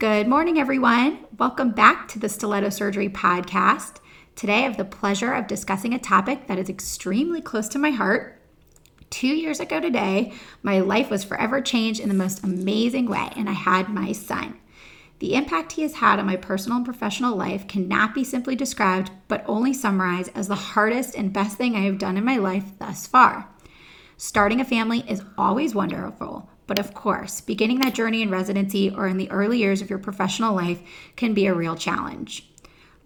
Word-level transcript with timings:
Good 0.00 0.26
morning, 0.26 0.58
everyone. 0.58 1.20
Welcome 1.38 1.70
back 1.70 2.08
to 2.08 2.18
the 2.18 2.28
Stiletto 2.28 2.70
Surgery 2.70 3.08
Podcast. 3.08 3.98
Today, 4.34 4.56
I 4.56 4.62
have 4.62 4.76
the 4.76 4.84
pleasure 4.84 5.32
of 5.32 5.46
discussing 5.46 5.94
a 5.94 6.00
topic 6.00 6.48
that 6.48 6.58
is 6.58 6.68
extremely 6.68 7.40
close 7.40 7.68
to 7.68 7.78
my 7.78 7.90
heart. 7.90 8.42
Two 9.10 9.28
years 9.28 9.60
ago 9.60 9.78
today, 9.78 10.32
my 10.64 10.80
life 10.80 11.10
was 11.10 11.22
forever 11.22 11.60
changed 11.60 12.00
in 12.00 12.08
the 12.08 12.14
most 12.14 12.42
amazing 12.42 13.06
way, 13.06 13.30
and 13.36 13.48
I 13.48 13.52
had 13.52 13.88
my 13.88 14.10
son. 14.10 14.58
The 15.20 15.36
impact 15.36 15.72
he 15.72 15.82
has 15.82 15.94
had 15.94 16.18
on 16.18 16.26
my 16.26 16.36
personal 16.36 16.78
and 16.78 16.84
professional 16.84 17.36
life 17.36 17.68
cannot 17.68 18.14
be 18.14 18.24
simply 18.24 18.56
described, 18.56 19.12
but 19.28 19.44
only 19.46 19.72
summarized 19.72 20.32
as 20.34 20.48
the 20.48 20.56
hardest 20.56 21.14
and 21.14 21.32
best 21.32 21.56
thing 21.56 21.76
I 21.76 21.82
have 21.82 21.98
done 21.98 22.16
in 22.16 22.24
my 22.24 22.38
life 22.38 22.72
thus 22.80 23.06
far. 23.06 23.48
Starting 24.16 24.60
a 24.60 24.64
family 24.64 25.04
is 25.08 25.22
always 25.38 25.72
wonderful, 25.72 26.50
but 26.66 26.78
of 26.78 26.94
course, 26.94 27.40
beginning 27.40 27.80
that 27.80 27.94
journey 27.94 28.22
in 28.22 28.30
residency 28.30 28.90
or 28.90 29.06
in 29.06 29.16
the 29.16 29.30
early 29.30 29.58
years 29.58 29.82
of 29.82 29.90
your 29.90 29.98
professional 29.98 30.54
life 30.54 30.80
can 31.16 31.34
be 31.34 31.46
a 31.46 31.54
real 31.54 31.76
challenge. 31.76 32.48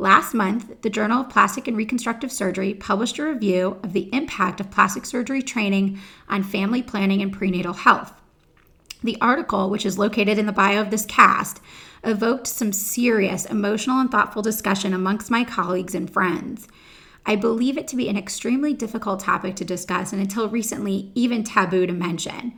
Last 0.01 0.33
month, 0.33 0.83
the 0.83 0.91
Journal 0.91 1.23
of 1.23 1.29
Plastic 1.29 1.67
and 1.67 1.77
Reconstructive 1.77 2.31
Surgery 2.31 2.73
published 2.73 3.19
a 3.19 3.25
review 3.25 3.79
of 3.83 3.93
the 3.93 4.09
impact 4.15 4.61
of 4.61 4.71
plastic 4.71 5.05
surgery 5.05 5.43
training 5.43 5.99
on 6.29 6.45
family 6.45 6.83
planning 6.83 7.21
and 7.21 7.33
prenatal 7.33 7.73
health. 7.73 8.13
The 9.03 9.19
article, 9.21 9.71
which 9.71 9.85
is 9.85 9.99
located 9.99 10.39
in 10.39 10.47
the 10.47 10.53
bio 10.53 10.81
of 10.81 10.91
this 10.91 11.05
cast, 11.05 11.61
evoked 12.05 12.47
some 12.47 12.73
serious 12.73 13.45
emotional 13.45 13.99
and 13.99 14.09
thoughtful 14.09 14.43
discussion 14.43 14.95
amongst 14.95 15.33
my 15.33 15.43
colleagues 15.43 15.97
and 15.97 16.09
friends. 16.09 16.69
I 17.27 17.35
believe 17.35 17.77
it 17.77 17.89
to 17.89 17.97
be 17.97 18.09
an 18.09 18.17
extremely 18.17 18.73
difficult 18.75 19.21
topic 19.21 19.57
to 19.57 19.65
discuss 19.65 20.13
and 20.13 20.23
until 20.23 20.49
recently, 20.49 21.11
even 21.15 21.43
taboo 21.43 21.87
to 21.87 21.93
mention. 21.93 22.55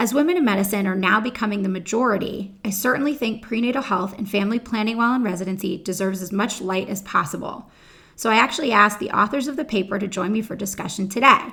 As 0.00 0.14
women 0.14 0.38
in 0.38 0.46
medicine 0.46 0.86
are 0.86 0.94
now 0.94 1.20
becoming 1.20 1.62
the 1.62 1.68
majority, 1.68 2.54
I 2.64 2.70
certainly 2.70 3.14
think 3.14 3.42
prenatal 3.42 3.82
health 3.82 4.16
and 4.16 4.26
family 4.26 4.58
planning 4.58 4.96
while 4.96 5.14
in 5.14 5.22
residency 5.22 5.76
deserves 5.76 6.22
as 6.22 6.32
much 6.32 6.62
light 6.62 6.88
as 6.88 7.02
possible. 7.02 7.70
So 8.16 8.30
I 8.30 8.36
actually 8.36 8.72
asked 8.72 8.98
the 8.98 9.10
authors 9.10 9.46
of 9.46 9.56
the 9.56 9.64
paper 9.66 9.98
to 9.98 10.08
join 10.08 10.32
me 10.32 10.40
for 10.40 10.56
discussion 10.56 11.10
today. 11.10 11.52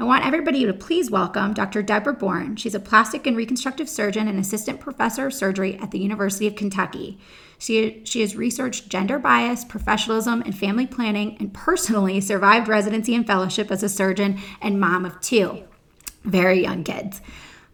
I 0.00 0.04
want 0.04 0.24
everybody 0.24 0.64
to 0.64 0.72
please 0.72 1.10
welcome 1.10 1.52
Dr. 1.52 1.82
Debra 1.82 2.14
Bourne. 2.14 2.56
She's 2.56 2.74
a 2.74 2.80
plastic 2.80 3.26
and 3.26 3.36
reconstructive 3.36 3.90
surgeon 3.90 4.26
and 4.26 4.38
assistant 4.38 4.80
professor 4.80 5.26
of 5.26 5.34
surgery 5.34 5.76
at 5.78 5.90
the 5.90 6.00
University 6.00 6.46
of 6.46 6.56
Kentucky. 6.56 7.18
She, 7.58 8.00
she 8.04 8.22
has 8.22 8.34
researched 8.34 8.88
gender 8.88 9.18
bias, 9.18 9.66
professionalism, 9.66 10.40
and 10.46 10.56
family 10.56 10.86
planning, 10.86 11.36
and 11.38 11.52
personally 11.52 12.22
survived 12.22 12.68
residency 12.68 13.14
and 13.14 13.26
fellowship 13.26 13.70
as 13.70 13.82
a 13.82 13.90
surgeon 13.90 14.40
and 14.62 14.80
mom 14.80 15.04
of 15.04 15.20
two 15.20 15.64
very 16.24 16.62
young 16.62 16.84
kids. 16.84 17.20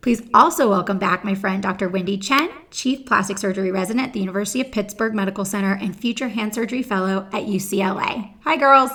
Please 0.01 0.23
also 0.33 0.71
welcome 0.71 0.99
back 0.99 1.25
my 1.25 1.35
friend 1.35 1.61
Dr. 1.61 1.89
Wendy 1.89 2.17
Chen, 2.17 2.49
Chief 2.71 3.05
Plastic 3.05 3.37
Surgery 3.37 3.73
Resident 3.73 4.07
at 4.07 4.13
the 4.13 4.21
University 4.21 4.61
of 4.61 4.71
Pittsburgh 4.71 5.13
Medical 5.13 5.45
Center 5.45 5.75
and 5.75 5.99
Future 5.99 6.29
Hand 6.29 6.55
Surgery 6.55 6.85
Fellow 6.85 7.27
at 7.33 7.47
UCLA. 7.47 8.33
Hi, 8.45 8.57
girls. 8.57 8.93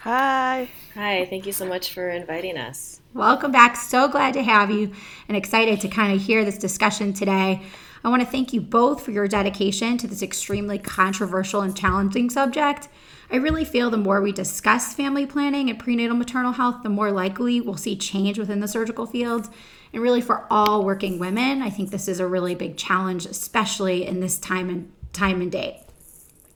Hi. 0.00 0.68
Hi, 0.94 1.24
thank 1.24 1.46
you 1.46 1.52
so 1.52 1.66
much 1.66 1.94
for 1.94 2.10
inviting 2.10 2.58
us. 2.58 3.00
Welcome 3.14 3.50
back. 3.50 3.76
So 3.76 4.08
glad 4.08 4.34
to 4.34 4.42
have 4.42 4.70
you 4.70 4.92
and 5.26 5.38
excited 5.38 5.80
to 5.80 5.88
kind 5.88 6.12
of 6.12 6.20
hear 6.20 6.44
this 6.44 6.58
discussion 6.58 7.14
today. 7.14 7.62
I 8.04 8.08
want 8.10 8.20
to 8.20 8.28
thank 8.28 8.52
you 8.52 8.60
both 8.60 9.02
for 9.02 9.12
your 9.12 9.26
dedication 9.26 9.96
to 9.98 10.06
this 10.06 10.22
extremely 10.22 10.78
controversial 10.78 11.62
and 11.62 11.74
challenging 11.74 12.28
subject. 12.28 12.88
I 13.30 13.36
really 13.36 13.64
feel 13.64 13.90
the 13.90 13.96
more 13.96 14.20
we 14.20 14.32
discuss 14.32 14.94
family 14.94 15.26
planning 15.26 15.68
and 15.68 15.78
prenatal 15.78 16.16
maternal 16.16 16.52
health, 16.52 16.82
the 16.82 16.88
more 16.88 17.10
likely 17.10 17.60
we'll 17.60 17.76
see 17.76 17.96
change 17.96 18.38
within 18.38 18.60
the 18.60 18.68
surgical 18.68 19.06
field. 19.06 19.48
And 19.92 20.02
really, 20.02 20.20
for 20.20 20.46
all 20.50 20.84
working 20.84 21.18
women, 21.18 21.62
I 21.62 21.70
think 21.70 21.90
this 21.90 22.08
is 22.08 22.20
a 22.20 22.26
really 22.26 22.54
big 22.54 22.76
challenge, 22.76 23.26
especially 23.26 24.06
in 24.06 24.20
this 24.20 24.38
time 24.38 24.68
and 24.68 24.92
time 25.12 25.40
and 25.40 25.50
date. 25.50 25.80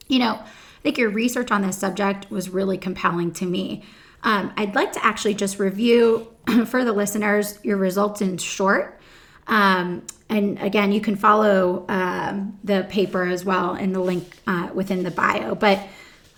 You 0.09 0.21
know, 0.21 0.35
I 0.35 0.83
think 0.83 0.99
your 0.99 1.11
research 1.11 1.51
on 1.51 1.63
this 1.63 1.79
subject 1.79 2.31
was 2.31 2.51
really 2.51 2.79
compelling 2.79 3.33
to 3.35 3.47
me. 3.47 3.85
Um, 4.23 4.53
I'd 4.57 4.75
like 4.75 4.93
to 4.93 5.05
actually 5.05 5.35
just 5.35 5.59
review 5.59 6.29
for 6.67 6.85
the 6.85 6.93
listeners 6.93 7.59
your 7.63 7.79
results 7.79 8.21
in 8.21 8.39
short. 8.39 9.01
Um, 9.47 10.07
and 10.29 10.59
again, 10.61 10.93
you 10.93 11.01
can 11.01 11.17
follow 11.17 11.85
um, 11.89 12.59
the 12.63 12.87
paper 12.89 13.25
as 13.25 13.45
well 13.45 13.75
in 13.75 13.93
the 13.93 14.01
link 14.01 14.39
uh, 14.47 14.71
within 14.73 15.03
the 15.03 15.11
bio. 15.11 15.55
But 15.55 15.81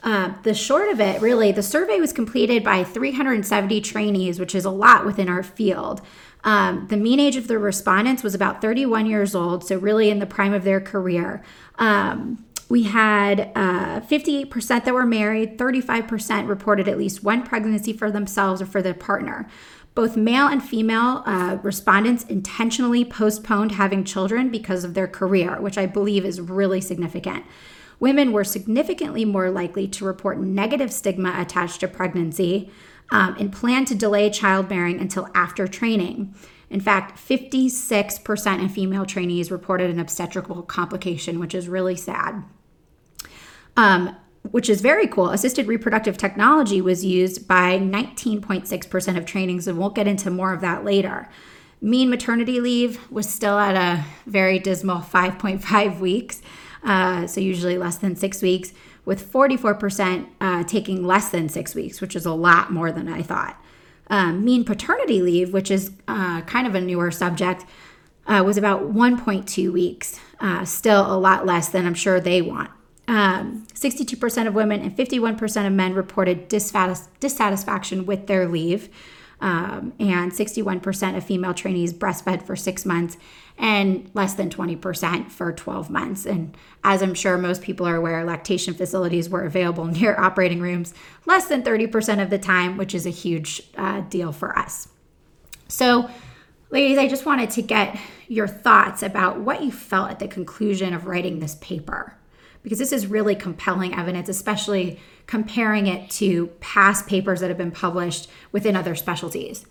uh, 0.02 0.32
the 0.42 0.54
short 0.54 0.88
of 0.90 1.00
it, 1.00 1.20
really, 1.20 1.52
the 1.52 1.62
survey 1.62 2.00
was 2.00 2.12
completed 2.12 2.64
by 2.64 2.82
370 2.82 3.80
trainees, 3.80 4.40
which 4.40 4.54
is 4.54 4.64
a 4.64 4.70
lot 4.70 5.06
within 5.06 5.28
our 5.28 5.42
field. 5.42 6.02
Um, 6.44 6.86
the 6.88 6.96
mean 6.96 7.20
age 7.20 7.36
of 7.36 7.46
the 7.46 7.58
respondents 7.58 8.22
was 8.22 8.34
about 8.34 8.60
31 8.60 9.06
years 9.06 9.34
old, 9.34 9.64
so 9.64 9.76
really 9.76 10.10
in 10.10 10.18
the 10.18 10.26
prime 10.26 10.52
of 10.52 10.64
their 10.64 10.80
career. 10.80 11.42
Um, 11.78 12.44
we 12.68 12.84
had 12.84 13.52
uh, 13.54 14.00
58% 14.00 14.84
that 14.84 14.94
were 14.94 15.06
married, 15.06 15.58
35% 15.58 16.48
reported 16.48 16.88
at 16.88 16.98
least 16.98 17.22
one 17.22 17.42
pregnancy 17.42 17.92
for 17.92 18.10
themselves 18.10 18.62
or 18.62 18.66
for 18.66 18.82
their 18.82 18.94
partner. 18.94 19.46
Both 19.94 20.16
male 20.16 20.46
and 20.46 20.64
female 20.64 21.22
uh, 21.26 21.58
respondents 21.62 22.24
intentionally 22.24 23.04
postponed 23.04 23.72
having 23.72 24.04
children 24.04 24.48
because 24.48 24.84
of 24.84 24.94
their 24.94 25.06
career, 25.06 25.60
which 25.60 25.76
I 25.76 25.84
believe 25.84 26.24
is 26.24 26.40
really 26.40 26.80
significant. 26.80 27.44
Women 28.02 28.32
were 28.32 28.42
significantly 28.42 29.24
more 29.24 29.48
likely 29.48 29.86
to 29.86 30.04
report 30.04 30.40
negative 30.40 30.92
stigma 30.92 31.36
attached 31.38 31.78
to 31.78 31.86
pregnancy 31.86 32.68
um, 33.12 33.36
and 33.38 33.52
plan 33.52 33.84
to 33.84 33.94
delay 33.94 34.28
childbearing 34.28 34.98
until 34.98 35.28
after 35.36 35.68
training. 35.68 36.34
In 36.68 36.80
fact, 36.80 37.16
56% 37.16 38.64
of 38.64 38.72
female 38.72 39.06
trainees 39.06 39.52
reported 39.52 39.88
an 39.88 40.00
obstetrical 40.00 40.64
complication, 40.64 41.38
which 41.38 41.54
is 41.54 41.68
really 41.68 41.94
sad. 41.94 42.42
Um, 43.76 44.16
which 44.50 44.68
is 44.68 44.80
very 44.80 45.06
cool. 45.06 45.30
Assisted 45.30 45.68
reproductive 45.68 46.18
technology 46.18 46.80
was 46.80 47.04
used 47.04 47.46
by 47.46 47.78
19.6% 47.78 49.16
of 49.16 49.26
trainings, 49.26 49.68
and 49.68 49.78
we'll 49.78 49.90
get 49.90 50.08
into 50.08 50.28
more 50.28 50.52
of 50.52 50.60
that 50.60 50.84
later. 50.84 51.28
Mean 51.80 52.10
maternity 52.10 52.58
leave 52.58 52.98
was 53.12 53.28
still 53.28 53.60
at 53.60 53.76
a 53.76 54.04
very 54.26 54.58
dismal 54.58 54.98
5.5 54.98 56.00
weeks, 56.00 56.42
uh, 56.84 57.26
so 57.26 57.40
usually 57.40 57.78
less 57.78 57.96
than 57.96 58.16
six 58.16 58.42
weeks 58.42 58.72
with 59.04 59.30
44% 59.32 60.28
uh, 60.40 60.64
taking 60.64 61.04
less 61.04 61.30
than 61.30 61.48
six 61.48 61.74
weeks, 61.74 62.00
which 62.00 62.14
is 62.14 62.26
a 62.26 62.32
lot 62.32 62.72
more 62.72 62.92
than 62.92 63.08
I 63.08 63.22
thought. 63.22 63.60
Um, 64.08 64.44
mean 64.44 64.64
paternity 64.64 65.22
leave, 65.22 65.52
which 65.52 65.70
is 65.70 65.92
uh, 66.06 66.42
kind 66.42 66.66
of 66.66 66.74
a 66.74 66.80
newer 66.80 67.10
subject, 67.10 67.64
uh, 68.26 68.42
was 68.44 68.56
about 68.56 68.92
1.2 68.92 69.72
weeks, 69.72 70.20
uh, 70.40 70.64
still 70.64 71.12
a 71.12 71.18
lot 71.18 71.46
less 71.46 71.68
than 71.68 71.86
I'm 71.86 71.94
sure 71.94 72.20
they 72.20 72.42
want. 72.42 72.70
Um, 73.08 73.66
62% 73.74 74.46
of 74.46 74.54
women 74.54 74.80
and 74.80 74.96
51% 74.96 75.66
of 75.66 75.72
men 75.72 75.94
reported 75.94 76.48
dissatis- 76.48 77.08
dissatisfaction 77.18 78.06
with 78.06 78.26
their 78.26 78.46
leave. 78.46 78.88
Um, 79.40 79.92
and 79.98 80.30
61% 80.30 81.16
of 81.16 81.24
female 81.24 81.52
trainees 81.52 81.92
breastfed 81.92 82.46
for 82.46 82.54
six 82.54 82.86
months 82.86 83.16
and 83.58 84.10
less 84.14 84.34
than 84.34 84.50
20% 84.50 85.30
for 85.30 85.52
12 85.52 85.90
months. 85.90 86.26
And 86.26 86.56
as 86.84 87.02
I'm 87.02 87.14
sure 87.14 87.38
most 87.38 87.62
people 87.62 87.86
are 87.86 87.96
aware, 87.96 88.24
lactation 88.24 88.74
facilities 88.74 89.28
were 89.28 89.44
available 89.44 89.84
near 89.86 90.18
operating 90.18 90.60
rooms 90.60 90.94
less 91.26 91.46
than 91.46 91.62
30% 91.62 92.22
of 92.22 92.30
the 92.30 92.38
time, 92.38 92.76
which 92.76 92.94
is 92.94 93.06
a 93.06 93.10
huge 93.10 93.62
uh, 93.76 94.00
deal 94.02 94.32
for 94.32 94.58
us. 94.58 94.88
So, 95.68 96.10
ladies, 96.70 96.98
I 96.98 97.08
just 97.08 97.24
wanted 97.24 97.50
to 97.50 97.62
get 97.62 97.98
your 98.28 98.48
thoughts 98.48 99.02
about 99.02 99.40
what 99.40 99.62
you 99.62 99.70
felt 99.70 100.10
at 100.10 100.18
the 100.18 100.28
conclusion 100.28 100.92
of 100.94 101.06
writing 101.06 101.38
this 101.38 101.54
paper, 101.56 102.16
because 102.62 102.78
this 102.78 102.92
is 102.92 103.06
really 103.06 103.34
compelling 103.34 103.94
evidence, 103.94 104.28
especially 104.28 105.00
comparing 105.26 105.86
it 105.86 106.10
to 106.10 106.48
past 106.60 107.06
papers 107.06 107.40
that 107.40 107.48
have 107.48 107.58
been 107.58 107.70
published 107.70 108.28
within 108.52 108.76
other 108.76 108.94
specialties. 108.94 109.66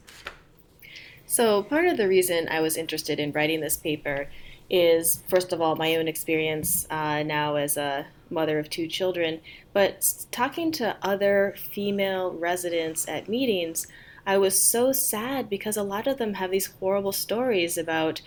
So, 1.32 1.64
part 1.64 1.86
of 1.86 1.96
the 1.96 2.10
reason 2.10 2.50
I 2.50 2.60
was 2.60 2.76
interested 2.76 3.18
in 3.18 3.32
writing 3.32 3.62
this 3.62 3.78
paper 3.78 4.28
is, 4.70 5.24
first 5.30 5.54
of 5.54 5.62
all, 5.62 5.78
my 5.78 5.96
own 5.96 6.10
experience 6.10 6.86
uh, 6.90 7.24
now 7.24 7.56
as 7.56 7.78
a 7.78 8.08
mother 8.30 8.60
of 8.60 8.70
two 8.70 8.86
children, 8.86 9.40
but 9.72 10.26
talking 10.32 10.74
to 10.74 10.98
other 11.02 11.56
female 11.58 12.34
residents 12.34 13.08
at 13.08 13.30
meetings, 13.30 13.88
I 14.28 14.38
was 14.40 14.62
so 14.62 14.92
sad 14.92 15.50
because 15.50 15.78
a 15.78 15.84
lot 15.84 16.06
of 16.06 16.18
them 16.18 16.34
have 16.34 16.52
these 16.52 16.66
horrible 16.66 17.14
stories 17.14 17.78
about 17.78 18.22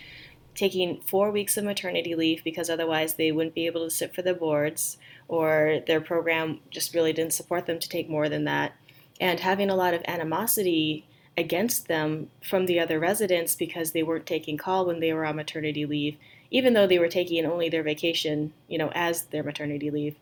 taking 0.55 0.99
four 1.01 1.29
weeks 1.29 1.57
of 1.57 1.63
maternity 1.63 2.15
leave 2.15 2.43
because 2.43 2.71
otherwise 2.71 3.13
they 3.13 3.31
wouldn't 3.31 3.53
be 3.53 3.67
able 3.67 3.83
to 3.83 3.91
sit 3.91 4.15
for 4.15 4.23
the 4.23 4.33
boards, 4.33 4.97
or 5.27 5.79
their 5.85 6.01
program 6.01 6.59
just 6.71 6.95
really 6.95 7.13
didn't 7.13 7.33
support 7.33 7.67
them 7.67 7.77
to 7.77 7.87
take 7.87 8.09
more 8.09 8.29
than 8.29 8.45
that, 8.45 8.73
and 9.21 9.41
having 9.41 9.69
a 9.69 9.75
lot 9.75 9.93
of 9.93 10.01
animosity 10.07 11.05
against 11.37 11.87
them 11.87 12.29
from 12.43 12.65
the 12.65 12.79
other 12.79 12.99
residents 12.99 13.55
because 13.55 13.91
they 13.91 14.03
weren't 14.03 14.25
taking 14.25 14.57
call 14.57 14.85
when 14.85 14.99
they 14.99 15.13
were 15.13 15.25
on 15.25 15.35
maternity 15.35 15.85
leave, 15.85 16.17
even 16.51 16.73
though 16.73 16.87
they 16.87 16.99
were 16.99 17.09
taking 17.09 17.45
only 17.45 17.69
their 17.69 17.83
vacation, 17.83 18.53
you 18.67 18.77
know, 18.77 18.91
as 18.95 19.23
their 19.25 19.43
maternity 19.43 19.91
leave. 19.91 20.15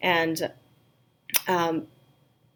And 0.00 0.50
um, 1.46 1.86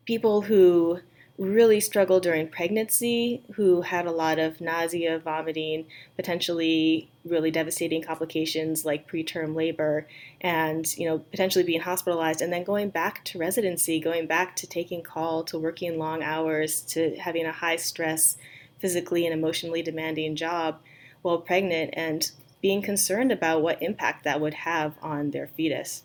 people 0.04 0.42
who 0.42 1.00
really 1.38 1.80
struggled 1.80 2.22
during 2.22 2.48
pregnancy, 2.48 3.42
who 3.54 3.82
had 3.82 4.06
a 4.06 4.12
lot 4.12 4.38
of 4.38 4.60
nausea, 4.60 5.18
vomiting, 5.18 5.86
potentially 6.16 7.08
really 7.24 7.50
devastating 7.50 8.02
complications 8.02 8.84
like 8.84 9.08
preterm 9.08 9.54
labor, 9.54 10.06
and 10.40 10.96
you 10.96 11.06
know 11.06 11.18
potentially 11.18 11.64
being 11.64 11.80
hospitalized, 11.80 12.40
and 12.40 12.52
then 12.52 12.64
going 12.64 12.90
back 12.90 13.24
to 13.24 13.38
residency, 13.38 14.00
going 14.00 14.26
back 14.26 14.56
to 14.56 14.66
taking 14.66 15.02
call, 15.02 15.44
to 15.44 15.58
working 15.58 15.98
long 15.98 16.22
hours, 16.22 16.80
to 16.80 17.16
having 17.16 17.46
a 17.46 17.52
high 17.52 17.76
stress, 17.76 18.36
physically 18.78 19.26
and 19.26 19.34
emotionally 19.34 19.82
demanding 19.82 20.36
job 20.36 20.78
while 21.22 21.38
pregnant, 21.38 21.90
and 21.94 22.32
being 22.60 22.82
concerned 22.82 23.32
about 23.32 23.62
what 23.62 23.82
impact 23.82 24.24
that 24.24 24.40
would 24.40 24.54
have 24.54 24.94
on 25.02 25.30
their 25.30 25.46
fetus. 25.46 26.02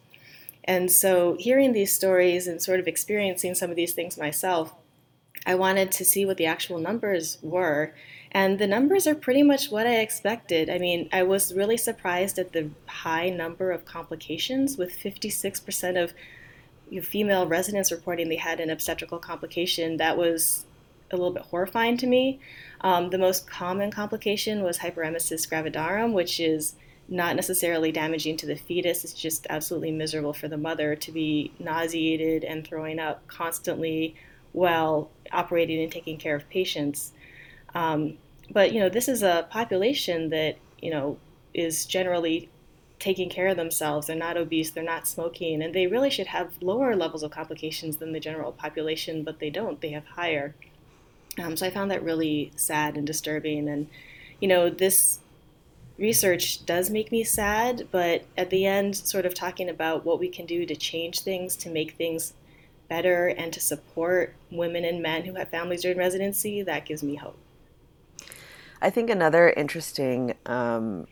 And 0.64 0.92
so, 0.92 1.38
hearing 1.40 1.74
these 1.74 1.94
stories 1.94 2.48
and 2.48 2.62
sort 2.62 2.80
of 2.80 2.88
experiencing 2.88 3.56
some 3.56 3.70
of 3.70 3.76
these 3.76 3.94
things 3.94 4.18
myself 4.18 4.74
I 5.48 5.56
wanted 5.56 5.92
to 5.94 6.06
see 6.06 6.26
what 6.26 6.38
the 6.38 6.46
actual 6.46 6.80
numbers 6.80 7.38
were. 7.42 7.94
And 8.38 8.60
the 8.60 8.68
numbers 8.68 9.08
are 9.08 9.16
pretty 9.16 9.42
much 9.42 9.72
what 9.72 9.88
I 9.88 9.96
expected. 9.96 10.70
I 10.70 10.78
mean, 10.78 11.10
I 11.12 11.24
was 11.24 11.56
really 11.56 11.76
surprised 11.76 12.38
at 12.38 12.54
the 12.54 12.70
high 12.86 13.32
number 13.32 13.72
of 13.72 13.84
complications, 13.84 14.78
with 14.78 14.92
56% 14.92 16.04
of 16.04 16.14
female 17.04 17.48
residents 17.48 17.92
reporting 17.92 18.30
they 18.30 18.36
had 18.36 18.60
an 18.60 18.70
obstetrical 18.70 19.18
complication. 19.18 19.98
That 19.98 20.20
was 20.20 20.68
a 21.10 21.16
little 21.16 21.32
bit 21.32 21.46
horrifying 21.46 21.98
to 21.98 22.06
me. 22.06 22.40
Um, 22.82 23.10
the 23.10 23.18
most 23.18 23.50
common 23.50 23.90
complication 23.90 24.62
was 24.62 24.78
hyperemesis 24.78 25.50
gravidarum, 25.50 26.14
which 26.14 26.40
is 26.40 26.76
not 27.10 27.36
necessarily 27.36 27.92
damaging 27.92 28.38
to 28.38 28.46
the 28.46 28.56
fetus. 28.56 29.04
It's 29.04 29.14
just 29.14 29.48
absolutely 29.50 29.94
miserable 29.94 30.34
for 30.34 30.48
the 30.48 30.58
mother 30.58 30.96
to 30.96 31.12
be 31.12 31.54
nauseated 31.58 32.44
and 32.44 32.64
throwing 32.64 33.00
up 33.00 33.26
constantly 33.26 34.14
while 34.52 35.10
operating 35.32 35.82
and 35.82 35.92
taking 35.92 36.20
care 36.20 36.36
of 36.36 36.48
patients. 36.52 37.14
Um, 37.74 38.20
but 38.52 38.74
you 38.74 38.80
know, 38.80 38.90
this 38.90 39.08
is 39.08 39.24
a 39.24 39.48
population 39.50 40.30
that 40.30 40.58
you 40.82 40.92
know 40.92 41.18
is 41.54 41.86
generally 41.86 42.50
taking 43.00 43.30
care 43.30 43.48
of 43.48 43.58
themselves. 43.58 44.08
They're 44.08 44.16
not 44.16 44.38
obese. 44.38 44.72
They're 44.72 44.84
not 44.84 45.08
smoking, 45.08 45.62
and 45.62 45.74
they 45.74 45.88
really 45.88 46.10
should 46.10 46.28
have 46.28 46.62
lower 46.62 46.96
levels 46.96 47.24
of 47.24 47.32
complications 47.32 47.98
than 47.98 48.12
the 48.12 48.20
general 48.20 48.52
population, 48.52 49.24
but 49.24 49.40
they 49.40 49.50
don't. 49.50 49.82
They 49.82 49.92
have 49.92 50.06
higher. 50.06 50.56
Um, 51.38 51.56
so 51.56 51.68
I 51.68 51.70
found 51.70 51.92
that 51.92 52.04
really 52.04 52.52
sad 52.56 52.98
and 52.98 53.06
disturbing. 53.06 53.70
And 53.70 53.88
you 54.40 54.48
know, 54.48 54.70
this 54.70 55.20
research 55.98 56.66
does 56.66 56.90
make 56.90 57.12
me 57.12 57.24
sad, 57.24 57.88
but 57.92 58.24
at 58.38 58.50
the 58.50 58.66
end, 58.66 58.96
sort 58.96 59.26
of 59.26 59.34
talking 59.34 59.70
about 59.70 60.06
what 60.06 60.20
we 60.20 60.30
can 60.30 60.46
do 60.46 60.66
to 60.66 60.76
change 60.76 61.22
things, 61.22 61.56
to 61.58 61.70
make 61.70 61.94
things 61.94 62.34
better 62.88 63.28
and 63.28 63.52
to 63.54 63.60
support 63.60 64.34
women 64.50 64.86
and 64.86 65.02
men 65.02 65.26
who 65.26 65.34
have 65.34 65.50
families 65.50 65.82
during 65.82 65.98
residency, 65.98 66.62
that 66.62 66.86
gives 66.86 67.04
me 67.04 67.16
hope. 67.16 67.38
I 68.82 68.90
think 68.90 69.10
another 69.10 69.50
interesting 69.50 70.36
um, 70.46 71.08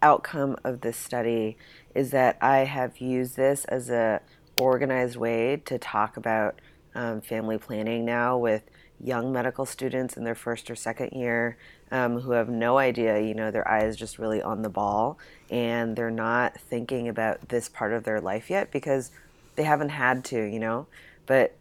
outcome 0.00 0.56
of 0.64 0.80
this 0.80 0.96
study 0.96 1.56
is 1.94 2.10
that 2.10 2.38
I 2.40 2.60
have 2.60 2.98
used 2.98 3.36
this 3.36 3.64
as 3.66 3.90
a 3.90 4.20
organized 4.58 5.16
way 5.16 5.60
to 5.64 5.78
talk 5.78 6.16
about 6.16 6.60
um, 6.94 7.20
family 7.20 7.58
planning 7.58 8.04
now 8.04 8.38
with 8.38 8.62
young 9.02 9.32
medical 9.32 9.66
students 9.66 10.16
in 10.16 10.24
their 10.24 10.34
first 10.34 10.70
or 10.70 10.76
second 10.76 11.10
year 11.12 11.56
um, 11.90 12.20
who 12.20 12.32
have 12.32 12.48
no 12.48 12.78
idea, 12.78 13.20
you 13.20 13.34
know, 13.34 13.50
their 13.50 13.66
eyes 13.68 13.96
just 13.96 14.18
really 14.18 14.40
on 14.40 14.62
the 14.62 14.68
ball 14.68 15.18
and 15.50 15.96
they're 15.96 16.10
not 16.10 16.58
thinking 16.58 17.08
about 17.08 17.48
this 17.48 17.68
part 17.68 17.92
of 17.92 18.04
their 18.04 18.20
life 18.20 18.48
yet 18.48 18.70
because 18.70 19.10
they 19.56 19.64
haven't 19.64 19.90
had 19.90 20.24
to, 20.24 20.42
you 20.42 20.58
know. 20.58 20.86
But 21.26 21.54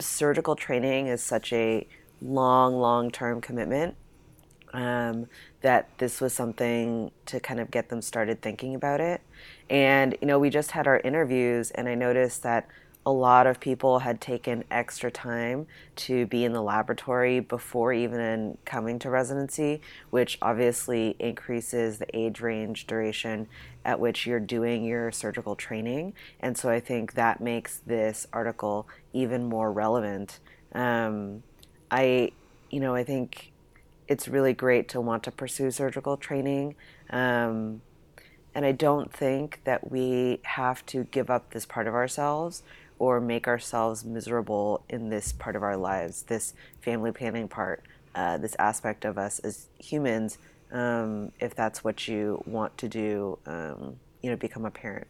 surgical 0.00 0.56
training 0.56 1.06
is 1.06 1.22
such 1.22 1.52
a 1.52 1.86
long, 2.20 2.74
long 2.74 3.10
term 3.10 3.40
commitment 3.40 3.96
um, 4.72 5.26
that 5.62 5.88
this 5.98 6.20
was 6.20 6.32
something 6.32 7.10
to 7.26 7.40
kind 7.40 7.60
of 7.60 7.70
get 7.70 7.88
them 7.88 8.02
started 8.02 8.42
thinking 8.42 8.74
about 8.74 9.00
it. 9.00 9.20
And, 9.68 10.16
you 10.20 10.26
know, 10.26 10.38
we 10.38 10.50
just 10.50 10.72
had 10.72 10.86
our 10.86 11.00
interviews, 11.00 11.70
and 11.70 11.88
I 11.88 11.94
noticed 11.94 12.42
that 12.42 12.68
a 13.04 13.12
lot 13.12 13.46
of 13.46 13.60
people 13.60 14.00
had 14.00 14.20
taken 14.20 14.64
extra 14.68 15.12
time 15.12 15.68
to 15.94 16.26
be 16.26 16.44
in 16.44 16.52
the 16.52 16.60
laboratory 16.60 17.38
before 17.38 17.92
even 17.92 18.58
coming 18.64 18.98
to 18.98 19.08
residency, 19.08 19.80
which 20.10 20.38
obviously 20.42 21.14
increases 21.20 21.98
the 21.98 22.16
age 22.16 22.40
range 22.40 22.84
duration 22.88 23.46
at 23.84 24.00
which 24.00 24.26
you're 24.26 24.40
doing 24.40 24.84
your 24.84 25.12
surgical 25.12 25.54
training. 25.54 26.14
And 26.40 26.58
so 26.58 26.68
I 26.68 26.80
think 26.80 27.14
that 27.14 27.40
makes 27.40 27.78
this 27.86 28.26
article 28.32 28.88
even 29.12 29.48
more 29.48 29.70
relevant. 29.70 30.40
Um, 30.72 31.44
I, 31.92 32.32
you 32.70 32.80
know, 32.80 32.96
I 32.96 33.04
think 33.04 33.52
it's 34.08 34.28
really 34.28 34.52
great 34.52 34.88
to 34.90 35.00
want 35.00 35.22
to 35.24 35.30
pursue 35.30 35.70
surgical 35.70 36.16
training. 36.16 36.74
Um, 37.10 37.82
and 38.54 38.64
I 38.64 38.72
don't 38.72 39.12
think 39.12 39.60
that 39.64 39.90
we 39.90 40.40
have 40.42 40.84
to 40.86 41.04
give 41.04 41.30
up 41.30 41.50
this 41.50 41.66
part 41.66 41.86
of 41.86 41.94
ourselves 41.94 42.62
or 42.98 43.20
make 43.20 43.46
ourselves 43.46 44.04
miserable 44.04 44.82
in 44.88 45.10
this 45.10 45.32
part 45.32 45.56
of 45.56 45.62
our 45.62 45.76
lives, 45.76 46.22
this 46.22 46.54
family 46.80 47.12
planning 47.12 47.48
part, 47.48 47.82
uh, 48.14 48.38
this 48.38 48.56
aspect 48.58 49.04
of 49.04 49.18
us 49.18 49.38
as 49.40 49.66
humans, 49.78 50.38
um, 50.72 51.32
if 51.38 51.54
that's 51.54 51.84
what 51.84 52.08
you 52.08 52.42
want 52.46 52.76
to 52.78 52.88
do, 52.88 53.38
um, 53.46 53.96
you 54.22 54.30
know, 54.30 54.36
become 54.36 54.64
a 54.64 54.70
parent. 54.70 55.06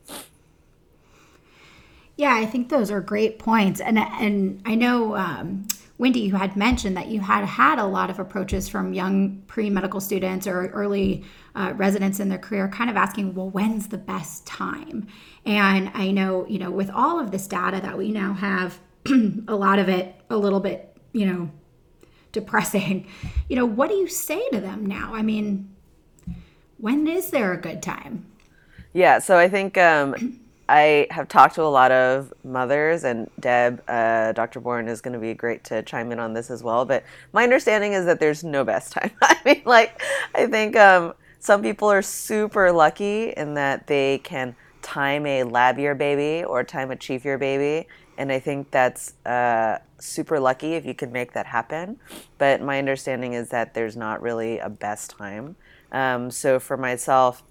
Yeah, 2.17 2.35
I 2.35 2.47
think 2.47 2.69
those 2.69 2.91
are 2.91 3.01
great 3.01 3.39
points, 3.39 3.81
and 3.81 3.99
and 3.99 4.63
I 4.65 4.75
know 4.75 5.17
um, 5.17 5.67
Wendy, 5.99 6.21
you 6.21 6.35
had 6.35 6.57
mentioned 6.57 6.97
that 6.97 7.09
you 7.09 7.21
had 7.21 7.45
had 7.45 7.79
a 7.79 7.87
lot 7.87 8.11
of 8.11 8.19
approaches 8.19 8.69
from 8.69 8.93
young 8.93 9.43
pre 9.47 9.71
medical 9.71 10.01
students 10.01 10.47
or 10.47 10.67
early 10.69 11.25
uh, 11.55 11.73
residents 11.77 12.21
in 12.21 12.29
their 12.29 12.39
career, 12.39 12.69
kind 12.69 12.91
of 12.91 12.97
asking, 12.97 13.35
well, 13.35 13.49
when's 13.49 13.89
the 13.89 13.99
best 13.99 14.47
time? 14.47 15.07
And 15.47 15.91
I 15.95 16.11
know, 16.11 16.47
you 16.49 16.59
know, 16.59 16.71
with 16.71 16.91
all 16.91 17.19
of 17.19 17.31
this 17.31 17.47
data 17.47 17.81
that 17.81 17.97
we 17.97 18.11
now 18.13 18.35
have, 18.35 18.79
a 19.49 19.55
lot 19.55 19.79
of 19.79 19.89
it 19.89 20.15
a 20.29 20.37
little 20.37 20.61
bit, 20.61 20.95
you 21.13 21.27
know, 21.27 21.51
depressing. 22.33 23.07
You 23.49 23.55
know, 23.55 23.65
what 23.65 23.91
do 23.91 23.95
you 23.95 24.09
say 24.09 24.49
to 24.51 24.61
them 24.61 24.85
now? 24.85 25.15
I 25.15 25.23
mean, 25.23 25.73
when 26.79 27.07
is 27.07 27.31
there 27.31 27.53
a 27.53 27.57
good 27.57 27.81
time? 27.81 28.27
Yeah, 28.93 29.21
so 29.21 29.39
I 29.39 29.49
think 29.49 29.79
um, 29.79 30.41
I 30.69 31.07
have 31.11 31.29
talked 31.29 31.55
to 31.57 31.63
a 31.63 31.65
lot 31.65 31.93
of 31.93 32.33
mothers, 32.45 33.05
and 33.05 33.31
Deb, 33.39 33.83
uh, 33.89 34.33
Dr. 34.33 34.61
Bourne, 34.61 34.89
is 34.89 35.01
going 35.01 35.15
to 35.15 35.21
be 35.21 35.33
great 35.33 35.63
to 35.65 35.83
chime 35.83 36.11
in 36.11 36.19
on 36.19 36.33
this 36.33 36.51
as 36.51 36.63
well. 36.63 36.85
But 36.85 37.05
my 37.33 37.45
understanding 37.45 37.93
is 37.93 38.05
that 38.07 38.19
there's 38.19 38.43
no 38.43 38.65
best 38.65 38.93
time. 38.93 39.13
I 39.23 39.39
mean, 39.45 39.63
like, 39.65 40.03
I 40.35 40.47
think 40.47 40.77
um, 40.77 41.15
some 41.39 41.63
people 41.63 41.89
are 41.89 42.03
super 42.03 42.73
lucky 42.73 43.31
in 43.31 43.55
that 43.55 43.87
they 43.87 44.19
can 44.19 44.57
time 44.83 45.27
a 45.27 45.45
lab 45.45 45.79
year 45.79 45.95
baby 45.95 46.45
or 46.45 46.65
time 46.65 46.91
a 46.91 46.97
chief 46.97 47.25
year 47.25 47.39
baby. 47.39 47.89
And 48.19 48.33
I 48.33 48.39
think 48.39 48.71
that's 48.71 49.15
uh, 49.27 49.79
super 49.99 50.41
lucky 50.41 50.75
if 50.75 50.87
you 50.87 50.95
can 50.95 51.13
make 51.13 51.33
that 51.33 51.47
happen. 51.47 51.99
But 52.39 52.63
my 52.63 52.79
understanding 52.79 53.35
is 53.35 53.51
that 53.51 53.75
there's 53.75 53.97
not 53.97 54.23
really 54.23 54.59
a 54.59 54.69
best 54.69 55.11
time. 55.11 55.57
Um, 55.93 56.31
so 56.31 56.59
for 56.59 56.77
myself, 56.77 57.43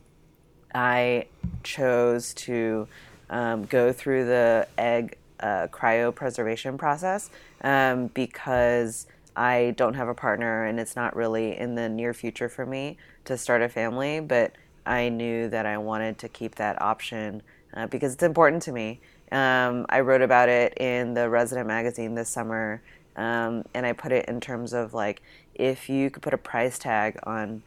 I 0.73 1.27
chose 1.63 2.33
to 2.33 2.87
um, 3.29 3.65
go 3.65 3.91
through 3.91 4.25
the 4.25 4.67
egg 4.77 5.17
uh, 5.39 5.67
cryopreservation 5.67 6.77
process 6.77 7.29
um, 7.61 8.07
because 8.07 9.07
I 9.35 9.73
don't 9.77 9.95
have 9.95 10.07
a 10.07 10.13
partner 10.13 10.65
and 10.65 10.79
it's 10.79 10.95
not 10.95 11.15
really 11.15 11.57
in 11.57 11.75
the 11.75 11.89
near 11.89 12.13
future 12.13 12.49
for 12.49 12.65
me 12.65 12.97
to 13.25 13.37
start 13.37 13.61
a 13.61 13.69
family. 13.69 14.19
But 14.19 14.53
I 14.85 15.09
knew 15.09 15.49
that 15.49 15.65
I 15.65 15.77
wanted 15.77 16.17
to 16.19 16.29
keep 16.29 16.55
that 16.55 16.81
option 16.81 17.41
uh, 17.73 17.87
because 17.87 18.13
it's 18.13 18.23
important 18.23 18.63
to 18.63 18.71
me. 18.71 18.99
Um, 19.31 19.85
I 19.89 20.01
wrote 20.01 20.21
about 20.21 20.49
it 20.49 20.77
in 20.77 21.13
the 21.13 21.29
Resident 21.29 21.67
magazine 21.67 22.15
this 22.15 22.29
summer, 22.29 22.81
um, 23.15 23.63
and 23.73 23.85
I 23.85 23.93
put 23.93 24.11
it 24.11 24.25
in 24.27 24.39
terms 24.39 24.71
of 24.71 24.93
like 24.93 25.21
if 25.55 25.89
you 25.89 26.09
could 26.09 26.21
put 26.21 26.33
a 26.33 26.37
price 26.37 26.77
tag 26.77 27.17
on 27.23 27.63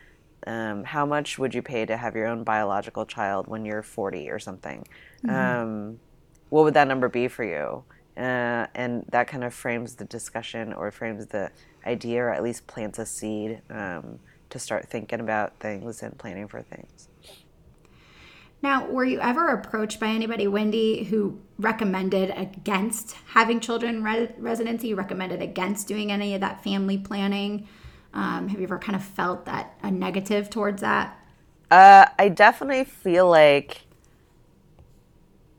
um, 0.47 0.85
how 0.85 1.04
much 1.04 1.38
would 1.38 1.54
you 1.54 1.62
pay 1.62 1.85
to 1.87 1.97
have 1.97 2.14
your 2.14 2.26
own 2.26 2.45
biological 2.45 3.04
child 3.04 3.47
when 3.47 3.64
you're 3.64 3.83
40 3.83 4.30
or 4.30 4.38
something? 4.38 4.87
Mm-hmm. 5.25 5.35
Um, 5.35 6.00
what 6.50 6.64
would 6.64 6.75
that 6.75 6.88
number 6.88 7.09
be 7.09 7.28
for 7.28 7.45
you? 7.45 7.85
Uh, 8.16 8.66
and 8.75 9.04
that 9.11 9.28
kind 9.28 9.45
of 9.45 9.54
frames 9.54 9.95
the 9.95 10.04
discussion 10.04 10.73
or 10.73 10.90
frames 10.90 11.26
the 11.26 11.50
idea 11.87 12.23
or 12.23 12.33
at 12.33 12.42
least 12.42 12.66
plants 12.66 12.99
a 12.99 13.07
seed 13.07 13.62
um, 13.71 14.18
to 14.50 14.59
start 14.59 14.88
thinking 14.88 15.21
about 15.21 15.59
things 15.61 16.02
and 16.02 16.18
planning 16.18 16.49
for 16.49 16.62
things. 16.62 17.09
Now, 18.61 18.87
were 18.87 19.04
you 19.04 19.21
ever 19.21 19.49
approached 19.49 20.00
by 20.00 20.09
anybody, 20.09 20.49
Wendy, 20.49 21.04
who 21.04 21.40
recommended 21.59 22.30
against 22.37 23.12
having 23.26 23.61
children 23.61 24.02
re- 24.02 24.35
residency, 24.37 24.95
recommended 24.95 25.40
against 25.40 25.87
doing 25.87 26.11
any 26.11 26.35
of 26.35 26.40
that 26.40 26.64
family 26.64 26.99
planning? 26.99 27.68
Um, 28.14 28.48
have 28.48 28.58
you 28.58 28.64
ever 28.64 28.78
kind 28.78 28.96
of 28.96 29.04
felt 29.04 29.44
that 29.46 29.78
a 29.82 29.90
negative 29.90 30.50
towards 30.50 30.80
that? 30.80 31.18
Uh, 31.70 32.06
I 32.18 32.28
definitely 32.28 32.84
feel 32.84 33.28
like 33.28 33.82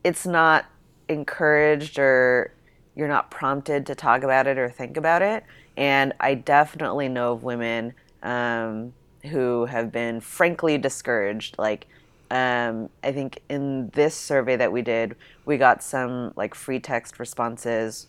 it's 0.02 0.26
not 0.26 0.66
encouraged 1.08 1.98
or 1.98 2.52
you're 2.94 3.08
not 3.08 3.30
prompted 3.30 3.86
to 3.86 3.94
talk 3.94 4.22
about 4.22 4.46
it 4.46 4.58
or 4.58 4.68
think 4.68 4.96
about 4.96 5.22
it. 5.22 5.44
And 5.76 6.12
I 6.20 6.34
definitely 6.34 7.08
know 7.08 7.32
of 7.32 7.42
women 7.42 7.94
um, 8.22 8.92
who 9.22 9.66
have 9.66 9.92
been 9.92 10.20
frankly 10.20 10.78
discouraged. 10.78 11.56
Like, 11.58 11.86
um, 12.30 12.90
I 13.02 13.12
think 13.12 13.40
in 13.48 13.88
this 13.90 14.14
survey 14.14 14.56
that 14.56 14.72
we 14.72 14.82
did, 14.82 15.16
we 15.44 15.56
got 15.56 15.82
some 15.82 16.32
like 16.36 16.54
free 16.54 16.80
text 16.80 17.18
responses 17.18 18.08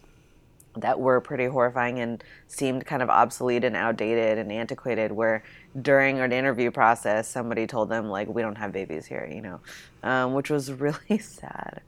that 0.78 1.00
were 1.00 1.20
pretty 1.20 1.46
horrifying 1.46 2.00
and 2.00 2.24
seemed 2.48 2.86
kind 2.86 3.02
of 3.02 3.10
obsolete 3.10 3.64
and 3.64 3.76
outdated 3.76 4.38
and 4.38 4.52
antiquated 4.52 5.12
where 5.12 5.44
during 5.82 6.20
an 6.20 6.32
interview 6.32 6.72
process 6.72 7.28
somebody 7.28 7.68
told 7.68 7.90
them 7.90 8.10
like 8.10 8.28
we 8.28 8.42
don't 8.42 8.58
have 8.58 8.72
babies 8.72 9.06
here 9.06 9.30
you 9.34 9.42
know 9.42 9.60
um, 10.04 10.34
which 10.34 10.50
was 10.50 10.72
really 10.72 11.18
sad 11.20 11.82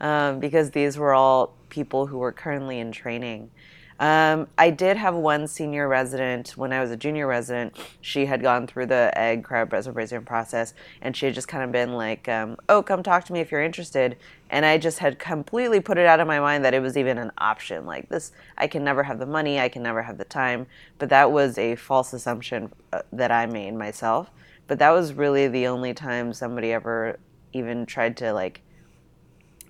um, 0.00 0.40
because 0.40 0.70
these 0.70 0.96
were 0.96 1.12
all 1.12 1.54
people 1.68 2.06
who 2.06 2.18
were 2.18 2.32
currently 2.32 2.78
in 2.78 2.90
training 2.90 3.50
um, 4.00 4.48
I 4.56 4.70
did 4.70 4.96
have 4.96 5.14
one 5.14 5.46
senior 5.46 5.86
resident 5.86 6.56
when 6.56 6.72
I 6.72 6.80
was 6.80 6.90
a 6.90 6.96
junior 6.96 7.26
resident. 7.26 7.76
She 8.00 8.24
had 8.24 8.40
gone 8.40 8.66
through 8.66 8.86
the 8.86 9.12
egg 9.14 9.44
cryopreservation 9.44 10.24
process, 10.24 10.72
and 11.02 11.14
she 11.14 11.26
had 11.26 11.34
just 11.34 11.48
kind 11.48 11.62
of 11.62 11.70
been 11.70 11.92
like, 11.92 12.26
um, 12.26 12.56
"Oh, 12.70 12.82
come 12.82 13.02
talk 13.02 13.24
to 13.26 13.32
me 13.34 13.40
if 13.40 13.52
you're 13.52 13.62
interested." 13.62 14.16
And 14.48 14.64
I 14.64 14.78
just 14.78 15.00
had 15.00 15.18
completely 15.18 15.80
put 15.80 15.98
it 15.98 16.06
out 16.06 16.18
of 16.18 16.26
my 16.26 16.40
mind 16.40 16.64
that 16.64 16.72
it 16.72 16.80
was 16.80 16.96
even 16.96 17.18
an 17.18 17.30
option. 17.36 17.84
Like 17.84 18.08
this, 18.08 18.32
I 18.56 18.68
can 18.68 18.82
never 18.82 19.02
have 19.02 19.18
the 19.18 19.26
money, 19.26 19.60
I 19.60 19.68
can 19.68 19.82
never 19.82 20.00
have 20.00 20.16
the 20.16 20.24
time. 20.24 20.66
But 20.98 21.10
that 21.10 21.30
was 21.30 21.58
a 21.58 21.76
false 21.76 22.14
assumption 22.14 22.72
uh, 22.94 23.02
that 23.12 23.30
I 23.30 23.44
made 23.44 23.74
myself. 23.74 24.30
But 24.66 24.78
that 24.78 24.90
was 24.90 25.12
really 25.12 25.46
the 25.46 25.66
only 25.66 25.92
time 25.92 26.32
somebody 26.32 26.72
ever 26.72 27.18
even 27.52 27.84
tried 27.84 28.16
to 28.16 28.32
like 28.32 28.62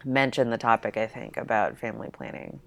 mention 0.04 0.50
the 0.50 0.58
topic. 0.58 0.96
I 0.96 1.08
think 1.08 1.36
about 1.36 1.78
family 1.78 2.10
planning. 2.12 2.60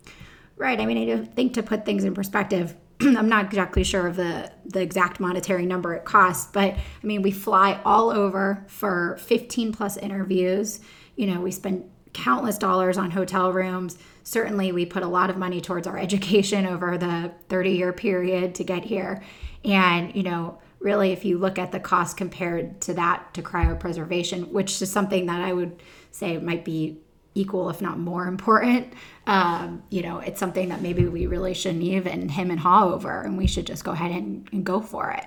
Right. 0.56 0.80
I 0.80 0.86
mean, 0.86 0.98
I 0.98 1.06
do 1.06 1.26
think 1.26 1.54
to 1.56 1.64
put 1.64 1.86
things 1.86 2.04
in 2.04 2.14
perspective, 2.14 2.76
I'm 3.02 3.28
not 3.28 3.46
exactly 3.46 3.84
sure 3.84 4.08
of 4.08 4.16
the 4.16 4.52
the 4.66 4.82
exact 4.82 5.20
monetary 5.20 5.66
number 5.66 5.94
it 5.94 6.06
costs, 6.06 6.50
but 6.52 6.74
I 6.74 7.06
mean, 7.06 7.22
we 7.22 7.32
fly 7.32 7.82
all 7.84 8.12
over 8.12 8.64
for 8.68 9.18
15 9.20 9.74
plus 9.74 9.98
interviews. 9.98 10.80
You 11.16 11.28
know, 11.28 11.42
we 11.42 11.52
spend 11.52 11.90
countless 12.14 12.58
dollars 12.58 12.98
on 12.98 13.12
hotel 13.12 13.52
rooms. 13.52 13.98
Certainly, 14.24 14.72
we 14.72 14.86
put 14.86 15.04
a 15.04 15.08
lot 15.08 15.30
of 15.30 15.38
money 15.38 15.60
towards 15.60 15.88
our 15.88 15.98
education 15.98 16.66
over 16.74 16.98
the 16.98 17.32
30 17.50 17.72
year 17.72 17.94
period 17.94 18.56
to 18.56 18.64
get 18.64 18.86
here. 18.86 19.24
And, 19.66 20.16
you 20.16 20.24
know, 20.24 20.60
really, 20.80 21.12
if 21.12 21.26
you 21.26 21.38
look 21.38 21.58
at 21.58 21.72
the 21.72 21.80
cost 21.80 22.18
compared 22.18 22.82
to 22.82 22.94
that 22.94 23.34
to 23.34 23.42
cryopreservation, 23.42 24.50
which 24.50 24.82
is 24.82 24.92
something 24.92 25.26
that 25.26 25.42
I 25.42 25.54
would 25.54 25.82
say 26.12 26.38
might 26.38 26.64
be 26.64 27.00
equal, 27.36 27.70
if 27.70 27.82
not 27.82 27.98
more 27.98 28.28
important. 28.28 28.94
Um, 29.28 29.84
you 29.90 30.02
know, 30.02 30.20
it's 30.20 30.40
something 30.40 30.70
that 30.70 30.82
maybe 30.82 31.06
we 31.06 31.28
really 31.28 31.54
shouldn't 31.54 31.84
even 31.84 32.30
him 32.30 32.52
and 32.52 32.60
haw 32.60 32.92
over, 32.94 33.22
and 33.22 33.38
we 33.38 33.48
should 33.48 33.68
just 33.68 33.84
go 33.84 33.92
ahead 33.92 34.12
and, 34.12 34.48
and 34.52 34.66
go 34.66 34.82
for 34.82 35.12
it. 35.12 35.25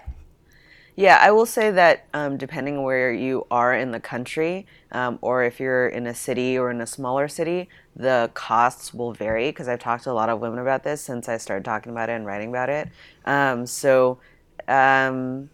Yeah, 0.98 1.18
I 1.20 1.30
will 1.30 1.44
say 1.44 1.70
that 1.72 2.06
um, 2.14 2.38
depending 2.38 2.82
where 2.82 3.12
you 3.12 3.46
are 3.50 3.74
in 3.74 3.90
the 3.90 4.00
country, 4.00 4.66
um, 4.92 5.18
or 5.20 5.44
if 5.44 5.60
you're 5.60 5.88
in 5.88 6.06
a 6.06 6.14
city 6.14 6.56
or 6.56 6.70
in 6.70 6.80
a 6.80 6.86
smaller 6.86 7.28
city, 7.28 7.68
the 7.94 8.30
costs 8.32 8.94
will 8.94 9.12
vary 9.12 9.50
because 9.50 9.68
I've 9.68 9.78
talked 9.78 10.04
to 10.04 10.10
a 10.10 10.12
lot 10.12 10.30
of 10.30 10.40
women 10.40 10.58
about 10.58 10.84
this 10.84 11.02
since 11.02 11.28
I 11.28 11.36
started 11.36 11.66
talking 11.66 11.92
about 11.92 12.08
it 12.08 12.12
and 12.12 12.24
writing 12.24 12.48
about 12.48 12.70
it. 12.70 12.88
Um, 13.26 13.66
so, 13.66 14.20
um, 14.68 15.50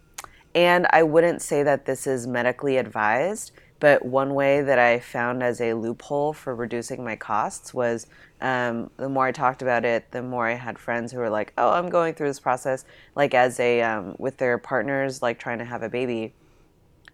and 0.55 0.87
I 0.91 1.03
wouldn't 1.03 1.41
say 1.41 1.61
that 1.63 1.85
this 1.85 2.07
is 2.07 2.25
medically 2.25 2.77
advised. 2.77 3.51
But 3.83 4.05
one 4.05 4.33
way 4.33 4.61
that 4.61 4.79
I 4.79 4.99
found 4.99 5.43
as 5.43 5.59
a 5.59 5.73
loophole 5.73 6.31
for 6.31 6.55
reducing 6.55 7.03
my 7.03 7.17
costs 7.17 7.73
was 7.73 8.07
um, 8.39 8.89
the 8.95 9.09
more 9.09 9.27
I 9.27 9.33
talked 9.33 9.61
about 9.61 9.83
it, 9.83 10.09
the 10.11 10.21
more 10.21 10.47
I 10.47 10.53
had 10.53 10.79
friends 10.79 11.11
who 11.11 11.19
were 11.19 11.29
like, 11.29 11.51
"Oh, 11.57 11.71
I'm 11.71 11.89
going 11.89 12.13
through 12.13 12.29
this 12.29 12.39
process," 12.39 12.85
like 13.13 13.33
as 13.33 13.59
a 13.59 13.81
um, 13.81 14.15
with 14.17 14.37
their 14.37 14.57
partners, 14.57 15.21
like 15.21 15.37
trying 15.37 15.57
to 15.57 15.65
have 15.65 15.83
a 15.83 15.89
baby. 15.89 16.33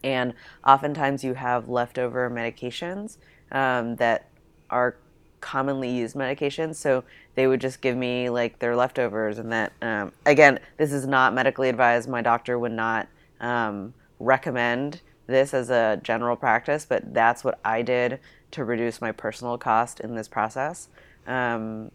And 0.03 0.35
oftentimes, 0.63 1.23
you 1.23 1.33
have 1.33 1.69
leftover 1.69 2.29
medications 2.29 3.17
um, 3.51 3.95
that 3.95 4.29
are 4.69 4.95
commonly 5.41 5.89
used 5.89 6.15
medications. 6.15 6.75
So 6.75 7.03
they 7.33 7.47
would 7.47 7.61
just 7.61 7.81
give 7.81 7.97
me 7.97 8.29
like 8.29 8.59
their 8.59 8.75
leftovers, 8.75 9.39
and 9.39 9.51
that 9.51 9.73
um, 9.81 10.11
again, 10.27 10.59
this 10.77 10.93
is 10.93 11.07
not 11.07 11.33
medically 11.33 11.67
advised. 11.67 12.07
My 12.07 12.21
doctor 12.21 12.59
would 12.59 12.73
not 12.73 13.07
um, 13.39 13.95
recommend 14.19 15.01
this 15.29 15.53
as 15.53 15.69
a 15.69 15.99
general 16.03 16.35
practice, 16.35 16.85
but 16.85 17.13
that's 17.13 17.43
what 17.43 17.59
I 17.63 17.81
did 17.81 18.19
to 18.51 18.63
reduce 18.63 18.99
my 18.99 19.11
personal 19.11 19.57
cost 19.57 19.99
in 19.99 20.15
this 20.15 20.27
process. 20.27 20.89
Um, 21.27 21.91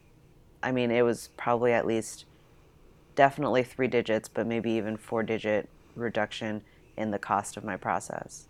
I 0.63 0.73
mean, 0.73 0.91
it 0.91 1.03
was 1.03 1.29
probably 1.37 1.73
at 1.73 1.87
least 1.87 2.25
definitely 3.15 3.63
three 3.63 3.89
digits, 3.89 4.29
but 4.29 4.47
maybe 4.47 4.71
even 4.73 4.97
four 4.97 5.23
digit 5.23 5.69
reduction 5.95 6.63
in 6.97 7.11
the 7.11 7.19
cost 7.19 7.57
of 7.57 7.65
my 7.65 7.77
process. 7.77 8.47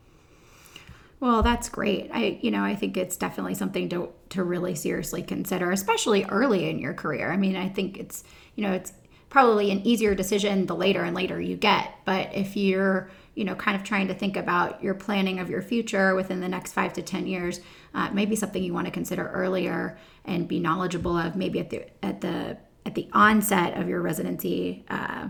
Well, 1.20 1.42
that's 1.42 1.68
great. 1.68 2.10
I, 2.12 2.38
you 2.42 2.50
know, 2.50 2.62
I 2.62 2.74
think 2.74 2.96
it's 2.96 3.16
definitely 3.16 3.54
something 3.54 3.88
to 3.90 4.10
to 4.30 4.42
really 4.42 4.74
seriously 4.74 5.22
consider, 5.22 5.70
especially 5.70 6.24
early 6.24 6.68
in 6.68 6.78
your 6.78 6.92
career. 6.92 7.32
I 7.32 7.36
mean, 7.36 7.56
I 7.56 7.68
think 7.68 7.98
it's, 7.98 8.24
you 8.56 8.66
know, 8.66 8.72
it's 8.72 8.92
probably 9.30 9.70
an 9.70 9.80
easier 9.86 10.14
decision 10.14 10.66
the 10.66 10.74
later 10.74 11.02
and 11.02 11.16
later 11.16 11.40
you 11.40 11.56
get. 11.56 11.94
But 12.04 12.34
if 12.34 12.56
you're 12.56 13.10
you 13.34 13.44
know, 13.44 13.54
kind 13.54 13.76
of 13.76 13.82
trying 13.82 14.08
to 14.08 14.14
think 14.14 14.36
about 14.36 14.82
your 14.82 14.94
planning 14.94 15.40
of 15.40 15.50
your 15.50 15.62
future 15.62 16.14
within 16.14 16.40
the 16.40 16.48
next 16.48 16.72
five 16.72 16.92
to 16.92 17.02
10 17.02 17.26
years, 17.26 17.60
uh, 17.94 18.08
maybe 18.12 18.36
something 18.36 18.62
you 18.62 18.72
want 18.72 18.86
to 18.86 18.90
consider 18.90 19.28
earlier 19.28 19.98
and 20.24 20.46
be 20.46 20.60
knowledgeable 20.60 21.16
of 21.16 21.36
maybe 21.36 21.58
at 21.58 21.70
the, 21.70 21.84
at 22.04 22.20
the, 22.20 22.56
at 22.86 22.94
the 22.94 23.08
onset 23.12 23.76
of 23.76 23.88
your 23.88 24.00
residency, 24.00 24.84
uh, 24.88 25.28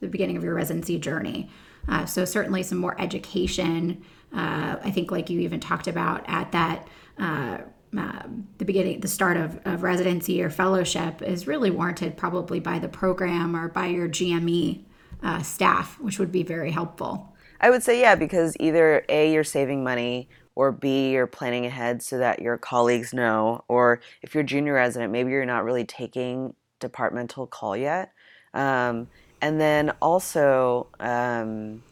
the 0.00 0.08
beginning 0.08 0.36
of 0.36 0.44
your 0.44 0.54
residency 0.54 0.98
journey. 0.98 1.50
Uh, 1.88 2.04
so 2.06 2.24
certainly 2.24 2.62
some 2.62 2.78
more 2.78 3.00
education. 3.00 4.02
Uh, 4.32 4.76
I 4.82 4.90
think 4.90 5.10
like 5.10 5.28
you 5.28 5.40
even 5.40 5.60
talked 5.60 5.88
about 5.88 6.24
at 6.28 6.52
that, 6.52 6.86
um, 7.92 8.46
the 8.58 8.64
beginning, 8.64 9.00
the 9.00 9.08
start 9.08 9.36
of, 9.36 9.58
of 9.64 9.82
residency 9.82 10.42
or 10.42 10.50
fellowship 10.50 11.22
is 11.22 11.46
really 11.46 11.70
warranted 11.70 12.16
probably 12.16 12.60
by 12.60 12.78
the 12.78 12.88
program 12.88 13.56
or 13.56 13.68
by 13.68 13.86
your 13.86 14.08
GME 14.08 14.84
uh, 15.22 15.42
staff, 15.42 15.98
which 16.00 16.18
would 16.18 16.30
be 16.30 16.42
very 16.42 16.70
helpful. 16.70 17.34
I 17.60 17.70
would 17.70 17.82
say 17.82 18.00
yeah, 18.00 18.14
because 18.14 18.56
either 18.58 19.04
A, 19.08 19.32
you're 19.32 19.44
saving 19.44 19.84
money, 19.84 20.28
or 20.54 20.72
B, 20.72 21.12
you're 21.12 21.26
planning 21.26 21.64
ahead 21.64 22.02
so 22.02 22.18
that 22.18 22.42
your 22.42 22.58
colleagues 22.58 23.14
know, 23.14 23.64
or 23.68 24.00
if 24.22 24.34
you're 24.34 24.42
junior 24.42 24.74
resident, 24.74 25.12
maybe 25.12 25.30
you're 25.30 25.46
not 25.46 25.64
really 25.64 25.84
taking 25.84 26.54
departmental 26.80 27.46
call 27.46 27.76
yet. 27.76 28.12
Um, 28.52 29.08
and 29.40 29.60
then 29.60 29.92
also, 30.02 30.88
um, 30.98 31.82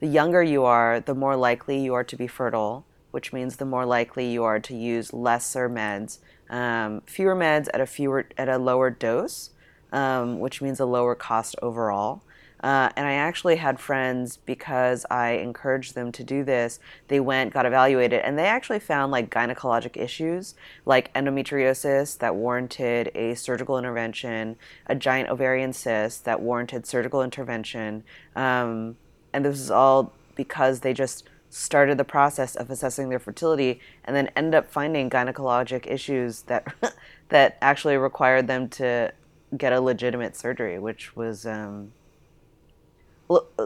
the 0.00 0.06
younger 0.06 0.42
you 0.42 0.64
are, 0.64 1.00
the 1.00 1.14
more 1.14 1.36
likely 1.36 1.82
you 1.82 1.94
are 1.94 2.04
to 2.04 2.16
be 2.16 2.26
fertile, 2.26 2.84
which 3.10 3.32
means 3.32 3.56
the 3.56 3.64
more 3.64 3.86
likely 3.86 4.30
you 4.30 4.44
are 4.44 4.60
to 4.60 4.76
use 4.76 5.12
lesser 5.12 5.68
meds, 5.68 6.18
um, 6.50 7.02
fewer 7.06 7.34
meds 7.34 7.68
at 7.72 7.80
a 7.80 7.86
fewer 7.86 8.26
at 8.36 8.48
a 8.48 8.58
lower 8.58 8.90
dose, 8.90 9.50
um, 9.90 10.38
which 10.38 10.60
means 10.60 10.78
a 10.80 10.86
lower 10.86 11.14
cost 11.14 11.56
overall. 11.62 12.22
Uh, 12.62 12.90
and 12.96 13.06
I 13.06 13.14
actually 13.14 13.56
had 13.56 13.80
friends 13.80 14.36
because 14.36 15.04
I 15.10 15.30
encouraged 15.32 15.94
them 15.94 16.12
to 16.12 16.22
do 16.22 16.44
this. 16.44 16.78
They 17.08 17.18
went, 17.18 17.52
got 17.52 17.66
evaluated, 17.66 18.20
and 18.20 18.38
they 18.38 18.46
actually 18.46 18.78
found 18.78 19.10
like 19.10 19.30
gynecologic 19.30 19.96
issues 19.96 20.54
like 20.86 21.12
endometriosis 21.14 22.18
that 22.18 22.36
warranted 22.36 23.10
a 23.14 23.34
surgical 23.34 23.78
intervention, 23.78 24.56
a 24.86 24.94
giant 24.94 25.28
ovarian 25.28 25.72
cyst 25.72 26.24
that 26.24 26.40
warranted 26.40 26.86
surgical 26.86 27.22
intervention. 27.22 28.04
Um, 28.36 28.96
and 29.32 29.44
this 29.44 29.58
is 29.58 29.70
all 29.70 30.12
because 30.34 30.80
they 30.80 30.92
just 30.92 31.28
started 31.50 31.98
the 31.98 32.04
process 32.04 32.54
of 32.54 32.70
assessing 32.70 33.10
their 33.10 33.18
fertility 33.18 33.78
and 34.04 34.16
then 34.16 34.30
ended 34.34 34.54
up 34.54 34.70
finding 34.70 35.10
gynecologic 35.10 35.86
issues 35.86 36.42
that 36.42 36.66
that 37.28 37.58
actually 37.60 37.96
required 37.96 38.46
them 38.46 38.68
to 38.68 39.12
get 39.56 39.72
a 39.72 39.80
legitimate 39.80 40.34
surgery, 40.36 40.78
which 40.78 41.14
was 41.14 41.44
um, 41.44 41.92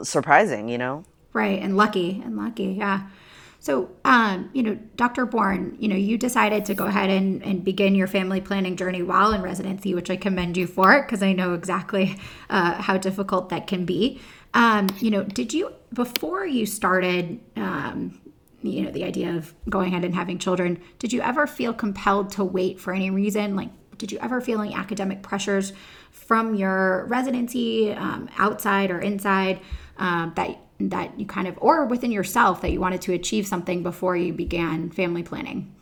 surprising, 0.02 0.68
you 0.68 0.78
know? 0.78 1.04
Right, 1.32 1.60
and 1.60 1.76
lucky, 1.76 2.22
and 2.24 2.36
lucky, 2.36 2.74
yeah. 2.78 3.08
So, 3.66 3.90
um, 4.04 4.48
you 4.52 4.62
know, 4.62 4.78
Dr. 4.94 5.26
Bourne, 5.26 5.76
you 5.80 5.88
know, 5.88 5.96
you 5.96 6.16
decided 6.16 6.64
to 6.66 6.74
go 6.74 6.84
ahead 6.84 7.10
and, 7.10 7.42
and 7.42 7.64
begin 7.64 7.94
your 7.96 8.06
family 8.06 8.40
planning 8.40 8.76
journey 8.76 9.02
while 9.02 9.32
in 9.32 9.42
residency, 9.42 9.92
which 9.92 10.08
I 10.08 10.16
commend 10.16 10.56
you 10.56 10.68
for 10.68 11.02
because 11.02 11.22
I 11.22 11.32
know 11.32 11.52
exactly 11.54 12.16
uh, 12.48 12.74
how 12.74 12.96
difficult 12.96 13.48
that 13.48 13.66
can 13.66 13.84
be. 13.84 14.20
Um, 14.54 14.86
you 15.00 15.10
know, 15.10 15.24
did 15.24 15.52
you, 15.52 15.72
before 15.92 16.46
you 16.46 16.64
started, 16.64 17.40
um, 17.56 18.20
you 18.62 18.82
know, 18.82 18.90
the 18.92 19.02
idea 19.02 19.34
of 19.34 19.52
going 19.68 19.88
ahead 19.88 20.04
and 20.04 20.14
having 20.14 20.38
children, 20.38 20.80
did 21.00 21.12
you 21.12 21.20
ever 21.20 21.46
feel 21.46 21.74
compelled 21.74 22.30
to 22.32 22.44
wait 22.44 22.78
for 22.78 22.94
any 22.94 23.10
reason? 23.10 23.56
Like, 23.56 23.70
did 23.98 24.12
you 24.12 24.18
ever 24.20 24.40
feel 24.40 24.60
any 24.60 24.74
academic 24.74 25.22
pressures 25.22 25.72
from 26.16 26.54
your 26.54 27.04
residency, 27.06 27.92
um, 27.92 28.28
outside 28.38 28.90
or 28.90 28.98
inside, 28.98 29.60
um, 29.98 30.32
that 30.36 30.58
that 30.78 31.18
you 31.18 31.24
kind 31.24 31.48
of 31.48 31.56
or 31.60 31.86
within 31.86 32.12
yourself 32.12 32.60
that 32.60 32.70
you 32.70 32.80
wanted 32.80 33.00
to 33.00 33.12
achieve 33.14 33.46
something 33.46 33.82
before 33.82 34.16
you 34.16 34.32
began 34.32 34.90
family 34.90 35.22
planning? 35.22 35.72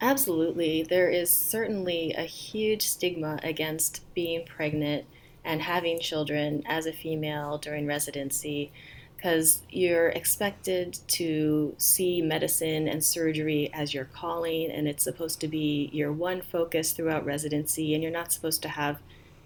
Absolutely. 0.00 0.82
There 0.82 1.08
is 1.08 1.30
certainly 1.30 2.12
a 2.12 2.24
huge 2.24 2.82
stigma 2.82 3.38
against 3.42 4.02
being 4.14 4.44
pregnant 4.44 5.06
and 5.44 5.62
having 5.62 6.00
children 6.00 6.62
as 6.66 6.86
a 6.86 6.92
female 6.92 7.56
during 7.56 7.86
residency 7.86 8.72
because 9.16 9.62
you're 9.70 10.08
expected 10.08 10.98
to 11.06 11.72
see 11.78 12.20
medicine 12.20 12.88
and 12.88 13.04
surgery 13.04 13.70
as 13.72 13.94
your 13.94 14.06
calling, 14.06 14.68
and 14.72 14.88
it's 14.88 15.04
supposed 15.04 15.40
to 15.40 15.46
be 15.46 15.88
your 15.92 16.12
one 16.12 16.42
focus 16.42 16.90
throughout 16.90 17.24
residency, 17.24 17.94
and 17.94 18.02
you're 18.02 18.10
not 18.10 18.32
supposed 18.32 18.62
to 18.62 18.68
have 18.68 18.98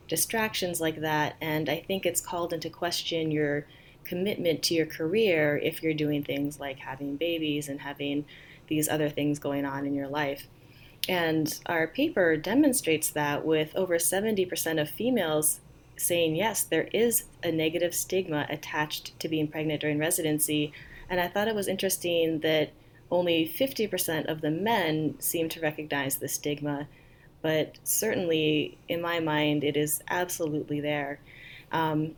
distractions 0.09 0.81
like 0.81 1.01
that. 1.01 1.37
And 1.41 1.69
I 1.69 1.81
think 1.87 2.07
it's 2.07 2.21
called 2.21 2.53
into 2.53 2.71
question 2.71 3.31
your 3.31 3.67
commitment 4.05 4.63
to 4.63 4.75
your 4.75 4.87
career 4.87 5.59
if 5.59 5.83
you're 5.83 5.95
doing 5.95 6.23
things 6.23 6.61
like 6.61 6.79
having 6.79 7.17
babies 7.17 7.69
and 7.69 7.81
having 7.81 8.25
these 8.69 8.89
other 8.89 9.09
things 9.09 9.39
going 9.39 9.65
on 9.65 9.87
in 9.87 9.95
your 9.95 10.09
life. 10.09 10.47
And 11.09 11.59
our 11.67 11.87
paper 11.87 12.37
demonstrates 12.37 13.11
that 13.11 13.45
with 13.45 13.75
over 13.77 13.97
70% 13.97 14.81
of 14.81 14.91
females 14.91 15.61
saying 15.97 16.37
yes, 16.37 16.63
there 16.63 16.89
is 16.93 17.25
a 17.43 17.51
negative 17.51 17.95
stigma 17.95 18.47
attached 18.49 19.19
to 19.21 19.29
being 19.29 19.49
pregnant 19.49 19.81
during 19.81 19.99
residency. 19.99 20.73
And 21.09 21.21
I 21.21 21.29
thought 21.29 21.49
it 21.49 21.55
was 21.55 21.69
interesting 21.69 22.41
that 22.41 22.71
only 23.11 23.49
50% 23.49 24.27
of 24.27 24.41
the 24.41 24.51
men 24.51 25.15
seem 25.21 25.49
to 25.51 25.61
recognize 25.61 26.17
the 26.17 26.29
stigma, 26.29 26.89
but 27.43 27.79
certainly 27.85 28.79
in 28.89 29.01
my 29.01 29.21
mind, 29.21 29.65
it 29.65 29.77
is 29.77 30.03
absolutely 30.09 30.81
there. 30.81 31.21
Um, 31.73 32.15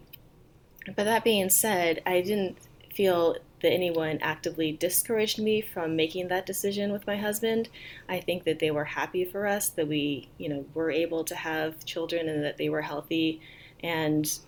but 0.86 1.04
that 1.04 1.24
being 1.24 1.50
said, 1.50 2.02
I 2.06 2.20
didn't 2.20 2.58
feel 2.92 3.36
that 3.60 3.72
anyone 3.72 4.18
actively 4.22 4.72
discouraged 4.72 5.38
me 5.38 5.60
from 5.60 5.96
making 5.96 6.28
that 6.28 6.46
decision 6.46 6.92
with 6.92 7.06
my 7.06 7.16
husband. 7.16 7.68
I 8.08 8.20
think 8.20 8.44
that 8.44 8.60
they 8.60 8.70
were 8.70 8.84
happy 8.84 9.24
for 9.24 9.46
us 9.46 9.68
that 9.70 9.88
we, 9.88 10.28
you 10.38 10.48
know, 10.48 10.64
were 10.74 10.90
able 10.90 11.24
to 11.24 11.34
have 11.34 11.84
children 11.84 12.28
and 12.28 12.44
that 12.44 12.56
they 12.56 12.68
were 12.68 12.82
healthy 12.82 13.40
and 13.82 14.38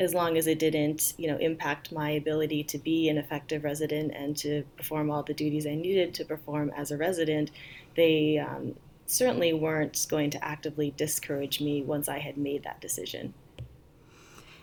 as 0.00 0.14
long 0.14 0.36
as 0.36 0.46
it 0.46 0.58
didn't, 0.58 1.14
you 1.18 1.28
know, 1.28 1.36
impact 1.36 1.92
my 1.92 2.10
ability 2.10 2.64
to 2.64 2.78
be 2.78 3.08
an 3.08 3.18
effective 3.18 3.62
resident 3.62 4.12
and 4.14 4.36
to 4.38 4.64
perform 4.76 5.10
all 5.10 5.22
the 5.22 5.34
duties 5.34 5.66
I 5.66 5.74
needed 5.74 6.14
to 6.14 6.24
perform 6.24 6.72
as 6.76 6.90
a 6.90 6.96
resident, 6.96 7.50
they 7.94 8.38
um, 8.38 8.74
certainly 9.12 9.52
weren't 9.52 10.06
going 10.08 10.30
to 10.30 10.44
actively 10.44 10.92
discourage 10.96 11.60
me 11.60 11.82
once 11.82 12.08
I 12.08 12.18
had 12.18 12.36
made 12.36 12.64
that 12.64 12.80
decision. 12.80 13.34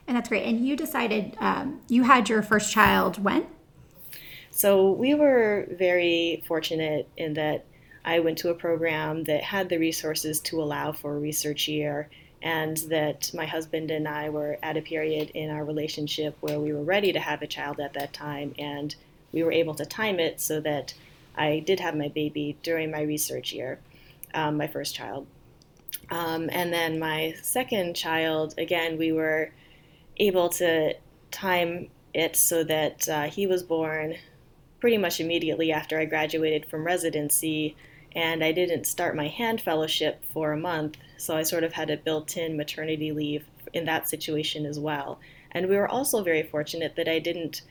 And 0.08 0.18
that's 0.18 0.30
great. 0.30 0.44
And 0.44 0.66
you 0.66 0.76
decided 0.76 1.38
um, 1.40 1.82
you 1.88 2.04
had 2.04 2.30
your 2.30 2.42
first 2.42 2.72
child 2.72 3.24
when? 3.24 3.46
So 4.50 4.92
we 4.92 5.14
were 5.14 5.68
very 5.72 6.44
fortunate 6.48 7.08
in 7.16 7.36
that 7.36 7.66
I 8.04 8.20
went 8.20 8.40
to 8.40 8.50
a 8.50 8.56
program 8.56 9.26
that 9.26 9.44
had 9.44 9.70
the 9.70 9.78
resources 9.78 10.40
to 10.42 10.62
allow 10.62 10.94
for 10.94 11.16
a 11.16 11.20
research 11.20 11.68
year 11.68 12.10
and 12.42 12.78
that 12.90 13.32
my 13.34 13.46
husband 13.46 13.92
and 13.92 14.08
I 14.08 14.30
were 14.30 14.58
at 14.64 14.78
a 14.78 14.82
period 14.82 15.30
in 15.34 15.50
our 15.50 15.64
relationship 15.64 16.36
where 16.40 16.60
we 16.60 16.74
were 16.74 16.84
ready 16.84 17.12
to 17.14 17.20
have 17.20 17.42
a 17.42 17.48
child 17.48 17.80
at 17.80 17.94
that 17.94 18.14
time, 18.14 18.56
and 18.58 18.96
we 19.32 19.44
were 19.44 19.52
able 19.52 19.76
to 19.76 19.86
time 19.86 20.20
it 20.20 20.40
so 20.40 20.62
that 20.62 20.94
I 21.36 21.60
did 21.60 21.80
have 21.82 21.96
my 21.96 22.08
baby 22.08 22.58
during 22.64 22.92
my 22.92 23.02
research 23.02 23.52
year, 23.52 23.80
um, 24.34 24.58
my 24.58 24.68
first 24.68 24.96
child. 24.96 25.28
Um, 26.12 26.50
and 26.52 26.74
then 26.74 27.00
my 27.00 27.36
second 27.42 27.96
child, 27.96 28.56
again, 28.58 28.98
we 28.98 29.12
were 29.12 29.52
able 30.18 30.50
to 30.50 30.96
time 31.32 31.90
it 32.14 32.36
so 32.36 32.64
that 32.64 33.08
uh, 33.08 33.24
he 33.24 33.46
was 33.46 33.64
born 33.64 34.16
pretty 34.80 34.98
much 34.98 35.20
immediately 35.20 35.72
after 35.72 36.00
I 36.00 36.06
graduated 36.06 36.66
from 36.66 36.86
residency 36.86 37.76
and 38.16 38.44
I 38.44 38.52
didn't 38.52 38.88
start 38.88 39.16
my 39.16 39.28
hand 39.28 39.62
fellowship 39.62 40.24
for 40.34 40.52
a 40.52 40.58
month, 40.58 40.98
so 41.18 41.38
I 41.38 41.44
sort 41.44 41.64
of 41.64 41.74
had 41.74 41.92
a 41.92 41.98
built 41.98 42.38
in 42.38 42.58
maternity 42.58 43.12
leave 43.12 43.46
in 43.74 43.86
that 43.86 44.10
situation 44.10 44.66
as 44.66 44.80
well. 44.80 45.20
And 45.52 45.68
we 45.68 45.78
were 45.78 45.88
also 45.88 46.24
very 46.24 46.44
fortunate 46.44 46.96
that 46.96 47.08
I 47.08 47.20
didn't 47.20 47.62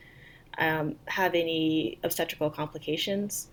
um, 0.57 0.95
have 1.05 1.35
any 1.35 1.99
obstetrical 2.03 2.49
complications. 2.49 3.47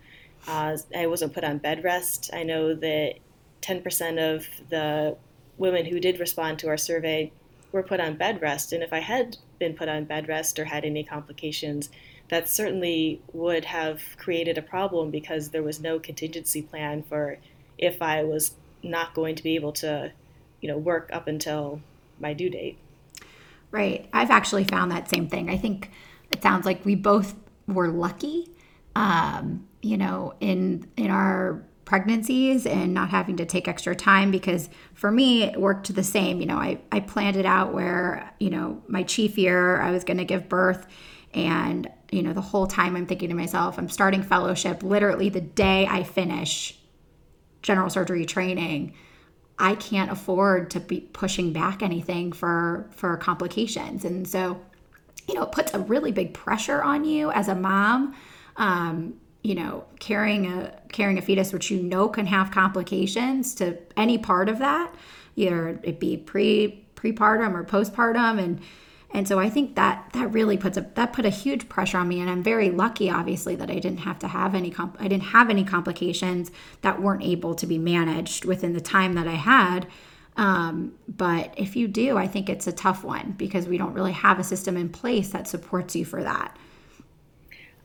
Uh, 0.46 0.76
I 0.94 1.06
wasn't 1.06 1.32
put 1.32 1.44
on 1.44 1.58
bed 1.58 1.82
rest. 1.84 2.30
I 2.32 2.42
know 2.42 2.74
that 2.74 3.14
10% 3.62 4.34
of 4.34 4.46
the 4.70 5.16
women 5.58 5.86
who 5.86 5.98
did 5.98 6.20
respond 6.20 6.58
to 6.60 6.68
our 6.68 6.76
survey 6.76 7.32
were 7.72 7.82
put 7.82 8.00
on 8.00 8.16
bed 8.16 8.40
rest, 8.40 8.72
and 8.72 8.82
if 8.82 8.92
I 8.92 9.00
had 9.00 9.36
been 9.58 9.74
put 9.74 9.88
on 9.88 10.04
bed 10.04 10.28
rest 10.28 10.58
or 10.58 10.64
had 10.64 10.84
any 10.84 11.02
complications, 11.02 11.90
that 12.28 12.48
certainly 12.48 13.20
would 13.32 13.64
have 13.64 14.02
created 14.16 14.58
a 14.58 14.62
problem 14.62 15.10
because 15.10 15.50
there 15.50 15.62
was 15.62 15.80
no 15.80 15.98
contingency 15.98 16.62
plan 16.62 17.02
for 17.02 17.38
if 17.78 18.02
I 18.02 18.24
was 18.24 18.52
not 18.82 19.14
going 19.14 19.34
to 19.36 19.42
be 19.42 19.54
able 19.54 19.72
to, 19.72 20.12
you 20.60 20.68
know, 20.68 20.78
work 20.78 21.10
up 21.12 21.28
until 21.28 21.80
my 22.18 22.32
due 22.32 22.50
date. 22.50 22.78
Right. 23.70 24.08
I've 24.12 24.30
actually 24.30 24.64
found 24.64 24.90
that 24.90 25.08
same 25.08 25.28
thing. 25.28 25.50
I 25.50 25.56
think 25.56 25.90
it 26.32 26.42
sounds 26.42 26.64
like 26.64 26.84
we 26.84 26.94
both 26.94 27.34
were 27.66 27.88
lucky, 27.88 28.48
um, 28.94 29.66
you 29.86 29.96
know, 29.96 30.34
in 30.40 30.88
in 30.96 31.10
our 31.10 31.62
pregnancies 31.84 32.66
and 32.66 32.92
not 32.92 33.08
having 33.10 33.36
to 33.36 33.46
take 33.46 33.68
extra 33.68 33.94
time 33.94 34.32
because 34.32 34.68
for 34.94 35.10
me 35.10 35.44
it 35.44 35.58
worked 35.58 35.94
the 35.94 36.02
same. 36.02 36.40
You 36.40 36.46
know, 36.46 36.56
I, 36.56 36.80
I 36.90 36.98
planned 36.98 37.36
it 37.36 37.46
out 37.46 37.72
where, 37.72 38.28
you 38.40 38.50
know, 38.50 38.82
my 38.88 39.04
chief 39.04 39.38
year 39.38 39.80
I 39.80 39.92
was 39.92 40.02
going 40.02 40.18
to 40.18 40.24
give 40.24 40.48
birth 40.48 40.86
and 41.32 41.88
you 42.10 42.22
know, 42.22 42.32
the 42.32 42.40
whole 42.40 42.66
time 42.66 42.96
I'm 42.96 43.06
thinking 43.06 43.28
to 43.30 43.34
myself, 43.34 43.78
I'm 43.78 43.88
starting 43.88 44.22
fellowship 44.22 44.82
literally 44.82 45.28
the 45.28 45.40
day 45.40 45.86
I 45.88 46.02
finish 46.02 46.76
general 47.62 47.90
surgery 47.90 48.26
training. 48.26 48.94
I 49.58 49.76
can't 49.76 50.10
afford 50.10 50.70
to 50.72 50.80
be 50.80 51.00
pushing 51.00 51.52
back 51.52 51.82
anything 51.82 52.32
for 52.32 52.90
for 52.92 53.16
complications. 53.16 54.04
And 54.04 54.26
so, 54.26 54.60
you 55.28 55.34
know, 55.34 55.42
it 55.42 55.52
puts 55.52 55.72
a 55.72 55.78
really 55.78 56.10
big 56.10 56.34
pressure 56.34 56.82
on 56.82 57.04
you 57.04 57.30
as 57.30 57.46
a 57.48 57.54
mom. 57.54 58.16
Um, 58.56 59.14
you 59.46 59.54
know, 59.54 59.84
carrying 60.00 60.50
a 60.50 60.74
carrying 60.88 61.18
a 61.18 61.22
fetus 61.22 61.52
which 61.52 61.70
you 61.70 61.80
know 61.80 62.08
can 62.08 62.26
have 62.26 62.50
complications 62.50 63.54
to 63.54 63.78
any 63.96 64.18
part 64.18 64.48
of 64.48 64.58
that, 64.58 64.92
either 65.36 65.78
it 65.84 66.00
be 66.00 66.16
pre 66.16 66.84
prepartum 66.96 67.54
or 67.54 67.62
postpartum 67.62 68.42
and 68.42 68.60
and 69.12 69.28
so 69.28 69.38
I 69.38 69.48
think 69.48 69.76
that 69.76 70.10
that 70.14 70.32
really 70.32 70.56
puts 70.56 70.76
a 70.76 70.80
that 70.94 71.12
put 71.12 71.24
a 71.24 71.30
huge 71.30 71.68
pressure 71.68 71.98
on 71.98 72.08
me 72.08 72.20
and 72.20 72.28
I'm 72.28 72.42
very 72.42 72.70
lucky 72.70 73.08
obviously 73.08 73.54
that 73.54 73.70
I 73.70 73.78
didn't 73.78 73.98
have 73.98 74.18
to 74.20 74.28
have 74.28 74.56
any 74.56 74.70
comp- 74.72 74.96
I 74.98 75.06
didn't 75.06 75.28
have 75.28 75.48
any 75.48 75.62
complications 75.62 76.50
that 76.80 77.00
weren't 77.00 77.22
able 77.22 77.54
to 77.54 77.66
be 77.66 77.78
managed 77.78 78.46
within 78.46 78.72
the 78.72 78.80
time 78.80 79.12
that 79.14 79.28
I 79.28 79.36
had. 79.36 79.86
Um, 80.36 80.92
but 81.08 81.54
if 81.56 81.76
you 81.76 81.86
do, 81.86 82.18
I 82.18 82.26
think 82.26 82.50
it's 82.50 82.66
a 82.66 82.72
tough 82.72 83.04
one 83.04 83.34
because 83.38 83.68
we 83.68 83.78
don't 83.78 83.94
really 83.94 84.12
have 84.12 84.40
a 84.40 84.44
system 84.44 84.76
in 84.76 84.88
place 84.88 85.30
that 85.30 85.46
supports 85.46 85.94
you 85.94 86.04
for 86.04 86.22
that. 86.24 86.56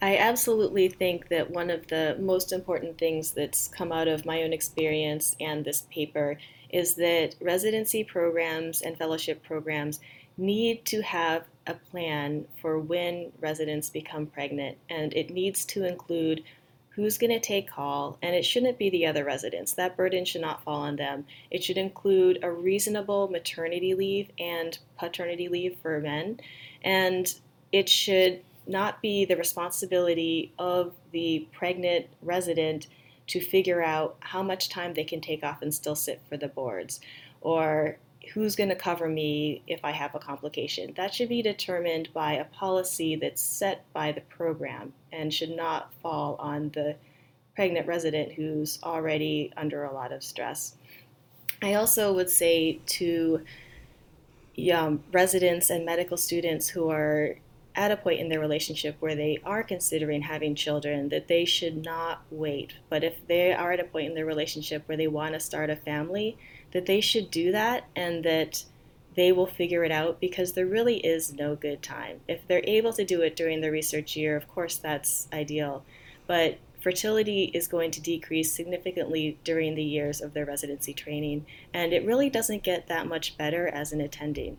I 0.01 0.17
absolutely 0.17 0.89
think 0.89 1.29
that 1.29 1.51
one 1.51 1.69
of 1.69 1.87
the 1.87 2.17
most 2.19 2.51
important 2.51 2.97
things 2.97 3.31
that's 3.31 3.67
come 3.67 3.91
out 3.91 4.07
of 4.07 4.25
my 4.25 4.41
own 4.41 4.51
experience 4.51 5.35
and 5.39 5.63
this 5.63 5.85
paper 5.91 6.37
is 6.71 6.95
that 6.95 7.35
residency 7.39 8.03
programs 8.03 8.81
and 8.81 8.97
fellowship 8.97 9.43
programs 9.43 9.99
need 10.37 10.85
to 10.85 11.01
have 11.01 11.45
a 11.67 11.75
plan 11.75 12.45
for 12.59 12.79
when 12.79 13.31
residents 13.39 13.91
become 13.91 14.25
pregnant, 14.25 14.77
and 14.89 15.13
it 15.13 15.29
needs 15.29 15.65
to 15.65 15.83
include 15.83 16.43
who's 16.89 17.17
going 17.17 17.31
to 17.31 17.39
take 17.39 17.69
call, 17.69 18.17
and 18.21 18.35
it 18.35 18.43
shouldn't 18.43 18.79
be 18.79 18.89
the 18.89 19.05
other 19.05 19.23
residents. 19.23 19.73
That 19.73 19.95
burden 19.95 20.25
should 20.25 20.41
not 20.41 20.63
fall 20.63 20.81
on 20.81 20.95
them. 20.95 21.25
It 21.51 21.63
should 21.63 21.77
include 21.77 22.39
a 22.41 22.51
reasonable 22.51 23.27
maternity 23.27 23.93
leave 23.93 24.29
and 24.39 24.77
paternity 24.97 25.47
leave 25.47 25.77
for 25.81 25.99
men, 25.99 26.39
and 26.83 27.33
it 27.71 27.87
should 27.87 28.41
not 28.67 29.01
be 29.01 29.25
the 29.25 29.35
responsibility 29.35 30.53
of 30.59 30.93
the 31.11 31.47
pregnant 31.51 32.07
resident 32.21 32.87
to 33.27 33.39
figure 33.39 33.83
out 33.83 34.17
how 34.19 34.43
much 34.43 34.69
time 34.69 34.93
they 34.93 35.03
can 35.03 35.21
take 35.21 35.43
off 35.43 35.61
and 35.61 35.73
still 35.73 35.95
sit 35.95 36.21
for 36.27 36.37
the 36.37 36.47
boards 36.47 36.99
or 37.41 37.97
who's 38.33 38.55
going 38.55 38.69
to 38.69 38.75
cover 38.75 39.07
me 39.07 39.63
if 39.67 39.79
I 39.83 39.91
have 39.91 40.15
a 40.15 40.19
complication. 40.19 40.93
That 40.95 41.13
should 41.13 41.29
be 41.29 41.41
determined 41.41 42.09
by 42.13 42.33
a 42.33 42.45
policy 42.45 43.15
that's 43.15 43.41
set 43.41 43.83
by 43.93 44.11
the 44.11 44.21
program 44.21 44.93
and 45.11 45.33
should 45.33 45.55
not 45.55 45.93
fall 46.01 46.35
on 46.39 46.69
the 46.69 46.95
pregnant 47.55 47.87
resident 47.87 48.33
who's 48.33 48.79
already 48.83 49.51
under 49.57 49.83
a 49.83 49.93
lot 49.93 50.11
of 50.11 50.23
stress. 50.23 50.75
I 51.61 51.75
also 51.75 52.13
would 52.13 52.29
say 52.29 52.79
to 52.87 53.43
um, 54.73 55.03
residents 55.11 55.69
and 55.69 55.85
medical 55.85 56.17
students 56.17 56.67
who 56.67 56.89
are 56.89 57.35
at 57.75 57.91
a 57.91 57.97
point 57.97 58.19
in 58.19 58.29
their 58.29 58.39
relationship 58.39 58.95
where 58.99 59.15
they 59.15 59.39
are 59.43 59.63
considering 59.63 60.23
having 60.23 60.55
children 60.55 61.09
that 61.09 61.27
they 61.27 61.45
should 61.45 61.83
not 61.83 62.21
wait. 62.29 62.73
But 62.89 63.03
if 63.03 63.25
they 63.27 63.53
are 63.53 63.71
at 63.71 63.79
a 63.79 63.85
point 63.85 64.07
in 64.07 64.15
their 64.15 64.25
relationship 64.25 64.83
where 64.87 64.97
they 64.97 65.07
want 65.07 65.33
to 65.33 65.39
start 65.39 65.69
a 65.69 65.75
family, 65.75 66.37
that 66.71 66.85
they 66.85 67.01
should 67.01 67.31
do 67.31 67.51
that 67.51 67.85
and 67.95 68.23
that 68.25 68.63
they 69.15 69.31
will 69.31 69.47
figure 69.47 69.83
it 69.83 69.91
out 69.91 70.19
because 70.19 70.53
there 70.53 70.65
really 70.65 70.97
is 70.97 71.33
no 71.33 71.55
good 71.55 71.81
time. 71.81 72.21
If 72.27 72.47
they're 72.47 72.63
able 72.63 72.93
to 72.93 73.05
do 73.05 73.21
it 73.21 73.35
during 73.35 73.61
the 73.61 73.71
research 73.71 74.15
year, 74.15 74.35
of 74.35 74.47
course, 74.47 74.77
that's 74.77 75.27
ideal. 75.33 75.83
But 76.27 76.59
fertility 76.81 77.51
is 77.53 77.67
going 77.67 77.91
to 77.91 78.01
decrease 78.01 78.51
significantly 78.53 79.37
during 79.43 79.75
the 79.75 79.83
years 79.83 80.21
of 80.21 80.33
their 80.33 80.45
residency 80.45 80.93
training, 80.93 81.45
and 81.73 81.93
it 81.93 82.05
really 82.05 82.29
doesn't 82.29 82.63
get 82.63 82.87
that 82.87 83.07
much 83.07 83.37
better 83.37 83.67
as 83.67 83.91
an 83.91 84.01
attending. 84.01 84.57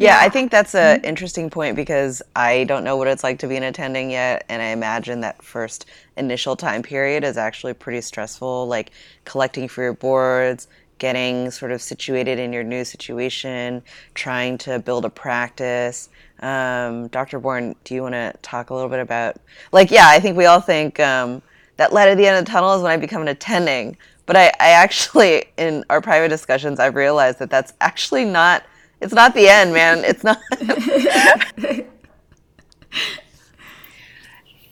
Yeah, 0.00 0.18
I 0.20 0.28
think 0.28 0.52
that's 0.52 0.76
an 0.76 1.00
interesting 1.02 1.50
point 1.50 1.74
because 1.74 2.22
I 2.36 2.62
don't 2.64 2.84
know 2.84 2.96
what 2.96 3.08
it's 3.08 3.24
like 3.24 3.40
to 3.40 3.48
be 3.48 3.56
an 3.56 3.64
attending 3.64 4.12
yet, 4.12 4.44
and 4.48 4.62
I 4.62 4.66
imagine 4.66 5.20
that 5.22 5.42
first 5.42 5.86
initial 6.16 6.54
time 6.54 6.82
period 6.84 7.24
is 7.24 7.36
actually 7.36 7.74
pretty 7.74 8.00
stressful, 8.00 8.68
like 8.68 8.92
collecting 9.24 9.66
for 9.66 9.82
your 9.82 9.94
boards, 9.94 10.68
getting 10.98 11.50
sort 11.50 11.72
of 11.72 11.82
situated 11.82 12.38
in 12.38 12.52
your 12.52 12.62
new 12.62 12.84
situation, 12.84 13.82
trying 14.14 14.56
to 14.58 14.78
build 14.78 15.04
a 15.04 15.10
practice. 15.10 16.10
Um, 16.40 17.08
Dr. 17.08 17.40
Bourne, 17.40 17.74
do 17.82 17.94
you 17.96 18.02
want 18.02 18.14
to 18.14 18.32
talk 18.40 18.70
a 18.70 18.74
little 18.74 18.88
bit 18.88 19.00
about, 19.00 19.36
like, 19.72 19.90
yeah, 19.90 20.06
I 20.06 20.20
think 20.20 20.36
we 20.36 20.46
all 20.46 20.60
think 20.60 21.00
um, 21.00 21.42
that 21.76 21.92
light 21.92 22.08
at 22.08 22.16
the 22.16 22.26
end 22.26 22.38
of 22.38 22.44
the 22.44 22.50
tunnel 22.52 22.72
is 22.76 22.82
when 22.82 22.92
I 22.92 22.96
become 22.98 23.22
an 23.22 23.28
attending, 23.28 23.96
but 24.26 24.36
I, 24.36 24.46
I 24.60 24.70
actually, 24.70 25.46
in 25.56 25.84
our 25.90 26.00
private 26.00 26.28
discussions, 26.28 26.78
I've 26.78 26.94
realized 26.94 27.40
that 27.40 27.50
that's 27.50 27.72
actually 27.80 28.24
not 28.24 28.62
it's 29.00 29.14
not 29.14 29.34
the 29.34 29.48
end, 29.48 29.72
man. 29.72 30.04
It's 30.04 30.24
not. 30.24 30.38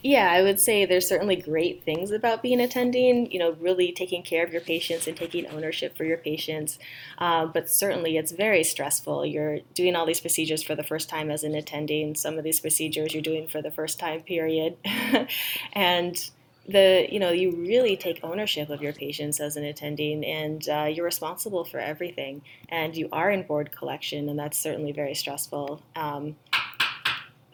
yeah, 0.03 0.31
I 0.31 0.41
would 0.41 0.59
say 0.59 0.85
there's 0.85 1.07
certainly 1.07 1.35
great 1.35 1.83
things 1.83 2.11
about 2.11 2.41
being 2.41 2.59
attending, 2.59 3.31
you 3.31 3.39
know, 3.39 3.53
really 3.59 3.91
taking 3.91 4.23
care 4.23 4.43
of 4.43 4.51
your 4.51 4.61
patients 4.61 5.07
and 5.07 5.17
taking 5.17 5.47
ownership 5.47 5.97
for 5.97 6.03
your 6.03 6.17
patients. 6.17 6.77
Uh, 7.17 7.45
but 7.45 7.69
certainly 7.69 8.17
it's 8.17 8.31
very 8.31 8.63
stressful. 8.63 9.25
You're 9.25 9.59
doing 9.73 9.95
all 9.95 10.05
these 10.05 10.21
procedures 10.21 10.63
for 10.63 10.75
the 10.75 10.83
first 10.83 11.09
time 11.09 11.31
as 11.31 11.43
an 11.43 11.55
attending, 11.55 12.15
some 12.15 12.37
of 12.37 12.43
these 12.43 12.59
procedures 12.59 13.13
you're 13.13 13.21
doing 13.21 13.47
for 13.47 13.61
the 13.61 13.71
first 13.71 13.99
time 13.99 14.21
period. 14.21 14.77
and 15.73 16.29
the 16.67 17.07
you 17.09 17.19
know 17.19 17.31
you 17.31 17.51
really 17.51 17.95
take 17.95 18.19
ownership 18.23 18.69
of 18.69 18.81
your 18.81 18.93
patients 18.93 19.39
as 19.39 19.55
an 19.55 19.63
attending 19.63 20.25
and 20.25 20.67
uh, 20.69 20.83
you're 20.83 21.05
responsible 21.05 21.63
for 21.63 21.79
everything 21.79 22.41
and 22.69 22.95
you 22.95 23.07
are 23.11 23.31
in 23.31 23.43
board 23.43 23.71
collection 23.71 24.27
and 24.29 24.37
that's 24.37 24.57
certainly 24.57 24.91
very 24.91 25.15
stressful. 25.15 25.81
Um, 25.95 26.35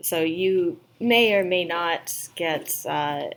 so 0.02 0.20
you 0.20 0.80
may 1.00 1.34
or 1.34 1.44
may 1.44 1.64
not 1.64 2.14
get 2.36 2.86
uh, 2.88 3.30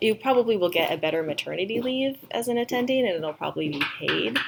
you 0.00 0.14
probably 0.14 0.56
will 0.56 0.70
get 0.70 0.92
a 0.92 0.96
better 0.96 1.22
maternity 1.22 1.80
leave 1.80 2.18
as 2.30 2.48
an 2.48 2.56
attending 2.56 3.06
and 3.06 3.16
it'll 3.16 3.34
probably 3.34 3.68
be 3.68 3.82
paid 3.98 4.38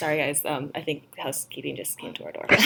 Sorry, 0.00 0.16
guys. 0.16 0.42
Um, 0.46 0.70
I 0.74 0.80
think 0.80 1.14
housekeeping 1.18 1.76
just 1.76 1.98
came 1.98 2.14
to 2.14 2.24
our 2.24 2.32
door. 2.32 2.46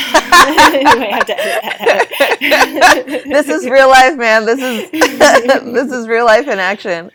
this 3.24 3.48
is 3.48 3.68
real 3.68 3.88
life, 3.88 4.16
man. 4.16 4.46
This 4.46 4.60
is 4.60 4.88
this 4.92 5.90
is 5.90 6.06
real 6.06 6.26
life 6.26 6.46
in 6.46 6.60
action. 6.60 7.10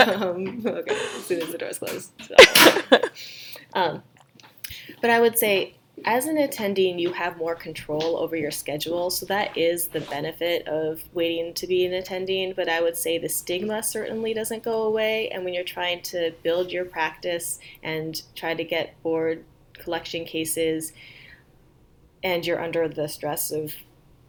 um, 0.00 0.66
okay, 0.66 0.96
as 0.96 1.24
soon 1.26 1.42
as 1.42 1.52
the 1.52 1.58
door's 1.58 1.78
closed. 1.78 2.10
So. 2.26 2.34
Um, 3.74 4.02
but 5.00 5.10
I 5.10 5.20
would 5.20 5.38
say 5.38 5.76
as 6.04 6.26
an 6.26 6.38
attending, 6.38 6.98
you 6.98 7.12
have 7.12 7.36
more 7.36 7.54
control 7.54 8.16
over 8.18 8.36
your 8.36 8.50
schedule. 8.50 9.10
So 9.10 9.26
that 9.26 9.56
is 9.56 9.88
the 9.88 10.00
benefit 10.00 10.66
of 10.66 11.02
waiting 11.14 11.54
to 11.54 11.66
be 11.66 11.86
an 11.86 11.94
attending. 11.94 12.52
But 12.52 12.68
I 12.68 12.82
would 12.82 12.96
say 12.96 13.18
the 13.18 13.28
stigma 13.28 13.82
certainly 13.82 14.34
doesn't 14.34 14.64
go 14.64 14.82
away. 14.82 15.28
And 15.28 15.44
when 15.44 15.54
you're 15.54 15.64
trying 15.64 16.02
to 16.02 16.32
build 16.42 16.72
your 16.72 16.84
practice 16.84 17.58
and 17.82 18.20
try 18.34 18.54
to 18.54 18.64
get 18.64 19.00
board 19.02 19.44
collection 19.74 20.24
cases, 20.24 20.92
and 22.22 22.44
you're 22.44 22.60
under 22.60 22.88
the 22.88 23.06
stress 23.08 23.50
of 23.50 23.74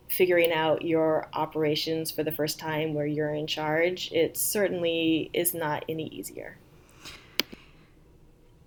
figuring 0.08 0.51
out 0.51 0.84
your 0.84 1.28
operations 1.34 2.12
for 2.12 2.23
the 2.23 2.32
first 2.32 2.60
time 2.60 2.93
where 2.93 3.08
you're 3.08 3.34
in 3.34 3.47
charge, 3.47 4.12
it 4.12 4.38
certainly 4.38 5.30
is 5.34 5.54
not 5.54 5.84
any 5.89 6.08
easier. 6.10 6.58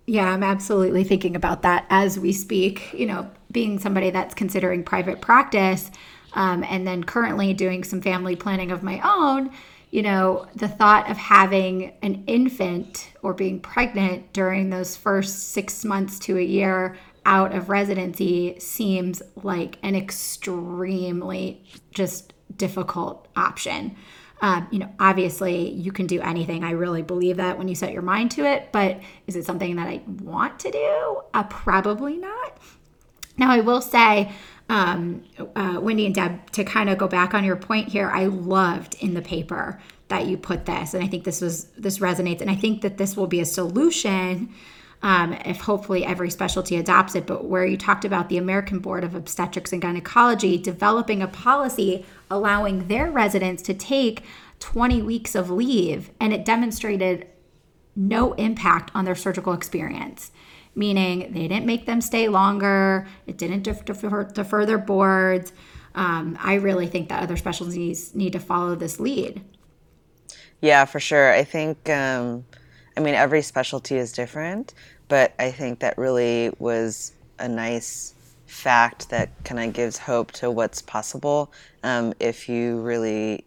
Yeah, 0.09 0.33
I'm 0.33 0.41
absolutely 0.41 1.03
thinking 1.03 1.35
about 1.35 1.61
that 1.61 1.85
as 1.91 2.17
we 2.17 2.33
speak. 2.33 2.91
You 2.93 3.05
know, 3.05 3.29
being 3.51 3.77
somebody 3.77 4.09
that's 4.09 4.33
considering 4.33 4.83
private 4.83 5.21
practice 5.21 5.91
um, 6.33 6.63
and 6.67 6.87
then 6.87 7.03
currently 7.03 7.53
doing 7.53 7.83
some 7.83 8.01
family 8.01 8.35
planning 8.35 8.71
of 8.71 8.81
my 8.81 8.99
own, 9.03 9.51
you 9.91 10.01
know, 10.01 10.47
the 10.55 10.67
thought 10.67 11.11
of 11.11 11.17
having 11.17 11.93
an 12.01 12.23
infant 12.25 13.11
or 13.21 13.35
being 13.35 13.59
pregnant 13.59 14.33
during 14.33 14.71
those 14.71 14.97
first 14.97 15.49
six 15.49 15.85
months 15.85 16.17
to 16.17 16.39
a 16.39 16.43
year 16.43 16.97
out 17.27 17.53
of 17.53 17.69
residency 17.69 18.59
seems 18.59 19.21
like 19.43 19.77
an 19.83 19.95
extremely 19.95 21.63
just 21.91 22.33
difficult 22.57 23.27
option. 23.35 23.95
Um, 24.41 24.67
you 24.71 24.79
know, 24.79 24.89
obviously 24.99 25.69
you 25.71 25.91
can 25.91 26.07
do 26.07 26.21
anything. 26.21 26.63
I 26.63 26.71
really 26.71 27.01
believe 27.01 27.37
that 27.37 27.57
when 27.57 27.67
you 27.67 27.75
set 27.75 27.91
your 27.91 28.01
mind 28.01 28.31
to 28.31 28.45
it. 28.45 28.69
But 28.71 28.99
is 29.27 29.35
it 29.35 29.45
something 29.45 29.75
that 29.75 29.87
I 29.87 30.01
want 30.21 30.59
to 30.59 30.71
do? 30.71 31.21
Uh, 31.33 31.43
probably 31.43 32.17
not. 32.17 32.57
Now, 33.37 33.51
I 33.51 33.61
will 33.61 33.81
say, 33.81 34.31
um, 34.69 35.23
uh, 35.55 35.79
Wendy 35.81 36.05
and 36.05 36.13
Deb, 36.13 36.51
to 36.51 36.63
kind 36.63 36.89
of 36.89 36.97
go 36.97 37.07
back 37.07 37.33
on 37.33 37.43
your 37.43 37.55
point 37.55 37.89
here, 37.89 38.09
I 38.09 38.25
loved 38.25 38.95
in 38.99 39.13
the 39.13 39.21
paper 39.21 39.79
that 40.09 40.27
you 40.27 40.37
put 40.37 40.65
this, 40.65 40.93
and 40.93 41.03
I 41.03 41.07
think 41.07 41.23
this 41.23 41.39
was 41.39 41.65
this 41.77 41.99
resonates, 41.99 42.41
and 42.41 42.49
I 42.49 42.55
think 42.55 42.81
that 42.81 42.97
this 42.97 43.15
will 43.15 43.27
be 43.27 43.39
a 43.39 43.45
solution 43.45 44.49
um, 45.01 45.33
if 45.45 45.61
hopefully 45.61 46.05
every 46.05 46.29
specialty 46.29 46.75
adopts 46.75 47.15
it, 47.15 47.25
but 47.25 47.45
where 47.45 47.65
you 47.65 47.77
talked 47.77 48.03
about 48.03 48.27
the 48.27 48.37
American 48.37 48.79
Board 48.79 49.03
of 49.03 49.15
Obstetrics 49.15 49.71
and 49.71 49.81
Gynecology 49.81 50.57
developing 50.57 51.21
a 51.21 51.27
policy 51.27 52.05
allowing 52.29 52.87
their 52.87 53.09
residents 53.09 53.61
to 53.63 53.73
take 53.73 54.23
20 54.59 55.01
weeks 55.01 55.35
of 55.35 55.49
leave, 55.49 56.11
and 56.19 56.33
it 56.33 56.43
demonstrated 56.43 57.27
no 57.95 58.33
impact 58.33 58.91
on 58.93 59.05
their 59.05 59.15
surgical 59.15 59.53
experience. 59.53 60.31
Meaning 60.75 61.31
they 61.33 61.47
didn't 61.47 61.65
make 61.65 61.85
them 61.85 62.01
stay 62.01 62.27
longer, 62.27 63.07
it 63.25 63.37
didn't 63.37 63.63
defer, 63.63 64.25
defer 64.25 64.65
their 64.65 64.77
boards. 64.77 65.51
Um, 65.95 66.37
I 66.41 66.55
really 66.55 66.87
think 66.87 67.09
that 67.09 67.23
other 67.23 67.37
specialties 67.37 68.13
need 68.13 68.33
to 68.33 68.39
follow 68.39 68.75
this 68.75 68.99
lead. 68.99 69.41
Yeah, 70.61 70.85
for 70.85 70.99
sure. 70.99 71.33
I 71.33 71.43
think 71.43 71.89
um, 71.89 72.45
I 72.99 73.01
mean, 73.01 73.15
every 73.15 73.41
specialty 73.41 73.95
is 73.95 74.11
different, 74.11 74.73
but 75.07 75.33
I 75.39 75.51
think 75.51 75.79
that 75.79 75.97
really 75.97 76.51
was 76.59 77.13
a 77.39 77.47
nice 77.47 78.13
fact 78.45 79.09
that 79.09 79.29
kind 79.45 79.61
of 79.61 79.71
gives 79.71 79.97
hope 79.97 80.33
to 80.33 80.51
what's 80.51 80.81
possible 80.81 81.49
um, 81.81 82.13
if 82.19 82.49
you 82.49 82.81
really 82.81 83.45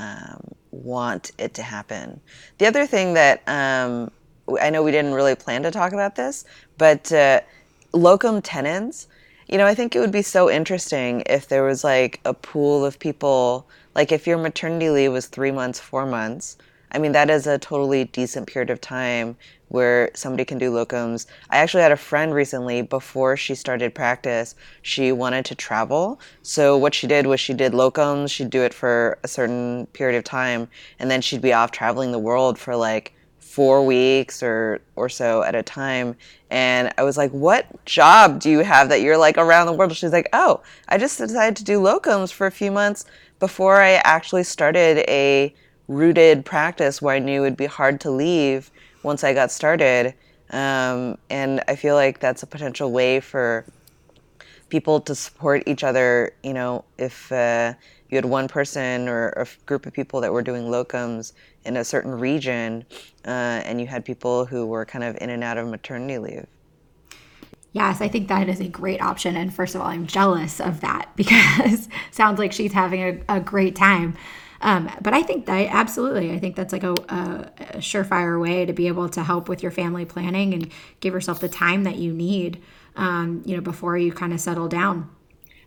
um, 0.00 0.56
want 0.72 1.30
it 1.38 1.54
to 1.54 1.62
happen. 1.62 2.20
The 2.58 2.66
other 2.66 2.84
thing 2.84 3.14
that 3.14 3.46
um, 3.46 4.10
I 4.60 4.70
know 4.70 4.82
we 4.82 4.90
didn't 4.90 5.14
really 5.14 5.36
plan 5.36 5.62
to 5.62 5.70
talk 5.70 5.92
about 5.92 6.16
this, 6.16 6.44
but 6.76 7.12
uh, 7.12 7.42
locum 7.92 8.42
tenens. 8.42 9.06
You 9.46 9.56
know, 9.56 9.66
I 9.66 9.76
think 9.76 9.94
it 9.94 10.00
would 10.00 10.10
be 10.10 10.22
so 10.22 10.50
interesting 10.50 11.22
if 11.26 11.46
there 11.46 11.62
was 11.62 11.84
like 11.84 12.18
a 12.24 12.34
pool 12.34 12.84
of 12.84 12.98
people, 12.98 13.68
like 13.94 14.10
if 14.10 14.26
your 14.26 14.38
maternity 14.38 14.90
leave 14.90 15.12
was 15.12 15.28
three 15.28 15.52
months, 15.52 15.78
four 15.78 16.06
months, 16.06 16.56
I 16.92 16.98
mean, 16.98 17.12
that 17.12 17.30
is 17.30 17.46
a 17.46 17.58
totally 17.58 18.04
decent 18.04 18.46
period 18.46 18.70
of 18.70 18.80
time 18.80 19.36
where 19.68 20.10
somebody 20.14 20.44
can 20.44 20.58
do 20.58 20.70
locums. 20.70 21.26
I 21.50 21.56
actually 21.56 21.82
had 21.82 21.90
a 21.90 21.96
friend 21.96 22.32
recently, 22.32 22.82
before 22.82 23.36
she 23.36 23.54
started 23.54 23.94
practice, 23.94 24.54
she 24.82 25.10
wanted 25.10 25.44
to 25.46 25.54
travel. 25.54 26.20
So, 26.42 26.76
what 26.76 26.94
she 26.94 27.06
did 27.06 27.26
was 27.26 27.40
she 27.40 27.54
did 27.54 27.72
locums, 27.72 28.30
she'd 28.30 28.50
do 28.50 28.62
it 28.62 28.72
for 28.72 29.18
a 29.24 29.28
certain 29.28 29.86
period 29.86 30.16
of 30.16 30.24
time, 30.24 30.68
and 30.98 31.10
then 31.10 31.20
she'd 31.20 31.42
be 31.42 31.52
off 31.52 31.72
traveling 31.72 32.12
the 32.12 32.18
world 32.18 32.58
for 32.58 32.76
like 32.76 33.14
four 33.54 33.86
weeks 33.86 34.42
or 34.42 34.80
or 34.96 35.08
so 35.08 35.44
at 35.44 35.54
a 35.54 35.62
time 35.62 36.16
and 36.50 36.92
i 36.98 37.04
was 37.04 37.16
like 37.16 37.30
what 37.30 37.66
job 37.84 38.40
do 38.40 38.50
you 38.50 38.60
have 38.60 38.88
that 38.88 39.00
you're 39.00 39.16
like 39.16 39.38
around 39.38 39.66
the 39.66 39.72
world 39.72 39.94
she's 39.94 40.12
like 40.12 40.28
oh 40.32 40.60
i 40.88 40.98
just 40.98 41.18
decided 41.18 41.54
to 41.54 41.62
do 41.62 41.78
locums 41.78 42.32
for 42.32 42.48
a 42.48 42.50
few 42.50 42.72
months 42.72 43.04
before 43.38 43.80
i 43.80 43.92
actually 44.02 44.42
started 44.42 44.98
a 45.08 45.54
rooted 45.88 46.44
practice 46.44 47.02
where 47.02 47.14
I 47.14 47.18
knew 47.18 47.42
it 47.42 47.44
would 47.44 47.56
be 47.56 47.66
hard 47.66 48.00
to 48.02 48.10
leave 48.10 48.70
once 49.02 49.24
I 49.24 49.34
got 49.34 49.50
started. 49.50 50.14
Um, 50.50 51.18
and 51.30 51.62
I 51.68 51.76
feel 51.76 51.94
like 51.94 52.20
that's 52.20 52.42
a 52.42 52.46
potential 52.46 52.90
way 52.92 53.20
for 53.20 53.64
people 54.68 55.00
to 55.00 55.14
support 55.14 55.62
each 55.66 55.84
other. 55.84 56.32
You 56.42 56.54
know, 56.54 56.84
if 56.98 57.30
uh, 57.32 57.74
you 58.08 58.16
had 58.16 58.24
one 58.24 58.48
person 58.48 59.08
or 59.08 59.28
a 59.30 59.46
group 59.66 59.86
of 59.86 59.92
people 59.92 60.20
that 60.20 60.32
were 60.32 60.42
doing 60.42 60.64
locums 60.64 61.32
in 61.64 61.76
a 61.76 61.84
certain 61.84 62.12
region, 62.12 62.84
uh, 63.26 63.62
and 63.64 63.80
you 63.80 63.86
had 63.86 64.04
people 64.04 64.46
who 64.46 64.66
were 64.66 64.84
kind 64.84 65.04
of 65.04 65.16
in 65.20 65.30
and 65.30 65.42
out 65.42 65.58
of 65.58 65.68
maternity 65.68 66.18
leave. 66.18 66.46
Yes, 67.72 68.00
I 68.00 68.06
think 68.06 68.28
that 68.28 68.48
is 68.48 68.60
a 68.60 68.68
great 68.68 69.02
option. 69.02 69.36
And 69.36 69.52
first 69.52 69.74
of 69.74 69.80
all, 69.80 69.88
I'm 69.88 70.06
jealous 70.06 70.60
of 70.60 70.80
that 70.80 71.10
because 71.16 71.88
sounds 72.12 72.38
like 72.38 72.52
she's 72.52 72.72
having 72.72 73.02
a, 73.28 73.36
a 73.36 73.40
great 73.40 73.74
time. 73.74 74.16
Um, 74.64 74.90
but 75.02 75.12
I 75.12 75.22
think 75.22 75.44
that 75.44 75.68
absolutely, 75.70 76.32
I 76.32 76.38
think 76.38 76.56
that's 76.56 76.72
like 76.72 76.84
a, 76.84 76.92
a, 76.92 77.52
a, 77.74 77.78
surefire 77.78 78.40
way 78.40 78.64
to 78.64 78.72
be 78.72 78.88
able 78.88 79.10
to 79.10 79.22
help 79.22 79.46
with 79.46 79.62
your 79.62 79.70
family 79.70 80.06
planning 80.06 80.54
and 80.54 80.72
give 81.00 81.12
yourself 81.12 81.38
the 81.38 81.50
time 81.50 81.84
that 81.84 81.96
you 81.96 82.14
need, 82.14 82.62
um, 82.96 83.42
you 83.44 83.54
know, 83.54 83.60
before 83.60 83.98
you 83.98 84.10
kind 84.10 84.32
of 84.32 84.40
settle 84.40 84.66
down. 84.66 85.10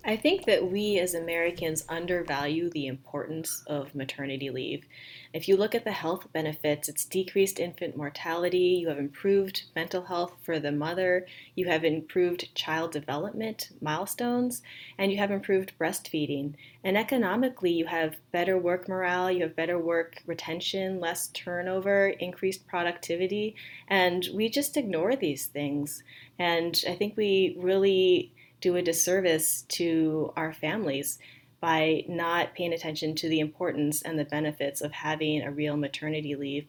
I 0.03 0.15
think 0.15 0.45
that 0.45 0.71
we 0.71 0.97
as 0.97 1.13
Americans 1.13 1.85
undervalue 1.87 2.71
the 2.71 2.87
importance 2.87 3.63
of 3.67 3.93
maternity 3.93 4.49
leave. 4.49 4.87
If 5.37 5.47
you 5.47 5.55
look 5.55 5.75
at 5.75 5.83
the 5.83 5.91
health 5.91 6.33
benefits, 6.33 6.89
it's 6.89 7.05
decreased 7.05 7.59
infant 7.59 7.95
mortality, 7.95 8.79
you 8.81 8.87
have 8.87 8.97
improved 8.97 9.65
mental 9.75 10.05
health 10.05 10.33
for 10.41 10.59
the 10.59 10.71
mother, 10.71 11.27
you 11.53 11.67
have 11.67 11.85
improved 11.85 12.55
child 12.55 12.91
development 12.91 13.69
milestones, 13.79 14.63
and 14.97 15.11
you 15.11 15.19
have 15.19 15.29
improved 15.29 15.73
breastfeeding. 15.79 16.55
And 16.83 16.97
economically, 16.97 17.71
you 17.71 17.85
have 17.85 18.17
better 18.31 18.57
work 18.57 18.89
morale, 18.89 19.29
you 19.29 19.43
have 19.43 19.55
better 19.55 19.77
work 19.77 20.23
retention, 20.25 20.99
less 20.99 21.27
turnover, 21.27 22.07
increased 22.07 22.65
productivity, 22.65 23.55
and 23.87 24.27
we 24.33 24.49
just 24.49 24.75
ignore 24.75 25.15
these 25.15 25.45
things. 25.45 26.01
And 26.39 26.83
I 26.89 26.95
think 26.95 27.15
we 27.15 27.55
really 27.59 28.31
do 28.59 28.75
a 28.75 28.81
disservice 28.81 29.65
to 29.67 30.33
our 30.35 30.51
families 30.51 31.19
by 31.59 32.03
not 32.07 32.53
paying 32.53 32.73
attention 32.73 33.15
to 33.15 33.29
the 33.29 33.39
importance 33.39 34.01
and 34.01 34.17
the 34.17 34.25
benefits 34.25 34.81
of 34.81 34.91
having 34.91 35.41
a 35.41 35.51
real 35.51 35.75
maternity 35.75 36.35
leave. 36.35 36.67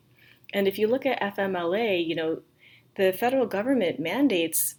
And 0.52 0.66
if 0.66 0.78
you 0.78 0.88
look 0.88 1.04
at 1.04 1.20
FMLA, 1.20 2.06
you 2.06 2.14
know, 2.14 2.40
the 2.96 3.12
federal 3.12 3.46
government 3.46 4.00
mandates 4.00 4.76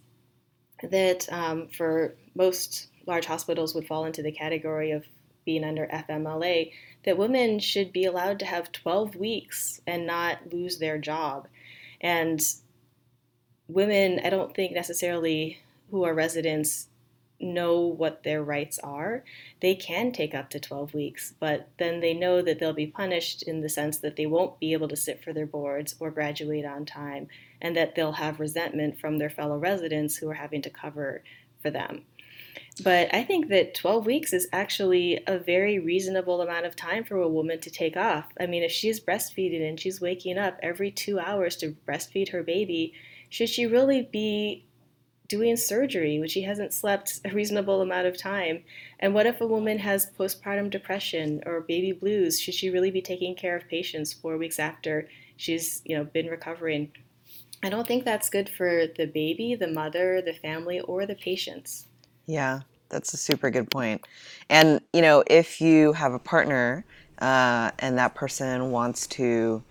that 0.82 1.30
um, 1.32 1.68
for 1.68 2.16
most 2.34 2.88
large 3.06 3.26
hospitals 3.26 3.74
would 3.74 3.86
fall 3.86 4.04
into 4.04 4.22
the 4.22 4.32
category 4.32 4.90
of 4.90 5.06
being 5.44 5.64
under 5.64 5.86
FMLA, 5.86 6.72
that 7.04 7.16
women 7.16 7.58
should 7.58 7.92
be 7.92 8.04
allowed 8.04 8.38
to 8.40 8.46
have 8.46 8.72
12 8.72 9.16
weeks 9.16 9.80
and 9.86 10.06
not 10.06 10.52
lose 10.52 10.78
their 10.78 10.98
job. 10.98 11.48
And 12.00 12.40
women, 13.68 14.20
I 14.24 14.30
don't 14.30 14.54
think 14.54 14.72
necessarily 14.72 15.60
who 15.90 16.04
are 16.04 16.14
residents 16.14 16.88
know 17.40 17.80
what 17.80 18.22
their 18.22 18.42
rights 18.42 18.78
are, 18.80 19.24
they 19.60 19.74
can 19.74 20.12
take 20.12 20.34
up 20.34 20.50
to 20.50 20.60
12 20.60 20.94
weeks, 20.94 21.34
but 21.40 21.68
then 21.78 22.00
they 22.00 22.14
know 22.14 22.42
that 22.42 22.58
they'll 22.58 22.72
be 22.72 22.86
punished 22.86 23.42
in 23.42 23.60
the 23.60 23.68
sense 23.68 23.98
that 23.98 24.16
they 24.16 24.26
won't 24.26 24.60
be 24.60 24.72
able 24.72 24.88
to 24.88 24.96
sit 24.96 25.22
for 25.22 25.32
their 25.32 25.46
boards 25.46 25.94
or 26.00 26.10
graduate 26.10 26.64
on 26.64 26.84
time, 26.84 27.28
and 27.60 27.76
that 27.76 27.94
they'll 27.94 28.12
have 28.12 28.40
resentment 28.40 28.98
from 28.98 29.18
their 29.18 29.30
fellow 29.30 29.58
residents 29.58 30.16
who 30.16 30.28
are 30.28 30.34
having 30.34 30.62
to 30.62 30.70
cover 30.70 31.22
for 31.62 31.70
them. 31.70 32.02
But 32.82 33.12
I 33.14 33.24
think 33.24 33.48
that 33.48 33.74
12 33.74 34.06
weeks 34.06 34.32
is 34.32 34.48
actually 34.52 35.20
a 35.26 35.38
very 35.38 35.78
reasonable 35.78 36.40
amount 36.40 36.66
of 36.66 36.76
time 36.76 37.04
for 37.04 37.16
a 37.16 37.28
woman 37.28 37.60
to 37.60 37.70
take 37.70 37.96
off. 37.96 38.26
I 38.38 38.46
mean, 38.46 38.62
if 38.62 38.72
she's 38.72 39.00
breastfeeding 39.00 39.68
and 39.68 39.78
she's 39.78 40.00
waking 40.00 40.38
up 40.38 40.58
every 40.62 40.90
two 40.90 41.18
hours 41.18 41.56
to 41.56 41.76
breastfeed 41.86 42.30
her 42.30 42.42
baby, 42.42 42.94
should 43.28 43.48
she 43.48 43.66
really 43.66 44.08
be 44.10 44.64
doing 45.30 45.56
surgery 45.56 46.18
when 46.18 46.28
she 46.28 46.42
hasn't 46.42 46.74
slept 46.74 47.20
a 47.24 47.30
reasonable 47.30 47.80
amount 47.80 48.06
of 48.06 48.18
time? 48.18 48.64
And 48.98 49.14
what 49.14 49.26
if 49.26 49.40
a 49.40 49.46
woman 49.46 49.78
has 49.78 50.10
postpartum 50.18 50.68
depression 50.68 51.40
or 51.46 51.60
baby 51.60 51.92
blues? 51.92 52.38
Should 52.38 52.54
she 52.54 52.68
really 52.68 52.90
be 52.90 53.00
taking 53.00 53.34
care 53.36 53.56
of 53.56 53.68
patients 53.68 54.12
four 54.12 54.36
weeks 54.36 54.58
after 54.58 55.08
she's, 55.36 55.80
you 55.84 55.96
know, 55.96 56.04
been 56.04 56.26
recovering? 56.26 56.92
I 57.62 57.68
don't 57.70 57.86
think 57.86 58.04
that's 58.04 58.28
good 58.28 58.48
for 58.48 58.86
the 58.96 59.06
baby, 59.06 59.54
the 59.54 59.68
mother, 59.68 60.20
the 60.20 60.32
family, 60.32 60.80
or 60.80 61.06
the 61.06 61.14
patients. 61.14 61.86
Yeah, 62.26 62.60
that's 62.88 63.14
a 63.14 63.16
super 63.16 63.50
good 63.50 63.70
point. 63.70 64.04
And, 64.48 64.80
you 64.92 65.00
know, 65.00 65.22
if 65.28 65.60
you 65.60 65.92
have 65.92 66.12
a 66.12 66.18
partner 66.18 66.84
uh, 67.20 67.70
and 67.78 67.96
that 67.98 68.14
person 68.14 68.72
wants 68.72 69.06
to 69.08 69.62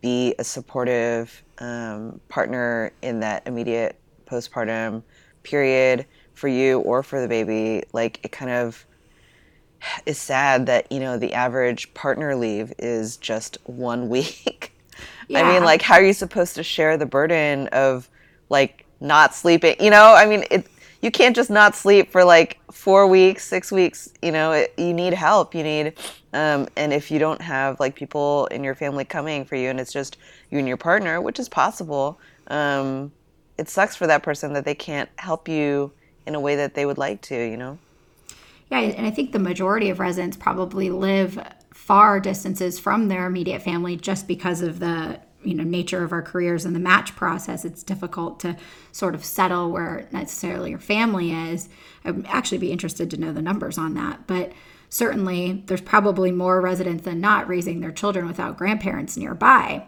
be 0.00 0.34
a 0.38 0.44
supportive 0.44 1.42
um, 1.58 2.20
partner 2.28 2.92
in 3.02 3.18
that 3.20 3.42
immediate 3.46 3.98
postpartum 4.28 5.02
period 5.42 6.06
for 6.34 6.48
you 6.48 6.80
or 6.80 7.02
for 7.02 7.20
the 7.20 7.28
baby, 7.28 7.82
like 7.92 8.20
it 8.22 8.32
kind 8.32 8.50
of 8.50 8.86
is 10.06 10.18
sad 10.18 10.66
that, 10.66 10.90
you 10.90 11.00
know, 11.00 11.18
the 11.18 11.34
average 11.34 11.92
partner 11.94 12.34
leave 12.34 12.72
is 12.78 13.16
just 13.16 13.58
one 13.64 14.08
week. 14.08 14.72
Yeah. 15.28 15.42
I 15.42 15.52
mean, 15.52 15.64
like, 15.64 15.82
how 15.82 15.94
are 15.94 16.04
you 16.04 16.12
supposed 16.12 16.54
to 16.56 16.62
share 16.62 16.96
the 16.96 17.06
burden 17.06 17.68
of 17.68 18.08
like 18.48 18.86
not 19.00 19.34
sleeping? 19.34 19.76
You 19.78 19.90
know, 19.90 20.14
I 20.14 20.26
mean, 20.26 20.44
it, 20.50 20.66
you 21.02 21.10
can't 21.10 21.36
just 21.36 21.50
not 21.50 21.76
sleep 21.76 22.10
for 22.10 22.24
like 22.24 22.58
four 22.72 23.06
weeks, 23.06 23.44
six 23.44 23.70
weeks. 23.70 24.10
You 24.22 24.32
know, 24.32 24.52
it, 24.52 24.74
you 24.76 24.92
need 24.92 25.12
help. 25.12 25.54
You 25.54 25.62
need, 25.62 25.94
um, 26.32 26.66
and 26.76 26.92
if 26.92 27.10
you 27.10 27.18
don't 27.18 27.40
have 27.40 27.78
like 27.78 27.94
people 27.94 28.46
in 28.46 28.64
your 28.64 28.74
family 28.74 29.04
coming 29.04 29.44
for 29.44 29.54
you, 29.54 29.68
and 29.68 29.78
it's 29.78 29.92
just 29.92 30.16
you 30.50 30.58
and 30.58 30.66
your 30.66 30.76
partner, 30.76 31.20
which 31.20 31.38
is 31.38 31.48
possible, 31.48 32.18
um, 32.48 33.12
it 33.58 33.68
sucks 33.68 33.96
for 33.96 34.06
that 34.06 34.22
person 34.22 34.52
that 34.54 34.64
they 34.64 34.74
can't 34.74 35.10
help 35.16 35.48
you 35.48 35.92
in 36.26 36.34
a 36.34 36.40
way 36.40 36.56
that 36.56 36.74
they 36.74 36.86
would 36.86 36.98
like 36.98 37.20
to, 37.22 37.34
you 37.34 37.56
know? 37.56 37.78
Yeah, 38.70 38.80
and 38.80 39.06
I 39.06 39.10
think 39.10 39.32
the 39.32 39.38
majority 39.38 39.90
of 39.90 39.98
residents 39.98 40.36
probably 40.36 40.90
live 40.90 41.38
far 41.72 42.20
distances 42.20 42.78
from 42.78 43.08
their 43.08 43.26
immediate 43.26 43.62
family 43.62 43.96
just 43.96 44.28
because 44.28 44.60
of 44.60 44.78
the 44.78 45.20
you 45.44 45.54
know 45.54 45.62
nature 45.62 46.02
of 46.02 46.12
our 46.12 46.20
careers 46.20 46.64
and 46.64 46.74
the 46.74 46.80
match 46.80 47.14
process. 47.16 47.64
It's 47.64 47.82
difficult 47.82 48.40
to 48.40 48.56
sort 48.92 49.14
of 49.14 49.24
settle 49.24 49.70
where 49.70 50.08
necessarily 50.12 50.70
your 50.70 50.80
family 50.80 51.32
is. 51.32 51.68
I'd 52.04 52.26
actually 52.26 52.58
be 52.58 52.72
interested 52.72 53.10
to 53.10 53.16
know 53.16 53.32
the 53.32 53.40
numbers 53.40 53.78
on 53.78 53.94
that 53.94 54.26
but 54.26 54.52
certainly 54.90 55.62
there's 55.66 55.80
probably 55.80 56.32
more 56.32 56.60
residents 56.60 57.04
than 57.04 57.20
not 57.20 57.48
raising 57.48 57.80
their 57.80 57.92
children 57.92 58.26
without 58.26 58.58
grandparents 58.58 59.16
nearby 59.16 59.86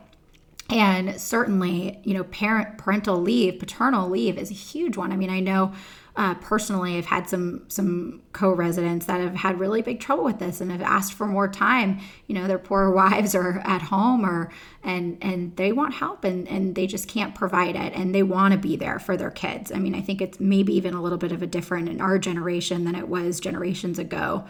and 0.70 1.20
certainly 1.20 2.00
you 2.04 2.14
know 2.14 2.24
parent 2.24 2.78
parental 2.78 3.20
leave 3.20 3.58
paternal 3.58 4.08
leave 4.08 4.38
is 4.38 4.50
a 4.50 4.54
huge 4.54 4.96
one. 4.96 5.12
I 5.12 5.16
mean 5.16 5.30
i 5.30 5.40
know 5.40 5.72
uh, 6.16 6.34
personally 6.34 6.96
i've 6.96 7.06
had 7.06 7.28
some 7.28 7.64
some 7.68 8.20
co-residents 8.32 9.06
that 9.06 9.20
have 9.20 9.34
had 9.34 9.58
really 9.58 9.82
big 9.82 10.00
trouble 10.00 10.24
with 10.24 10.38
this 10.38 10.60
and 10.60 10.70
have 10.70 10.82
asked 10.82 11.12
for 11.12 11.26
more 11.26 11.48
time. 11.48 12.00
You 12.26 12.34
know 12.36 12.46
their 12.46 12.58
poor 12.58 12.90
wives 13.00 13.34
are 13.34 13.58
at 13.64 13.82
home 13.82 14.24
or 14.24 14.50
and 14.82 15.18
and 15.20 15.56
they 15.56 15.72
want 15.72 15.94
help 15.94 16.24
and 16.24 16.46
and 16.48 16.74
they 16.74 16.86
just 16.86 17.08
can't 17.08 17.34
provide 17.34 17.74
it 17.76 17.92
and 17.94 18.14
they 18.14 18.22
want 18.22 18.52
to 18.52 18.58
be 18.58 18.76
there 18.76 18.98
for 18.98 19.16
their 19.16 19.30
kids. 19.30 19.72
I 19.72 19.78
mean 19.78 19.94
i 19.94 20.00
think 20.00 20.22
it's 20.22 20.38
maybe 20.38 20.74
even 20.74 20.94
a 20.94 21.02
little 21.02 21.18
bit 21.18 21.32
of 21.32 21.42
a 21.42 21.46
different 21.46 21.88
in 21.88 22.00
our 22.00 22.18
generation 22.18 22.84
than 22.84 22.94
it 22.94 23.08
was 23.08 23.40
generations 23.40 23.98
ago 23.98 24.46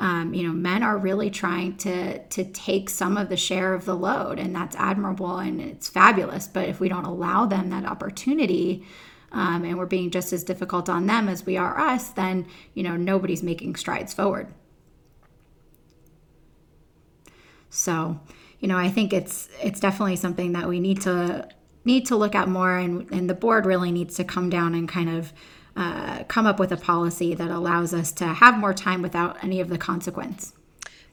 um, 0.00 0.32
you 0.32 0.48
know, 0.48 0.52
men 0.54 0.82
are 0.82 0.96
really 0.96 1.28
trying 1.28 1.76
to 1.76 2.18
to 2.18 2.44
take 2.44 2.88
some 2.88 3.18
of 3.18 3.28
the 3.28 3.36
share 3.36 3.74
of 3.74 3.84
the 3.84 3.94
load, 3.94 4.38
and 4.38 4.56
that's 4.56 4.74
admirable 4.74 5.36
and 5.36 5.60
it's 5.60 5.90
fabulous. 5.90 6.48
But 6.48 6.68
if 6.70 6.80
we 6.80 6.88
don't 6.88 7.04
allow 7.04 7.44
them 7.44 7.68
that 7.68 7.84
opportunity, 7.84 8.86
um, 9.30 9.62
and 9.62 9.76
we're 9.76 9.84
being 9.84 10.10
just 10.10 10.32
as 10.32 10.42
difficult 10.42 10.88
on 10.88 11.06
them 11.06 11.28
as 11.28 11.44
we 11.44 11.58
are 11.58 11.78
us, 11.78 12.08
then 12.08 12.46
you 12.72 12.82
know 12.82 12.96
nobody's 12.96 13.42
making 13.42 13.76
strides 13.76 14.14
forward. 14.14 14.48
So, 17.68 18.18
you 18.58 18.68
know, 18.68 18.78
I 18.78 18.88
think 18.88 19.12
it's 19.12 19.50
it's 19.62 19.80
definitely 19.80 20.16
something 20.16 20.52
that 20.52 20.66
we 20.66 20.80
need 20.80 21.02
to 21.02 21.46
need 21.84 22.06
to 22.06 22.16
look 22.16 22.34
at 22.34 22.48
more, 22.48 22.74
and 22.74 23.06
and 23.12 23.28
the 23.28 23.34
board 23.34 23.66
really 23.66 23.92
needs 23.92 24.16
to 24.16 24.24
come 24.24 24.48
down 24.48 24.74
and 24.74 24.88
kind 24.88 25.10
of 25.10 25.34
uh, 25.80 26.24
come 26.28 26.46
up 26.46 26.58
with 26.58 26.70
a 26.70 26.76
policy 26.76 27.34
that 27.34 27.50
allows 27.50 27.94
us 27.94 28.12
to 28.12 28.26
have 28.26 28.58
more 28.58 28.74
time 28.74 29.00
without 29.00 29.42
any 29.42 29.60
of 29.60 29.70
the 29.70 29.78
consequence. 29.78 30.52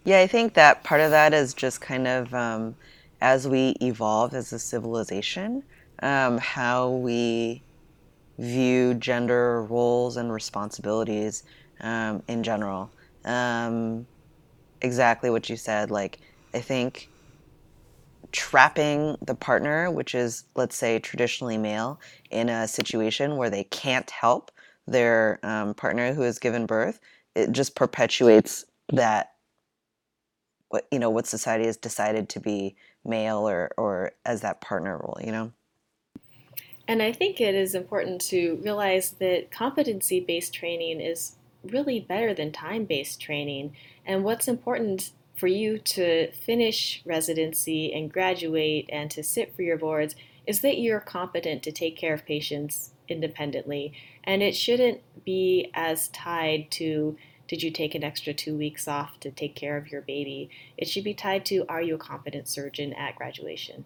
Yeah, 0.03 0.19
I 0.19 0.27
think 0.27 0.55
that 0.55 0.83
part 0.83 0.99
of 0.99 1.11
that 1.11 1.33
is 1.33 1.53
just 1.53 1.79
kind 1.79 2.05
of 2.05 2.33
um, 2.33 2.75
as 3.21 3.47
we 3.47 3.75
evolve 3.81 4.33
as 4.33 4.51
a 4.51 4.59
civilization, 4.59 5.63
um, 6.03 6.37
how 6.37 6.89
we 6.89 7.63
view 8.37 8.93
gender 8.93 9.63
roles 9.63 10.17
and 10.17 10.31
responsibilities 10.33 11.43
um, 11.79 12.21
in 12.27 12.43
general. 12.43 12.91
Um, 13.23 14.05
exactly 14.81 15.29
what 15.29 15.49
you 15.49 15.55
said. 15.55 15.91
Like, 15.91 16.19
I 16.53 16.59
think 16.59 17.09
trapping 18.33 19.15
the 19.21 19.35
partner, 19.35 19.89
which 19.89 20.13
is, 20.13 20.43
let's 20.55 20.75
say, 20.75 20.99
traditionally 20.99 21.57
male, 21.57 22.01
in 22.29 22.49
a 22.49 22.67
situation 22.67 23.37
where 23.37 23.49
they 23.49 23.63
can't 23.63 24.09
help 24.09 24.51
their 24.87 25.39
um, 25.43 25.73
partner 25.73 26.13
who 26.13 26.21
has 26.21 26.39
given 26.39 26.65
birth, 26.65 26.99
it 27.35 27.51
just 27.51 27.75
perpetuates 27.75 28.65
that 28.93 29.33
what 30.69 30.87
you 30.91 30.99
know 30.99 31.09
what 31.09 31.27
society 31.27 31.65
has 31.65 31.77
decided 31.77 32.29
to 32.29 32.39
be 32.39 32.75
male 33.05 33.47
or 33.47 33.71
or 33.77 34.11
as 34.25 34.41
that 34.41 34.59
partner 34.59 34.97
role 34.97 35.17
you 35.23 35.31
know 35.31 35.51
and 36.87 37.01
i 37.01 37.11
think 37.11 37.39
it 37.39 37.55
is 37.55 37.73
important 37.73 38.19
to 38.19 38.59
realize 38.63 39.11
that 39.11 39.49
competency 39.49 40.19
based 40.19 40.53
training 40.53 40.99
is 40.99 41.35
really 41.63 41.99
better 41.99 42.33
than 42.33 42.51
time 42.51 42.83
based 42.83 43.21
training 43.21 43.73
and 44.05 44.23
what's 44.23 44.47
important 44.47 45.11
for 45.37 45.47
you 45.47 45.77
to 45.77 46.31
finish 46.31 47.01
residency 47.05 47.93
and 47.93 48.11
graduate 48.11 48.89
and 48.91 49.11
to 49.11 49.23
sit 49.23 49.55
for 49.55 49.61
your 49.61 49.77
boards 49.77 50.15
is 50.47 50.61
that 50.61 50.79
you're 50.79 50.99
competent 50.99 51.61
to 51.61 51.71
take 51.71 51.95
care 51.95 52.13
of 52.13 52.25
patients 52.25 52.91
independently. 53.07 53.93
And 54.27 54.43
it 54.43 54.55
shouldn't 54.55 55.01
be 55.25 55.71
as 55.73 56.09
tied 56.09 56.69
to 56.71 57.17
did 57.47 57.63
you 57.63 57.71
take 57.71 57.95
an 57.95 58.03
extra 58.03 58.33
two 58.33 58.57
weeks 58.57 58.89
off 58.89 59.19
to 59.21 59.31
take 59.31 59.55
care 59.55 59.77
of 59.77 59.89
your 59.89 60.01
baby? 60.01 60.49
It 60.77 60.89
should 60.89 61.05
be 61.05 61.13
tied 61.13 61.45
to 61.45 61.65
are 61.69 61.81
you 61.81 61.95
a 61.95 61.97
competent 61.97 62.49
surgeon 62.49 62.91
at 62.93 63.15
graduation? 63.15 63.85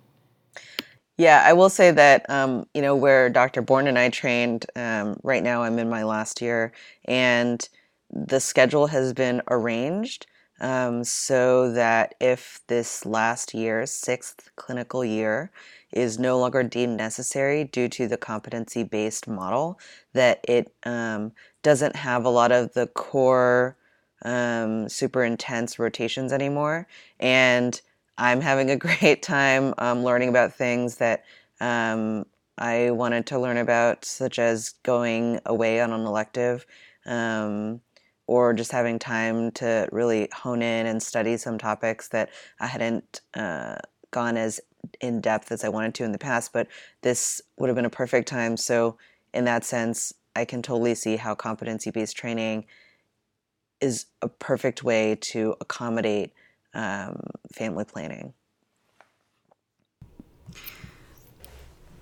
Yeah, 1.17 1.43
I 1.45 1.53
will 1.53 1.69
say 1.69 1.91
that, 1.91 2.27
um, 2.29 2.65
you 2.73 2.81
know, 2.81 2.95
where 2.95 3.29
Dr. 3.29 3.61
Bourne 3.61 3.85
and 3.85 3.99
I 3.99 4.09
trained, 4.09 4.65
um, 4.75 5.19
right 5.21 5.43
now 5.43 5.61
I'm 5.61 5.77
in 5.77 5.87
my 5.87 6.03
last 6.03 6.41
year, 6.41 6.71
and 7.05 7.67
the 8.09 8.39
schedule 8.39 8.87
has 8.87 9.13
been 9.13 9.43
arranged 9.51 10.25
um, 10.59 11.03
so 11.03 11.71
that 11.73 12.15
if 12.19 12.61
this 12.67 13.05
last 13.05 13.53
year, 13.53 13.85
sixth 13.85 14.49
clinical 14.55 15.05
year, 15.05 15.51
is 15.91 16.19
no 16.19 16.39
longer 16.39 16.63
deemed 16.63 16.97
necessary 16.97 17.63
due 17.63 17.89
to 17.89 18.07
the 18.07 18.17
competency 18.17 18.83
based 18.83 19.27
model, 19.27 19.79
that 20.13 20.39
it 20.47 20.73
um, 20.83 21.31
doesn't 21.63 21.95
have 21.95 22.25
a 22.25 22.29
lot 22.29 22.51
of 22.51 22.73
the 22.73 22.87
core 22.87 23.77
um, 24.23 24.87
super 24.87 25.23
intense 25.23 25.79
rotations 25.79 26.31
anymore. 26.31 26.87
And 27.19 27.79
I'm 28.17 28.41
having 28.41 28.69
a 28.69 28.75
great 28.77 29.21
time 29.21 29.73
um, 29.77 30.03
learning 30.03 30.29
about 30.29 30.53
things 30.53 30.97
that 30.97 31.23
um, 31.59 32.25
I 32.57 32.91
wanted 32.91 33.25
to 33.27 33.39
learn 33.39 33.57
about, 33.57 34.05
such 34.05 34.39
as 34.39 34.75
going 34.83 35.39
away 35.45 35.81
on 35.81 35.91
an 35.91 36.05
elective 36.05 36.65
um, 37.05 37.81
or 38.27 38.53
just 38.53 38.71
having 38.71 38.99
time 38.99 39.51
to 39.51 39.87
really 39.91 40.29
hone 40.33 40.61
in 40.61 40.85
and 40.85 41.01
study 41.01 41.37
some 41.37 41.57
topics 41.57 42.09
that 42.09 42.29
I 42.59 42.67
hadn't 42.67 43.21
uh, 43.33 43.77
gone 44.11 44.37
as 44.37 44.61
in 44.99 45.21
depth 45.21 45.51
as 45.51 45.63
I 45.63 45.69
wanted 45.69 45.93
to 45.95 46.03
in 46.03 46.11
the 46.11 46.17
past. 46.17 46.53
But 46.53 46.67
this 47.01 47.41
would 47.57 47.67
have 47.69 47.75
been 47.75 47.85
a 47.85 47.89
perfect 47.89 48.27
time. 48.27 48.57
So, 48.57 48.97
in 49.33 49.45
that 49.45 49.63
sense, 49.63 50.13
I 50.35 50.45
can 50.45 50.61
totally 50.61 50.95
see 50.95 51.17
how 51.17 51.35
competency 51.35 51.91
based 51.91 52.15
training 52.17 52.65
is 53.79 54.05
a 54.21 54.27
perfect 54.27 54.83
way 54.83 55.15
to 55.15 55.55
accommodate 55.59 56.33
um, 56.73 57.19
family 57.51 57.83
planning. 57.83 58.33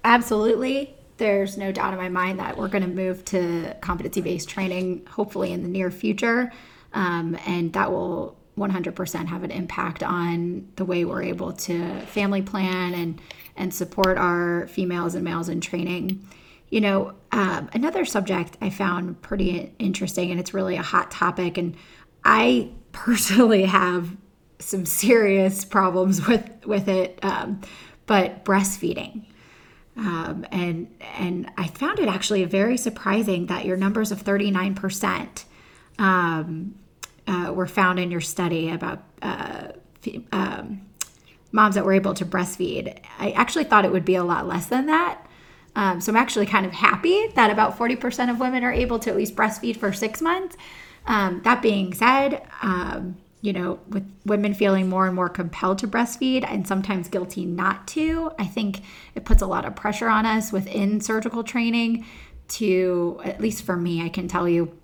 Absolutely. 0.04 0.95
There's 1.17 1.58
no 1.58 1.71
doubt 1.71 1.93
in 1.93 1.99
my 1.99 2.10
mind 2.10 2.39
that 2.39 2.58
we're 2.58 2.69
going 2.69 2.84
to 2.84 2.89
move 2.89 3.25
to 3.25 3.75
competency 3.82 4.21
based 4.21 4.49
training 4.49 5.06
hopefully 5.10 5.52
in 5.52 5.63
the 5.63 5.69
near 5.69 5.91
future. 5.91 6.52
Um, 6.93 7.38
and 7.45 7.73
that 7.73 7.91
will 7.91 8.38
100% 8.60 9.28
have 9.28 9.43
an 9.43 9.52
impact 9.52 10.04
on 10.04 10.67
the 10.76 10.86
way 10.86 11.06
we're 11.06 11.24
able 11.24 11.54
to 11.54 12.02
family 12.02 12.41
plan 12.41 12.93
and, 12.93 13.22
and 13.56 13.74
support 13.74 14.17
our 14.17 14.67
females 14.67 15.15
and 15.15 15.24
males 15.24 15.50
in 15.50 15.62
training. 15.62 16.28
You 16.69 16.82
know, 16.82 17.13
um, 17.32 17.69
another 17.74 18.06
subject 18.06 18.58
I 18.62 18.69
found 18.69 19.22
pretty 19.22 19.74
interesting, 19.80 20.30
and 20.30 20.39
it's 20.39 20.54
really 20.54 20.76
a 20.76 20.82
hot 20.82 21.10
topic, 21.10 21.58
and 21.58 21.76
I 22.24 22.69
personally 22.91 23.65
have 23.65 24.15
some 24.60 24.86
serious 24.86 25.63
problems 25.63 26.28
with 26.28 26.48
with 26.65 26.88
it. 26.88 27.17
Um, 27.24 27.62
but 28.06 28.43
breastfeeding, 28.43 29.26
um, 29.95 30.45
and 30.52 30.93
and 31.17 31.52
I 31.58 31.67
found 31.67 32.00
it 32.00 32.08
actually 32.08 32.43
very 32.45 32.78
surprising 32.78 33.45
that 33.48 33.65
your 33.65 33.78
numbers 33.78 34.12
of 34.12 34.22
thirty 34.22 34.52
nine 34.52 34.76
percent 34.76 35.45
um, 36.00 36.76
uh, 37.30 37.54
were 37.54 37.68
found 37.68 38.00
in 38.00 38.10
your 38.10 38.22
study 38.22 38.72
about 38.72 39.04
uh, 39.22 39.68
um, 40.32 40.82
moms 41.52 41.76
that 41.76 41.86
were 41.86 41.94
able 41.94 42.13
to 42.15 42.26
breastfeed. 42.26 43.00
I 43.20 43.32
actually 43.32 43.65
thought 43.65 43.86
it 43.86 43.92
would 43.92 44.06
be 44.06 44.15
a 44.15 44.24
lot 44.24 44.48
less 44.48 44.65
than 44.65 44.88
that. 44.88 45.26
Um, 45.76 46.02
so 46.02 46.12
I'm 46.12 46.18
actually 46.18 46.48
kind 46.48 46.65
of 46.65 46.74
happy 46.74 47.28
that 47.36 47.52
about 47.52 47.78
40% 47.78 48.32
of 48.32 48.39
women 48.39 48.63
are 48.63 48.74
able 48.74 48.98
to 49.00 49.12
at 49.12 49.15
least 49.15 49.36
breastfeed 49.36 49.78
for 49.78 49.94
six 49.94 50.22
months. 50.22 50.58
Um, 51.06 51.42
that 51.44 51.62
being 51.62 51.94
said, 51.94 52.42
um, 52.63 53.18
you 53.42 53.54
know, 53.54 53.80
with 53.88 54.12
women 54.26 54.54
feeling 54.54 54.89
more 54.89 55.06
and 55.06 55.15
more 55.15 55.30
compelled 55.30 55.78
to 55.80 55.88
breastfeed 55.88 56.44
and 56.46 56.68
sometimes 56.68 57.08
guilty 57.08 57.46
not 57.46 57.88
to, 57.89 58.32
I 58.39 58.46
think 58.46 58.82
it 59.15 59.24
puts 59.24 59.42
a 59.42 59.48
lot 59.48 59.65
of 59.65 59.76
pressure 59.76 60.10
on 60.10 60.26
us 60.26 60.52
within 60.52 61.00
surgical 61.00 61.44
training 61.44 62.06
to, 62.50 63.22
at 63.24 63.39
least 63.39 63.63
for 63.63 63.78
me, 63.78 64.04
I 64.04 64.10
can 64.10 64.28
tell 64.28 64.50
you, 64.50 64.79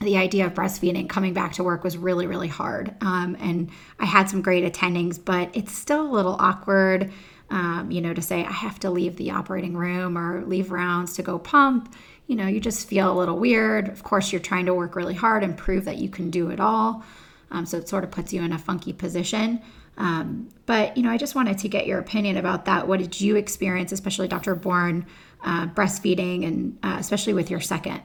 the 0.00 0.16
idea 0.16 0.46
of 0.46 0.54
breastfeeding 0.54 1.08
coming 1.08 1.34
back 1.34 1.52
to 1.54 1.64
work 1.64 1.82
was 1.82 1.96
really, 1.96 2.26
really 2.26 2.48
hard. 2.48 2.94
Um, 3.00 3.36
and 3.40 3.70
I 3.98 4.06
had 4.06 4.28
some 4.30 4.42
great 4.42 4.70
attendings, 4.70 5.22
but 5.22 5.50
it's 5.54 5.72
still 5.72 6.02
a 6.02 6.12
little 6.12 6.36
awkward 6.38 7.12
um, 7.50 7.90
you 7.90 8.00
know, 8.00 8.12
to 8.12 8.22
say 8.22 8.44
I 8.44 8.52
have 8.52 8.78
to 8.80 8.90
leave 8.90 9.16
the 9.16 9.30
operating 9.30 9.76
room 9.76 10.18
or 10.18 10.44
leave 10.44 10.70
rounds 10.70 11.14
to 11.14 11.22
go 11.22 11.38
pump. 11.38 11.94
You 12.26 12.36
know, 12.36 12.46
you 12.46 12.60
just 12.60 12.88
feel 12.88 13.10
a 13.10 13.16
little 13.16 13.38
weird. 13.38 13.88
Of 13.88 14.02
course, 14.02 14.32
you're 14.32 14.40
trying 14.40 14.66
to 14.66 14.74
work 14.74 14.94
really 14.96 15.14
hard 15.14 15.42
and 15.42 15.56
prove 15.56 15.86
that 15.86 15.96
you 15.96 16.10
can 16.10 16.30
do 16.30 16.50
it 16.50 16.60
all. 16.60 17.04
Um, 17.50 17.64
so 17.64 17.78
it 17.78 17.88
sort 17.88 18.04
of 18.04 18.10
puts 18.10 18.32
you 18.32 18.42
in 18.42 18.52
a 18.52 18.58
funky 18.58 18.92
position. 18.92 19.62
Um, 19.96 20.50
but, 20.66 20.96
you 20.96 21.02
know, 21.02 21.10
I 21.10 21.16
just 21.16 21.34
wanted 21.34 21.58
to 21.58 21.68
get 21.68 21.86
your 21.86 21.98
opinion 21.98 22.36
about 22.36 22.66
that. 22.66 22.86
What 22.86 23.00
did 23.00 23.18
you 23.18 23.36
experience, 23.36 23.92
especially 23.92 24.28
Dr. 24.28 24.54
Bourne, 24.54 25.06
uh, 25.42 25.68
breastfeeding 25.68 26.46
and 26.46 26.78
uh, 26.82 26.96
especially 26.98 27.32
with 27.32 27.50
your 27.50 27.60
second? 27.60 28.02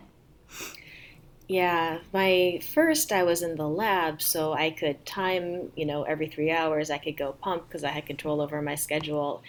Yeah, 1.54 2.00
my 2.12 2.62
first 2.74 3.12
I 3.12 3.22
was 3.22 3.44
in 3.44 3.58
the 3.58 3.68
lab, 3.68 4.24
so 4.24 4.54
I 4.54 4.72
could 4.72 5.06
time, 5.06 5.72
you 5.76 5.86
know, 5.86 6.02
every 6.02 6.26
three 6.26 6.50
hours 6.50 6.90
I 6.90 6.98
could 6.98 7.16
go 7.16 7.34
pump 7.34 7.68
because 7.68 7.84
I 7.84 7.90
had 7.90 8.08
control 8.08 8.42
over 8.42 8.60
my 8.60 8.74
schedule. 8.74 9.44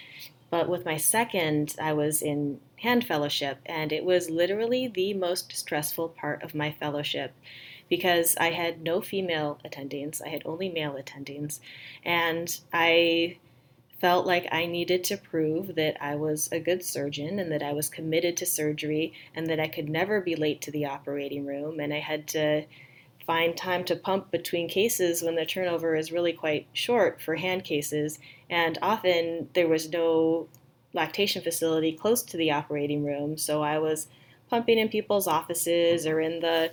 But 0.51 0.69
with 0.69 0.85
my 0.85 0.97
second, 0.97 1.75
I 1.81 1.93
was 1.93 2.21
in 2.21 2.59
hand 2.77 3.05
fellowship, 3.05 3.57
and 3.65 3.91
it 3.91 4.05
was 4.05 4.29
literally 4.29 4.87
the 4.87 5.15
most 5.15 5.51
stressful 5.53 6.09
part 6.09 6.43
of 6.43 6.53
my 6.53 6.71
fellowship 6.73 7.33
because 7.89 8.37
I 8.37 8.51
had 8.51 8.83
no 8.83 9.01
female 9.01 9.57
attendings, 9.65 10.21
I 10.23 10.29
had 10.29 10.43
only 10.45 10.69
male 10.69 10.93
attendings, 10.93 11.59
and 12.03 12.55
I 12.71 13.37
felt 13.99 14.25
like 14.25 14.47
I 14.51 14.65
needed 14.65 15.03
to 15.05 15.17
prove 15.17 15.75
that 15.75 15.97
I 16.03 16.15
was 16.15 16.49
a 16.51 16.59
good 16.59 16.83
surgeon 16.83 17.39
and 17.39 17.51
that 17.51 17.63
I 17.63 17.73
was 17.73 17.89
committed 17.89 18.35
to 18.37 18.45
surgery 18.45 19.13
and 19.33 19.47
that 19.47 19.59
I 19.59 19.67
could 19.67 19.89
never 19.89 20.19
be 20.19 20.35
late 20.35 20.61
to 20.61 20.71
the 20.71 20.85
operating 20.85 21.45
room. 21.45 21.79
And 21.79 21.93
I 21.93 21.99
had 21.99 22.27
to 22.29 22.65
find 23.25 23.57
time 23.57 23.83
to 23.85 23.95
pump 23.95 24.31
between 24.31 24.67
cases 24.67 25.21
when 25.21 25.35
the 25.35 25.45
turnover 25.45 25.95
is 25.95 26.11
really 26.11 26.33
quite 26.33 26.67
short 26.73 27.21
for 27.21 27.35
hand 27.35 27.63
cases. 27.63 28.19
And 28.49 28.77
often 28.81 29.49
there 29.53 29.67
was 29.67 29.89
no 29.89 30.47
lactation 30.93 31.41
facility 31.41 31.91
close 31.91 32.21
to 32.23 32.37
the 32.37 32.51
operating 32.51 33.03
room. 33.05 33.37
So 33.37 33.63
I 33.63 33.79
was 33.79 34.07
pumping 34.49 34.77
in 34.77 34.89
people's 34.89 35.27
offices 35.27 36.05
or 36.05 36.19
in 36.19 36.41
the 36.41 36.71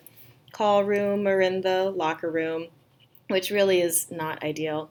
call 0.53 0.85
room 0.85 1.27
or 1.27 1.41
in 1.41 1.63
the 1.63 1.91
locker 1.91 2.31
room, 2.31 2.69
which 3.29 3.51
really 3.51 3.81
is 3.81 4.11
not 4.11 4.43
ideal. 4.43 4.91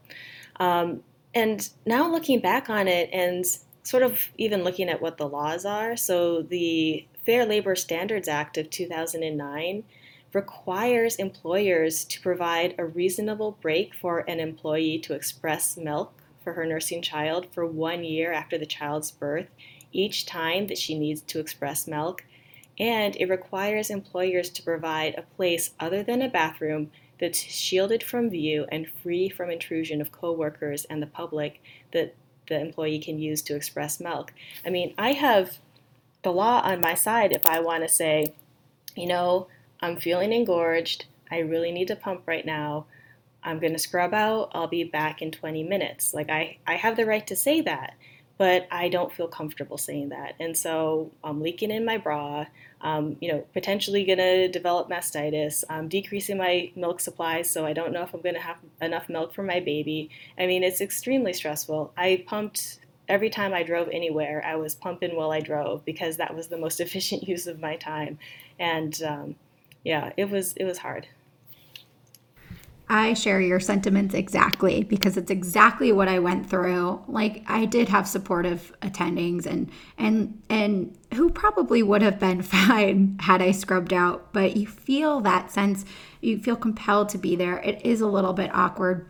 Um, 0.59 1.03
and 1.33 1.69
now 1.85 2.11
looking 2.11 2.39
back 2.39 2.69
on 2.69 2.87
it 2.87 3.09
and 3.13 3.45
sort 3.83 4.03
of 4.03 4.21
even 4.37 4.63
looking 4.63 4.89
at 4.89 5.01
what 5.01 5.17
the 5.17 5.27
laws 5.27 5.65
are, 5.65 5.95
so 5.95 6.41
the 6.41 7.05
Fair 7.25 7.45
Labor 7.45 7.75
Standards 7.75 8.27
Act 8.27 8.57
of 8.57 8.69
2009 8.69 9.83
requires 10.33 11.17
employers 11.17 12.05
to 12.05 12.21
provide 12.21 12.75
a 12.77 12.85
reasonable 12.85 13.57
break 13.61 13.93
for 13.93 14.19
an 14.29 14.39
employee 14.39 14.97
to 14.99 15.13
express 15.13 15.77
milk 15.77 16.13
for 16.43 16.53
her 16.53 16.65
nursing 16.65 17.01
child 17.01 17.47
for 17.53 17.65
one 17.65 18.03
year 18.03 18.31
after 18.31 18.57
the 18.57 18.65
child's 18.65 19.11
birth, 19.11 19.47
each 19.91 20.25
time 20.25 20.67
that 20.67 20.77
she 20.77 20.97
needs 20.97 21.21
to 21.21 21.39
express 21.39 21.87
milk. 21.87 22.23
And 22.79 23.15
it 23.17 23.29
requires 23.29 23.89
employers 23.89 24.49
to 24.51 24.63
provide 24.63 25.15
a 25.15 25.35
place 25.35 25.71
other 25.79 26.01
than 26.01 26.21
a 26.21 26.29
bathroom 26.29 26.91
that's 27.21 27.39
shielded 27.39 28.03
from 28.03 28.29
view 28.29 28.65
and 28.71 28.89
free 28.89 29.29
from 29.29 29.49
intrusion 29.49 30.01
of 30.01 30.11
coworkers 30.11 30.85
and 30.85 31.01
the 31.01 31.07
public 31.07 31.61
that 31.93 32.15
the 32.47 32.59
employee 32.59 32.99
can 32.99 33.19
use 33.19 33.41
to 33.43 33.55
express 33.55 33.99
milk. 33.99 34.33
I 34.65 34.71
mean, 34.71 34.93
I 34.97 35.13
have 35.13 35.59
the 36.23 36.33
law 36.33 36.61
on 36.61 36.81
my 36.81 36.95
side 36.95 37.31
if 37.31 37.45
I 37.45 37.59
want 37.59 37.83
to 37.83 37.89
say, 37.89 38.33
you 38.95 39.07
know, 39.07 39.47
I'm 39.79 39.97
feeling 39.97 40.33
engorged, 40.33 41.05
I 41.31 41.39
really 41.39 41.71
need 41.71 41.87
to 41.87 41.95
pump 41.95 42.23
right 42.25 42.45
now. 42.45 42.85
I'm 43.43 43.59
going 43.59 43.73
to 43.73 43.79
scrub 43.79 44.13
out. 44.13 44.51
I'll 44.53 44.67
be 44.67 44.83
back 44.83 45.21
in 45.21 45.31
20 45.31 45.63
minutes. 45.63 46.13
Like 46.13 46.29
I 46.29 46.57
I 46.67 46.75
have 46.75 46.97
the 46.97 47.05
right 47.05 47.25
to 47.27 47.35
say 47.35 47.61
that 47.61 47.95
but 48.41 48.67
I 48.71 48.89
don't 48.89 49.13
feel 49.13 49.27
comfortable 49.27 49.77
saying 49.77 50.09
that. 50.09 50.33
And 50.39 50.57
so 50.57 51.11
I'm 51.23 51.43
leaking 51.43 51.69
in 51.69 51.85
my 51.85 51.97
bra, 51.97 52.47
um, 52.81 53.15
you 53.21 53.31
know, 53.31 53.45
potentially 53.53 54.03
going 54.03 54.17
to 54.17 54.47
develop 54.47 54.89
mastitis, 54.89 55.63
I'm 55.69 55.87
decreasing 55.87 56.39
my 56.39 56.71
milk 56.75 57.01
supply, 57.01 57.43
so 57.43 57.67
I 57.67 57.73
don't 57.73 57.93
know 57.93 58.01
if 58.01 58.15
I'm 58.15 58.21
going 58.21 58.33
to 58.33 58.41
have 58.41 58.57
enough 58.81 59.09
milk 59.09 59.35
for 59.35 59.43
my 59.43 59.59
baby. 59.59 60.09
I 60.39 60.47
mean, 60.47 60.63
it's 60.63 60.81
extremely 60.81 61.33
stressful. 61.33 61.93
I 61.95 62.23
pumped 62.25 62.79
every 63.07 63.29
time 63.29 63.53
I 63.53 63.61
drove 63.61 63.89
anywhere, 63.89 64.43
I 64.43 64.55
was 64.55 64.73
pumping 64.73 65.15
while 65.15 65.29
I 65.29 65.41
drove 65.41 65.85
because 65.85 66.17
that 66.17 66.35
was 66.35 66.47
the 66.47 66.57
most 66.57 66.79
efficient 66.85 67.27
use 67.27 67.45
of 67.45 67.59
my 67.59 67.75
time. 67.75 68.17
And 68.57 68.99
um, 69.03 69.35
yeah, 69.83 70.13
it 70.17 70.31
was 70.31 70.53
it 70.53 70.63
was 70.63 70.79
hard. 70.79 71.07
I 72.93 73.13
share 73.13 73.39
your 73.39 73.61
sentiments 73.61 74.13
exactly 74.13 74.83
because 74.83 75.15
it's 75.15 75.31
exactly 75.31 75.93
what 75.93 76.09
I 76.09 76.19
went 76.19 76.49
through. 76.49 77.01
Like 77.07 77.41
I 77.47 77.63
did 77.63 77.87
have 77.87 78.05
supportive 78.05 78.73
attendings 78.81 79.45
and 79.45 79.71
and 79.97 80.43
and 80.49 80.97
who 81.13 81.29
probably 81.29 81.83
would 81.83 82.01
have 82.01 82.19
been 82.19 82.41
fine 82.41 83.17
had 83.21 83.41
I 83.41 83.51
scrubbed 83.51 83.93
out, 83.93 84.33
but 84.33 84.57
you 84.57 84.67
feel 84.67 85.21
that 85.21 85.51
sense, 85.51 85.85
you 86.19 86.37
feel 86.39 86.57
compelled 86.57 87.07
to 87.09 87.17
be 87.17 87.37
there. 87.37 87.59
It 87.59 87.85
is 87.85 88.01
a 88.01 88.07
little 88.07 88.33
bit 88.33 88.53
awkward. 88.53 89.09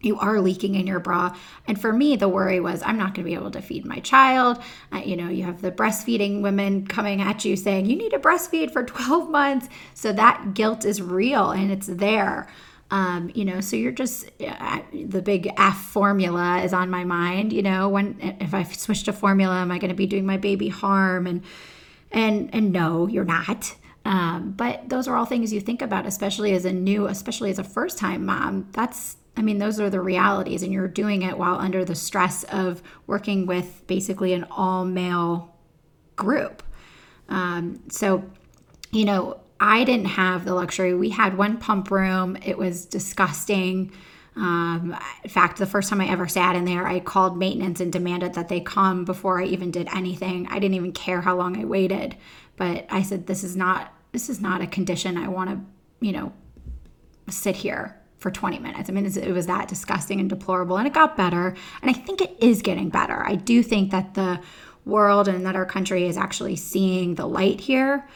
you 0.00 0.20
are 0.20 0.40
leaking 0.40 0.76
in 0.76 0.86
your 0.86 1.00
bra. 1.00 1.34
And 1.66 1.80
for 1.80 1.92
me, 1.92 2.14
the 2.14 2.28
worry 2.28 2.60
was 2.60 2.80
I'm 2.82 2.96
not 2.96 3.14
going 3.14 3.24
to 3.24 3.30
be 3.30 3.34
able 3.34 3.50
to 3.50 3.60
feed 3.60 3.84
my 3.84 3.98
child. 3.98 4.62
Uh, 4.92 4.98
you 4.98 5.16
know, 5.16 5.28
you 5.28 5.42
have 5.42 5.62
the 5.62 5.72
breastfeeding 5.72 6.42
women 6.42 6.86
coming 6.86 7.20
at 7.20 7.44
you 7.44 7.56
saying 7.56 7.86
you 7.86 7.96
need 7.96 8.10
to 8.10 8.20
breastfeed 8.20 8.70
for 8.70 8.84
12 8.84 9.30
months. 9.30 9.68
So 9.94 10.12
that 10.12 10.54
guilt 10.54 10.84
is 10.84 11.02
real 11.02 11.50
and 11.50 11.72
it's 11.72 11.88
there. 11.88 12.46
Um, 12.90 13.30
you 13.34 13.44
know, 13.44 13.60
so 13.60 13.76
you're 13.76 13.92
just 13.92 14.30
uh, 14.40 14.80
the 14.92 15.20
big 15.20 15.52
F 15.56 15.76
formula 15.76 16.62
is 16.62 16.72
on 16.72 16.88
my 16.88 17.04
mind. 17.04 17.52
You 17.52 17.62
know, 17.62 17.88
when 17.88 18.16
if 18.40 18.54
I 18.54 18.62
switch 18.62 19.04
to 19.04 19.12
formula, 19.12 19.56
am 19.56 19.72
I 19.72 19.78
going 19.78 19.88
to 19.88 19.96
be 19.96 20.06
doing 20.06 20.26
my 20.26 20.36
baby 20.36 20.68
harm? 20.68 21.26
And 21.26 21.42
and 22.12 22.50
and 22.54 22.72
no, 22.72 23.06
you're 23.06 23.24
not. 23.24 23.74
Um, 24.04 24.52
but 24.52 24.88
those 24.88 25.08
are 25.08 25.16
all 25.16 25.24
things 25.24 25.52
you 25.52 25.60
think 25.60 25.82
about, 25.82 26.06
especially 26.06 26.52
as 26.52 26.64
a 26.64 26.72
new, 26.72 27.06
especially 27.06 27.50
as 27.50 27.58
a 27.58 27.64
first 27.64 27.98
time 27.98 28.24
mom. 28.24 28.68
That's 28.70 29.16
I 29.36 29.42
mean, 29.42 29.58
those 29.58 29.78
are 29.80 29.90
the 29.90 30.00
realities, 30.00 30.62
and 30.62 30.72
you're 30.72 30.88
doing 30.88 31.22
it 31.22 31.36
while 31.36 31.56
under 31.56 31.84
the 31.84 31.94
stress 31.94 32.44
of 32.44 32.82
working 33.06 33.46
with 33.46 33.86
basically 33.86 34.32
an 34.32 34.44
all 34.50 34.84
male 34.84 35.54
group. 36.14 36.62
Um, 37.28 37.82
so, 37.90 38.24
you 38.92 39.04
know, 39.04 39.40
I 39.58 39.84
didn't 39.84 40.06
have 40.06 40.44
the 40.44 40.54
luxury. 40.54 40.94
We 40.94 41.10
had 41.10 41.36
one 41.36 41.58
pump 41.58 41.90
room, 41.90 42.36
it 42.44 42.58
was 42.58 42.84
disgusting. 42.84 43.92
Um, 44.36 44.94
in 45.24 45.30
fact, 45.30 45.56
the 45.56 45.66
first 45.66 45.88
time 45.88 46.00
I 46.02 46.08
ever 46.08 46.28
sat 46.28 46.56
in 46.56 46.66
there, 46.66 46.86
I 46.86 47.00
called 47.00 47.38
maintenance 47.38 47.80
and 47.80 47.90
demanded 47.90 48.34
that 48.34 48.48
they 48.48 48.60
come 48.60 49.06
before 49.06 49.40
I 49.40 49.46
even 49.46 49.70
did 49.70 49.88
anything. 49.94 50.46
I 50.48 50.58
didn't 50.58 50.74
even 50.74 50.92
care 50.92 51.22
how 51.22 51.36
long 51.36 51.58
I 51.58 51.64
waited, 51.64 52.16
but 52.56 52.86
I 52.90 53.00
said, 53.02 53.26
"This 53.26 53.42
is 53.42 53.56
not 53.56 53.92
this 54.12 54.28
is 54.28 54.40
not 54.40 54.62
a 54.62 54.66
condition 54.66 55.18
I 55.18 55.28
want 55.28 55.50
to, 55.50 55.60
you 56.00 56.12
know, 56.12 56.32
sit 57.28 57.56
here 57.56 58.00
for 58.18 58.30
20 58.30 58.58
minutes. 58.58 58.88
I 58.88 58.92
mean, 58.92 59.04
it 59.04 59.32
was 59.32 59.46
that 59.46 59.68
disgusting 59.68 60.20
and 60.20 60.28
deplorable, 60.28 60.78
and 60.78 60.86
it 60.86 60.94
got 60.94 61.16
better. 61.16 61.54
And 61.82 61.90
I 61.90 61.92
think 61.92 62.22
it 62.22 62.34
is 62.40 62.62
getting 62.62 62.88
better. 62.88 63.22
I 63.26 63.34
do 63.34 63.62
think 63.62 63.90
that 63.90 64.14
the 64.14 64.40
world 64.86 65.28
and 65.28 65.44
that 65.44 65.54
our 65.56 65.66
country 65.66 66.06
is 66.06 66.16
actually 66.16 66.56
seeing 66.56 67.16
the 67.16 67.26
light 67.26 67.60
here. 67.60 68.08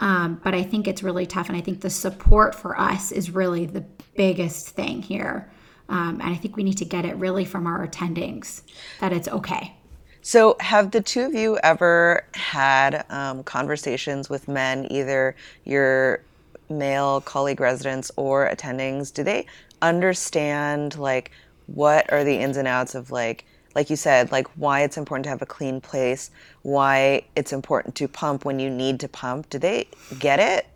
Um, 0.00 0.40
but 0.44 0.54
I 0.54 0.62
think 0.62 0.86
it's 0.86 1.02
really 1.02 1.26
tough. 1.26 1.48
And 1.48 1.56
I 1.56 1.60
think 1.60 1.80
the 1.80 1.90
support 1.90 2.54
for 2.54 2.78
us 2.78 3.12
is 3.12 3.30
really 3.30 3.66
the 3.66 3.84
biggest 4.14 4.70
thing 4.70 5.02
here. 5.02 5.50
Um, 5.88 6.20
and 6.20 6.30
I 6.30 6.34
think 6.34 6.56
we 6.56 6.62
need 6.62 6.78
to 6.78 6.84
get 6.84 7.04
it 7.04 7.16
really 7.16 7.44
from 7.44 7.66
our 7.66 7.86
attendings 7.86 8.62
that 9.00 9.12
it's 9.12 9.28
okay. 9.28 9.74
So, 10.20 10.56
have 10.60 10.90
the 10.90 11.00
two 11.00 11.22
of 11.22 11.34
you 11.34 11.58
ever 11.62 12.26
had 12.34 13.06
um, 13.08 13.42
conversations 13.44 14.28
with 14.28 14.46
men, 14.48 14.86
either 14.90 15.34
your 15.64 16.22
male 16.68 17.22
colleague 17.22 17.60
residents 17.60 18.10
or 18.16 18.48
attendings, 18.50 19.12
do 19.12 19.22
they 19.22 19.46
understand 19.80 20.98
like 20.98 21.30
what 21.66 22.12
are 22.12 22.24
the 22.24 22.36
ins 22.36 22.56
and 22.56 22.68
outs 22.68 22.94
of 22.94 23.10
like 23.10 23.46
like 23.74 23.90
you 23.90 23.96
said, 23.96 24.32
like 24.32 24.46
why 24.56 24.82
it's 24.82 24.96
important 24.96 25.24
to 25.24 25.30
have 25.30 25.42
a 25.42 25.46
clean 25.46 25.80
place, 25.80 26.30
why 26.62 27.22
it's 27.36 27.52
important 27.52 27.94
to 27.96 28.08
pump 28.08 28.44
when 28.44 28.58
you 28.58 28.70
need 28.70 29.00
to 29.00 29.08
pump. 29.08 29.50
Do 29.50 29.58
they 29.58 29.88
get 30.18 30.40
it? 30.40 30.66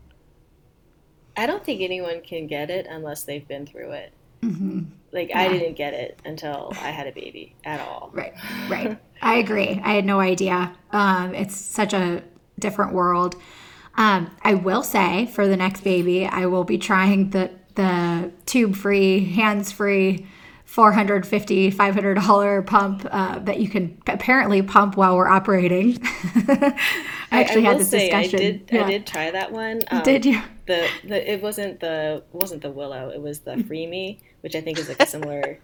I 1.37 1.47
don't 1.47 1.65
think 1.65 1.81
anyone 1.81 2.21
can 2.21 2.47
get 2.47 2.71
it 2.71 2.87
unless 2.89 3.23
they've 3.23 3.47
been 3.47 3.67
through 3.67 3.93
it. 3.93 4.13
Mm-hmm. 4.43 4.81
Like 5.13 5.31
yeah. 5.31 5.41
I 5.41 5.49
didn't 5.49 5.75
get 5.75 5.95
it 5.95 6.19
until 6.25 6.73
I 6.81 6.91
had 6.91 7.07
a 7.07 7.13
baby 7.13 7.55
at 7.65 7.81
all. 7.81 8.11
Right, 8.13 8.35
right. 8.69 8.99
I 9.21 9.37
agree. 9.37 9.81
I 9.83 9.95
had 9.95 10.05
no 10.05 10.21
idea. 10.21 10.75
Um, 10.91 11.35
it's 11.35 11.57
such 11.57 11.93
a 11.93 12.23
different 12.59 12.93
world. 12.93 13.37
Um, 13.95 14.31
I 14.43 14.55
will 14.55 14.83
say 14.83 15.27
for 15.27 15.47
the 15.47 15.57
next 15.57 15.85
baby, 15.85 16.27
I 16.27 16.47
will 16.47 16.65
be 16.65 16.79
trying 16.79 17.31
the 17.31 17.51
the 17.75 18.31
tube 18.47 18.77
free, 18.77 19.25
hands 19.33 19.73
free. 19.73 20.27
$450 20.75 21.75
$500 21.75 22.67
pump 22.67 23.07
uh, 23.11 23.39
that 23.41 23.61
you 23.61 23.69
can 23.69 24.01
apparently 24.07 24.63
pump 24.63 24.97
while 24.97 25.17
we're 25.17 25.29
operating. 25.29 25.99
I 26.05 26.75
actually 27.31 27.67
I, 27.67 27.71
I 27.71 27.73
had 27.73 27.79
this 27.81 27.91
say, 27.91 28.11
discussion 28.11 28.39
I 28.39 28.43
did, 28.43 28.71
yeah. 28.73 28.85
I 28.85 28.91
did 28.91 29.07
try 29.07 29.31
that 29.31 29.53
one. 29.53 29.83
Um, 29.91 30.03
did 30.03 30.25
you? 30.25 30.41
the, 30.67 30.89
the 31.05 31.33
it 31.33 31.43
wasn't 31.43 31.81
the 31.81 32.23
wasn't 32.33 32.63
the 32.63 32.71
willow 32.71 33.11
it 33.11 33.21
was 33.21 33.41
the 33.41 33.63
freemie 33.69 34.21
which 34.43 34.55
i 34.55 34.61
think 34.61 34.79
is 34.79 34.89
like 34.89 35.01
a 35.03 35.07
similar 35.07 35.59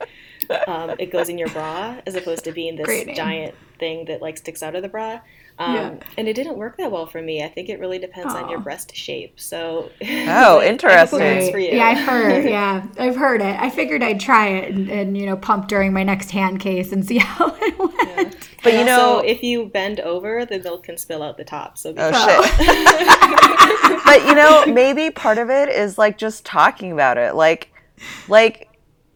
um, 0.67 0.91
it 0.99 1.11
goes 1.11 1.29
in 1.29 1.39
your 1.39 1.49
bra 1.51 1.97
as 2.07 2.15
opposed 2.15 2.45
to 2.45 2.53
being 2.53 2.77
this 2.77 3.17
giant 3.17 3.55
thing 3.79 4.05
that 4.07 4.21
like 4.21 4.37
sticks 4.37 4.63
out 4.63 4.75
of 4.75 4.83
the 4.83 4.89
bra 4.89 5.21
um, 5.59 5.75
yeah. 5.75 5.95
And 6.17 6.29
it 6.29 6.35
didn't 6.35 6.57
work 6.57 6.77
that 6.77 6.93
well 6.93 7.07
for 7.07 7.21
me. 7.21 7.43
I 7.43 7.49
think 7.49 7.69
it 7.69 7.81
really 7.81 7.99
depends 7.99 8.33
Aww. 8.33 8.45
on 8.45 8.51
your 8.51 8.61
breast 8.61 8.95
shape. 8.95 9.41
So 9.41 9.91
oh, 10.01 10.63
interesting. 10.65 11.61
Yeah, 11.61 11.87
I've 11.87 12.07
heard. 12.07 12.45
Yeah, 12.49 12.87
I've 12.99 13.17
heard 13.17 13.43
it. 13.43 13.61
I 13.61 13.69
figured 13.69 14.03
I'd 14.03 14.21
try 14.21 14.49
it 14.49 14.73
and, 14.73 14.89
and 14.89 15.19
you 15.19 15.27
know 15.27 15.37
pump 15.37 15.69
during 15.69 15.93
my 15.93 16.03
next 16.03 16.31
hand 16.31 16.61
case 16.61 16.93
and 16.93 17.05
see 17.07 17.19
how 17.19 17.55
it 17.61 17.79
went. 17.79 18.35
Yeah. 18.35 18.41
But 18.63 18.75
you 18.75 18.85
know, 18.85 19.19
if 19.19 19.43
you 19.43 19.67
bend 19.67 20.01
over, 20.01 20.47
the 20.47 20.61
milk 20.61 20.85
can 20.85 20.97
spill 20.97 21.23
out 21.23 21.37
the 21.37 21.45
top. 21.45 21.77
So 21.77 21.93
oh 21.97 22.13
shit. 22.13 24.05
but 24.05 24.27
you 24.27 24.35
know, 24.35 24.65
maybe 24.67 25.11
part 25.11 25.39
of 25.39 25.51
it 25.51 25.69
is 25.69 25.99
like 25.99 26.17
just 26.17 26.45
talking 26.45 26.93
about 26.93 27.19
it, 27.19 27.35
like 27.35 27.71
like 28.29 28.68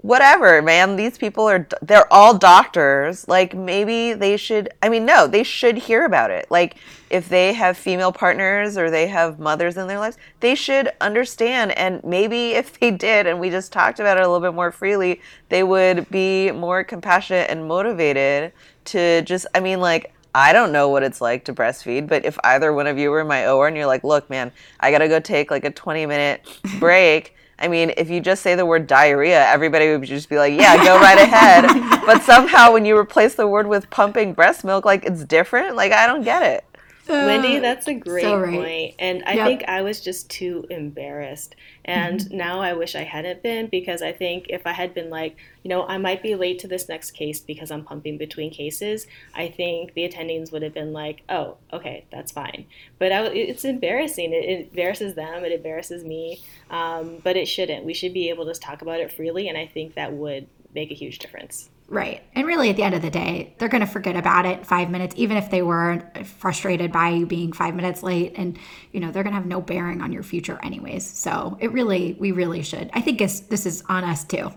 whatever, 0.02 0.60
man. 0.60 0.96
These 0.96 1.16
people 1.16 1.48
are, 1.48 1.66
they're 1.80 2.12
all 2.12 2.36
doctors. 2.36 3.26
Like, 3.28 3.54
maybe 3.54 4.12
they 4.12 4.36
should, 4.36 4.68
I 4.82 4.88
mean, 4.88 5.06
no, 5.06 5.26
they 5.26 5.44
should 5.44 5.78
hear 5.78 6.04
about 6.04 6.30
it. 6.30 6.46
Like, 6.50 6.76
if 7.08 7.28
they 7.28 7.52
have 7.52 7.76
female 7.76 8.12
partners 8.12 8.76
or 8.76 8.90
they 8.90 9.06
have 9.06 9.38
mothers 9.38 9.76
in 9.76 9.86
their 9.86 9.98
lives, 9.98 10.18
they 10.40 10.54
should 10.54 10.90
understand. 11.00 11.72
And 11.72 12.02
maybe 12.04 12.50
if 12.52 12.78
they 12.78 12.90
did 12.90 13.26
and 13.26 13.40
we 13.40 13.48
just 13.48 13.72
talked 13.72 14.00
about 14.00 14.18
it 14.18 14.24
a 14.24 14.28
little 14.28 14.46
bit 14.46 14.54
more 14.54 14.72
freely, 14.72 15.20
they 15.48 15.62
would 15.62 16.08
be 16.10 16.50
more 16.50 16.84
compassionate 16.84 17.48
and 17.48 17.66
motivated 17.66 18.52
to 18.86 19.22
just, 19.22 19.46
I 19.54 19.60
mean, 19.60 19.80
like, 19.80 20.12
I 20.34 20.52
don't 20.52 20.72
know 20.72 20.88
what 20.88 21.02
it's 21.02 21.20
like 21.20 21.44
to 21.44 21.52
breastfeed, 21.52 22.08
but 22.08 22.24
if 22.24 22.38
either 22.42 22.72
one 22.72 22.86
of 22.86 22.98
you 22.98 23.10
were 23.10 23.20
in 23.20 23.26
my 23.26 23.46
OR 23.46 23.68
and 23.68 23.76
you're 23.76 23.86
like, 23.86 24.02
look, 24.02 24.30
man, 24.30 24.50
I 24.80 24.90
gotta 24.90 25.06
go 25.06 25.20
take 25.20 25.50
like 25.50 25.64
a 25.64 25.70
20 25.70 26.06
minute 26.06 26.58
break. 26.80 27.36
I 27.62 27.68
mean, 27.68 27.92
if 27.96 28.10
you 28.10 28.20
just 28.20 28.42
say 28.42 28.56
the 28.56 28.66
word 28.66 28.88
diarrhea, 28.88 29.46
everybody 29.46 29.96
would 29.96 30.02
just 30.02 30.28
be 30.28 30.36
like, 30.36 30.52
yeah, 30.52 30.76
go 30.84 30.98
right 30.98 31.16
ahead. 31.16 32.02
but 32.06 32.22
somehow 32.22 32.72
when 32.72 32.84
you 32.84 32.98
replace 32.98 33.36
the 33.36 33.46
word 33.46 33.68
with 33.68 33.88
pumping 33.88 34.32
breast 34.34 34.64
milk, 34.64 34.84
like 34.84 35.04
it's 35.04 35.24
different. 35.24 35.76
Like, 35.76 35.92
I 35.92 36.08
don't 36.08 36.24
get 36.24 36.42
it. 36.42 36.64
Uh, 37.08 37.24
Wendy, 37.26 37.58
that's 37.58 37.88
a 37.88 37.94
great 37.94 38.22
so 38.22 38.38
right. 38.38 38.54
point. 38.54 38.94
And 39.00 39.24
I 39.26 39.34
yep. 39.34 39.46
think 39.46 39.64
I 39.66 39.82
was 39.82 40.00
just 40.00 40.30
too 40.30 40.66
embarrassed. 40.70 41.56
And 41.84 42.20
mm-hmm. 42.20 42.36
now 42.36 42.60
I 42.60 42.74
wish 42.74 42.94
I 42.94 43.02
hadn't 43.02 43.42
been 43.42 43.66
because 43.66 44.02
I 44.02 44.12
think 44.12 44.46
if 44.48 44.66
I 44.66 44.72
had 44.72 44.94
been 44.94 45.10
like, 45.10 45.36
you 45.64 45.68
know, 45.68 45.84
I 45.84 45.98
might 45.98 46.22
be 46.22 46.36
late 46.36 46.60
to 46.60 46.68
this 46.68 46.88
next 46.88 47.10
case 47.10 47.40
because 47.40 47.72
I'm 47.72 47.82
pumping 47.82 48.18
between 48.18 48.52
cases, 48.52 49.08
I 49.34 49.48
think 49.48 49.94
the 49.94 50.08
attendings 50.08 50.52
would 50.52 50.62
have 50.62 50.74
been 50.74 50.92
like, 50.92 51.22
oh, 51.28 51.56
okay, 51.72 52.04
that's 52.12 52.30
fine. 52.30 52.66
But 53.00 53.10
I, 53.10 53.24
it's 53.26 53.64
embarrassing. 53.64 54.32
It, 54.32 54.44
it, 54.44 54.68
embarrasses 54.68 55.14
them, 55.14 55.44
it 55.44 55.50
embarrasses 55.50 56.04
me. 56.04 56.40
Um, 56.70 57.18
but 57.24 57.36
it 57.36 57.46
shouldn't. 57.46 57.84
We 57.84 57.94
should 57.94 58.14
be 58.14 58.28
able 58.28 58.46
to 58.46 58.54
talk 58.54 58.80
about 58.80 59.00
it 59.00 59.10
freely. 59.10 59.48
And 59.48 59.58
I 59.58 59.66
think 59.66 59.94
that 59.94 60.12
would 60.12 60.46
make 60.72 60.92
a 60.92 60.94
huge 60.94 61.18
difference. 61.18 61.68
Right. 61.92 62.22
And 62.34 62.46
really, 62.46 62.70
at 62.70 62.76
the 62.76 62.84
end 62.84 62.94
of 62.94 63.02
the 63.02 63.10
day, 63.10 63.54
they're 63.58 63.68
going 63.68 63.82
to 63.82 63.86
forget 63.86 64.16
about 64.16 64.46
it 64.46 64.66
five 64.66 64.88
minutes, 64.88 65.14
even 65.18 65.36
if 65.36 65.50
they 65.50 65.60
were 65.60 66.02
frustrated 66.24 66.90
by 66.90 67.10
you 67.10 67.26
being 67.26 67.52
five 67.52 67.74
minutes 67.74 68.02
late. 68.02 68.32
And, 68.34 68.58
you 68.92 69.00
know, 69.00 69.12
they're 69.12 69.22
going 69.22 69.34
to 69.34 69.38
have 69.38 69.44
no 69.44 69.60
bearing 69.60 70.00
on 70.00 70.10
your 70.10 70.22
future, 70.22 70.58
anyways. 70.62 71.06
So 71.06 71.58
it 71.60 71.70
really, 71.70 72.16
we 72.18 72.32
really 72.32 72.62
should. 72.62 72.88
I 72.94 73.02
think 73.02 73.18
this 73.18 73.66
is 73.66 73.84
on 73.90 74.04
us 74.04 74.24
too, 74.24 74.50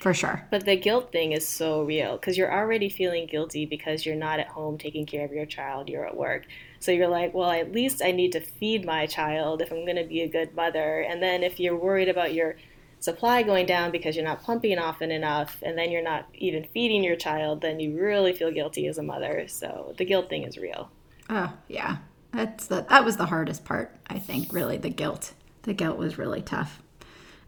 for 0.00 0.14
sure. 0.14 0.48
But 0.50 0.64
the 0.64 0.74
guilt 0.74 1.12
thing 1.12 1.32
is 1.32 1.46
so 1.46 1.82
real 1.82 2.16
because 2.16 2.38
you're 2.38 2.50
already 2.50 2.88
feeling 2.88 3.26
guilty 3.26 3.66
because 3.66 4.06
you're 4.06 4.16
not 4.16 4.40
at 4.40 4.48
home 4.48 4.78
taking 4.78 5.04
care 5.04 5.26
of 5.26 5.32
your 5.32 5.44
child, 5.44 5.90
you're 5.90 6.06
at 6.06 6.16
work. 6.16 6.46
So 6.78 6.92
you're 6.92 7.08
like, 7.08 7.34
well, 7.34 7.50
at 7.50 7.72
least 7.72 8.00
I 8.02 8.10
need 8.10 8.32
to 8.32 8.40
feed 8.40 8.86
my 8.86 9.04
child 9.04 9.60
if 9.60 9.70
I'm 9.70 9.84
going 9.84 9.96
to 9.96 10.04
be 10.04 10.22
a 10.22 10.28
good 10.28 10.56
mother. 10.56 11.00
And 11.02 11.22
then 11.22 11.42
if 11.42 11.60
you're 11.60 11.76
worried 11.76 12.08
about 12.08 12.32
your 12.32 12.56
supply 13.00 13.42
going 13.42 13.66
down 13.66 13.90
because 13.90 14.14
you're 14.14 14.24
not 14.24 14.42
pumping 14.42 14.78
often 14.78 15.10
enough 15.10 15.56
and 15.62 15.76
then 15.76 15.90
you're 15.90 16.02
not 16.02 16.26
even 16.34 16.64
feeding 16.64 17.02
your 17.02 17.16
child, 17.16 17.62
then 17.62 17.80
you 17.80 17.98
really 17.98 18.32
feel 18.32 18.52
guilty 18.52 18.86
as 18.86 18.98
a 18.98 19.02
mother. 19.02 19.46
So 19.48 19.94
the 19.96 20.04
guilt 20.04 20.28
thing 20.28 20.44
is 20.44 20.58
real. 20.58 20.90
Oh, 21.28 21.52
yeah. 21.66 21.96
That's 22.32 22.66
the 22.66 22.86
that 22.88 23.04
was 23.04 23.16
the 23.16 23.26
hardest 23.26 23.64
part, 23.64 23.96
I 24.06 24.18
think, 24.18 24.52
really 24.52 24.76
the 24.76 24.90
guilt. 24.90 25.32
The 25.62 25.74
guilt 25.74 25.98
was 25.98 26.18
really 26.18 26.42
tough. 26.42 26.80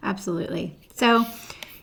Absolutely. 0.03 0.77
So, 0.95 1.25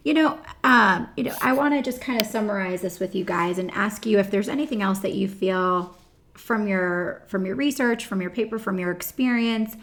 you 0.03 0.13
know, 0.13 0.37
um, 0.63 1.07
you 1.15 1.23
know, 1.23 1.35
I 1.41 1.53
want 1.53 1.73
to 1.75 1.81
just 1.81 2.01
kind 2.01 2.19
of 2.19 2.27
summarize 2.27 2.81
this 2.81 2.99
with 2.99 3.15
you 3.15 3.23
guys 3.23 3.57
and 3.57 3.71
ask 3.71 4.05
you 4.05 4.19
if 4.19 4.31
there's 4.31 4.49
anything 4.49 4.81
else 4.81 4.99
that 4.99 5.13
you 5.13 5.29
feel 5.29 5.95
from 6.33 6.67
your 6.67 7.23
from 7.27 7.45
your 7.45 7.55
research, 7.55 8.05
from 8.05 8.21
your 8.21 8.31
paper, 8.31 8.59
from 8.59 8.79
your 8.79 8.91
experience 8.91 9.77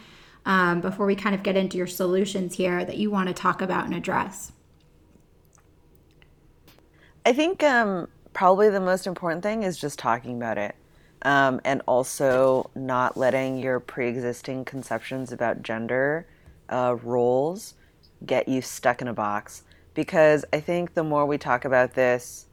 um, 0.47 0.81
before 0.81 1.05
we 1.05 1.15
kind 1.15 1.35
of 1.35 1.43
get 1.43 1.57
into 1.57 1.77
your 1.77 1.87
solutions 1.87 2.55
here 2.55 2.85
that 2.85 2.97
you 2.97 3.11
want 3.11 3.29
to 3.29 3.35
talk 3.35 3.61
about 3.61 3.85
and 3.85 3.95
address? 3.95 4.53
I 7.27 7.33
think 7.35 7.63
um, 7.63 8.09
probably 8.33 8.71
the 8.71 8.81
most 8.81 9.07
important 9.07 9.43
thing 9.43 9.65
is 9.65 9.77
just 9.77 9.99
talking 9.99 10.37
about 10.37 10.57
it. 10.57 10.75
Um, 11.23 11.61
and 11.65 11.83
also 11.87 12.71
not 12.75 13.17
letting 13.17 13.59
your 13.59 13.81
pre 13.81 14.09
existing 14.09 14.65
conceptions 14.65 15.33
about 15.33 15.63
gender 15.63 16.27
uh, 16.69 16.97
roles 17.03 17.75
get 18.25 18.47
you 18.47 18.63
stuck 18.63 19.03
in 19.03 19.09
a 19.09 19.15
box. 19.15 19.65
because 19.97 20.45
I 20.53 20.61
think 20.61 20.93
the 20.93 21.03
more 21.03 21.25
we 21.25 21.39
talk 21.39 21.65
about 21.65 21.95
this, 21.95 22.46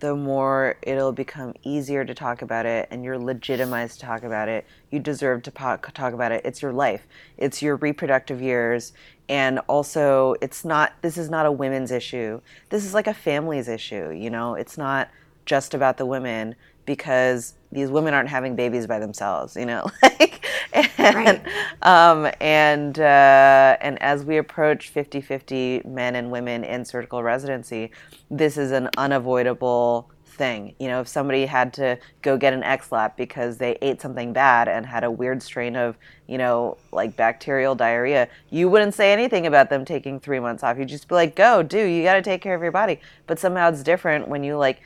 the 0.00 0.14
more 0.14 0.76
it'll 0.82 1.12
become 1.12 1.54
easier 1.62 2.04
to 2.04 2.14
talk 2.14 2.42
about 2.42 2.66
it 2.66 2.88
and 2.90 3.04
you're 3.04 3.18
legitimized 3.18 4.00
to 4.00 4.06
talk 4.06 4.22
about 4.22 4.48
it. 4.48 4.64
You 4.90 4.98
deserve 4.98 5.42
to 5.44 5.50
talk 5.50 6.12
about 6.12 6.32
it. 6.32 6.42
It's 6.44 6.62
your 6.62 6.72
life, 6.72 7.06
it's 7.36 7.62
your 7.62 7.76
reproductive 7.76 8.40
years. 8.40 8.92
And 9.28 9.58
also, 9.66 10.36
it's 10.40 10.64
not, 10.64 10.94
this 11.02 11.18
is 11.18 11.28
not 11.28 11.44
a 11.44 11.52
women's 11.52 11.90
issue. 11.90 12.40
This 12.70 12.84
is 12.84 12.94
like 12.94 13.06
a 13.06 13.12
family's 13.12 13.68
issue, 13.68 14.10
you 14.10 14.30
know? 14.30 14.54
It's 14.54 14.78
not 14.78 15.10
just 15.44 15.74
about 15.74 15.98
the 15.98 16.06
women 16.06 16.54
because 16.86 17.54
these 17.70 17.90
women 17.90 18.14
aren't 18.14 18.28
having 18.28 18.56
babies 18.56 18.86
by 18.86 18.98
themselves, 18.98 19.56
you 19.56 19.66
know. 19.66 19.90
like, 20.02 20.44
and, 20.72 21.14
right. 21.14 21.42
um, 21.82 22.30
and 22.40 22.98
uh, 22.98 23.76
and 23.80 24.00
as 24.02 24.24
we 24.24 24.38
approach 24.38 24.92
50-50 24.92 25.84
men 25.84 26.16
and 26.16 26.30
women 26.30 26.64
in 26.64 26.84
surgical 26.84 27.22
residency, 27.22 27.90
this 28.30 28.56
is 28.56 28.72
an 28.72 28.88
unavoidable 28.96 30.10
thing. 30.38 30.74
You 30.78 30.88
know, 30.88 31.00
if 31.00 31.08
somebody 31.08 31.44
had 31.44 31.74
to 31.74 31.98
go 32.22 32.38
get 32.38 32.54
an 32.54 32.62
XLAP 32.62 33.16
because 33.16 33.58
they 33.58 33.76
ate 33.82 34.00
something 34.00 34.32
bad 34.32 34.68
and 34.68 34.86
had 34.86 35.04
a 35.04 35.10
weird 35.10 35.42
strain 35.42 35.76
of, 35.76 35.98
you 36.26 36.38
know, 36.38 36.78
like 36.92 37.16
bacterial 37.16 37.74
diarrhea, 37.74 38.28
you 38.48 38.70
wouldn't 38.70 38.94
say 38.94 39.12
anything 39.12 39.46
about 39.46 39.68
them 39.68 39.84
taking 39.84 40.18
three 40.20 40.40
months 40.40 40.62
off. 40.62 40.78
You'd 40.78 40.88
just 40.88 41.08
be 41.08 41.16
like, 41.16 41.36
go, 41.36 41.62
do, 41.62 41.84
you 41.84 42.04
got 42.04 42.14
to 42.14 42.22
take 42.22 42.40
care 42.40 42.54
of 42.54 42.62
your 42.62 42.72
body. 42.72 43.00
But 43.26 43.38
somehow 43.38 43.68
it's 43.68 43.82
different 43.82 44.28
when 44.28 44.42
you, 44.44 44.56
like, 44.56 44.80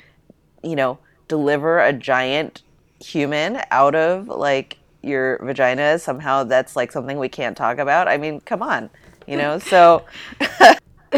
you 0.64 0.74
know, 0.74 0.98
deliver 1.28 1.78
a 1.78 1.92
giant 1.92 2.62
human 3.05 3.61
out 3.70 3.94
of 3.94 4.28
like 4.28 4.78
your 5.03 5.38
vagina 5.44 5.98
somehow 5.98 6.44
that's 6.44 6.76
like 6.76 6.92
something 6.92 7.18
we 7.18 7.28
can't 7.28 7.57
talk 7.57 7.78
about? 7.78 8.09
I 8.09 8.16
mean 8.18 8.40
come 8.40 8.62
on 8.62 8.90
you 9.26 9.36
know? 9.36 9.59
So 9.59 10.05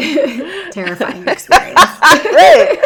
terrifying 0.71 1.27
experience. 1.27 1.79
Right. 2.35 2.79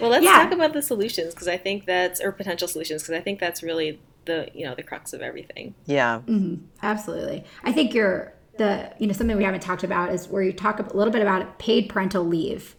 Well 0.00 0.08
let's 0.08 0.24
yeah. 0.24 0.32
talk 0.32 0.52
about 0.52 0.72
the 0.72 0.80
solutions 0.80 1.34
because 1.34 1.46
i 1.46 1.58
think 1.58 1.84
that's 1.84 2.22
or 2.22 2.32
potential 2.32 2.66
solutions 2.66 3.02
because 3.02 3.14
i 3.14 3.20
think 3.20 3.38
that's 3.38 3.62
really 3.62 4.00
the 4.24 4.48
you 4.54 4.64
know 4.64 4.74
the 4.74 4.82
crux 4.82 5.12
of 5.12 5.20
everything. 5.20 5.74
Yeah. 5.86 6.20
Mm-hmm. 6.26 6.64
absolutely. 6.82 7.44
I 7.64 7.72
think 7.72 7.92
you're 7.92 8.32
the 8.56 8.92
you 8.98 9.06
know 9.06 9.12
something 9.12 9.36
we 9.36 9.44
haven't 9.44 9.60
talked 9.60 9.84
about 9.84 10.12
is 10.12 10.28
where 10.28 10.42
you 10.42 10.52
talk 10.52 10.78
a 10.78 10.96
little 10.96 11.12
bit 11.12 11.22
about 11.22 11.58
paid 11.58 11.88
parental 11.88 12.24
leave 12.24 12.76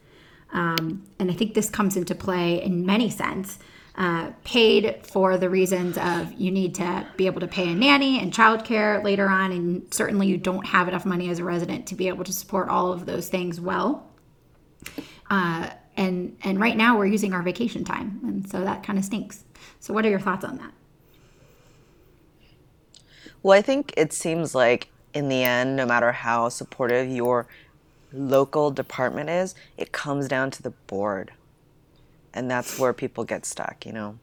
um, 0.54 1.04
and 1.20 1.32
I 1.32 1.34
think 1.34 1.54
this 1.54 1.70
comes 1.70 1.96
into 1.96 2.16
play 2.16 2.62
in 2.62 2.86
many 2.86 3.10
sense. 3.10 3.60
Uh, 3.96 4.32
paid 4.46 5.06
for 5.06 5.38
the 5.38 5.50
reasons 5.50 5.98
of 5.98 6.32
you 6.34 6.50
need 6.50 6.74
to 6.74 7.06
be 7.18 7.26
able 7.26 7.42
to 7.42 7.48
pay 7.48 7.70
a 7.70 7.76
nanny 7.76 8.20
and 8.20 8.32
childcare 8.32 9.04
later 9.04 9.28
on, 9.28 9.52
and 9.52 9.94
certainly 9.94 10.28
you 10.28 10.38
don't 10.38 10.66
have 10.66 10.88
enough 10.88 11.06
money 11.06 11.30
as 11.30 11.40
a 11.40 11.44
resident 11.44 11.86
to 11.86 11.96
be 11.96 12.08
able 12.08 12.24
to 12.24 12.32
support 12.32 12.70
all 12.70 12.94
of 12.94 13.06
those 13.06 13.28
things 13.28 13.60
well. 13.60 14.10
Uh, 15.30 15.70
and 15.98 16.38
and 16.44 16.60
right 16.60 16.78
now 16.78 16.98
we're 16.98 17.06
using 17.06 17.34
our 17.34 17.42
vacation 17.42 17.84
time, 17.84 18.20
and 18.24 18.50
so 18.50 18.64
that 18.64 18.82
kind 18.82 18.98
of 18.98 19.04
stinks. 19.04 19.44
So, 19.82 19.94
what 19.94 20.06
are 20.06 20.10
your 20.10 20.22
thoughts 20.22 20.46
on 20.46 20.58
that? 20.58 20.72
Well, 23.44 23.58
I 23.58 23.62
think 23.62 23.94
it 23.98 24.14
seems 24.14 24.56
like 24.56 24.90
in 25.14 25.28
the 25.28 25.44
end, 25.44 25.76
no 25.76 25.86
matter 25.86 26.12
how 26.12 26.50
supportive 26.50 27.10
your 27.10 27.48
local 28.14 28.72
department 28.72 29.30
is, 29.30 29.56
it 29.78 29.92
comes 29.92 30.28
down 30.28 30.52
to 30.52 30.64
the 30.64 30.72
board. 30.72 31.32
And 32.34 32.50
that's 32.50 32.80
where 32.80 32.94
people 32.94 33.24
get 33.24 33.46
stuck, 33.46 33.86
you 33.86 33.92
know? 33.92 34.18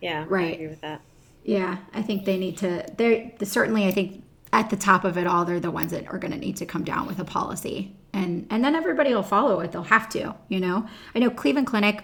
Yeah, 0.00 0.24
right. 0.28 0.50
I 0.50 0.54
agree 0.54 0.66
with 0.68 0.80
that. 0.80 1.00
Yeah, 1.44 1.78
I 1.94 2.02
think 2.02 2.24
they 2.24 2.36
need 2.36 2.58
to, 2.58 2.84
they're 2.96 3.30
certainly, 3.44 3.86
I 3.86 3.90
think 3.90 4.22
at 4.52 4.70
the 4.70 4.76
top 4.76 5.04
of 5.04 5.16
it 5.16 5.26
all, 5.26 5.44
they're 5.44 5.60
the 5.60 5.70
ones 5.70 5.92
that 5.92 6.06
are 6.08 6.18
going 6.18 6.32
to 6.32 6.38
need 6.38 6.56
to 6.56 6.66
come 6.66 6.84
down 6.84 7.06
with 7.06 7.18
a 7.18 7.24
policy. 7.24 7.94
And, 8.12 8.46
and 8.50 8.64
then 8.64 8.74
everybody 8.74 9.14
will 9.14 9.22
follow 9.22 9.60
it. 9.60 9.72
They'll 9.72 9.82
have 9.84 10.08
to, 10.10 10.34
you 10.48 10.60
know? 10.60 10.86
I 11.14 11.18
know 11.18 11.30
Cleveland 11.30 11.66
Clinic 11.66 12.02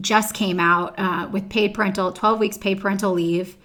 just 0.00 0.34
came 0.34 0.60
out 0.60 0.94
uh, 0.98 1.28
with 1.30 1.48
paid 1.48 1.74
parental, 1.74 2.12
12 2.12 2.38
weeks 2.38 2.56
paid 2.56 2.80
parental 2.80 3.12
leave 3.12 3.56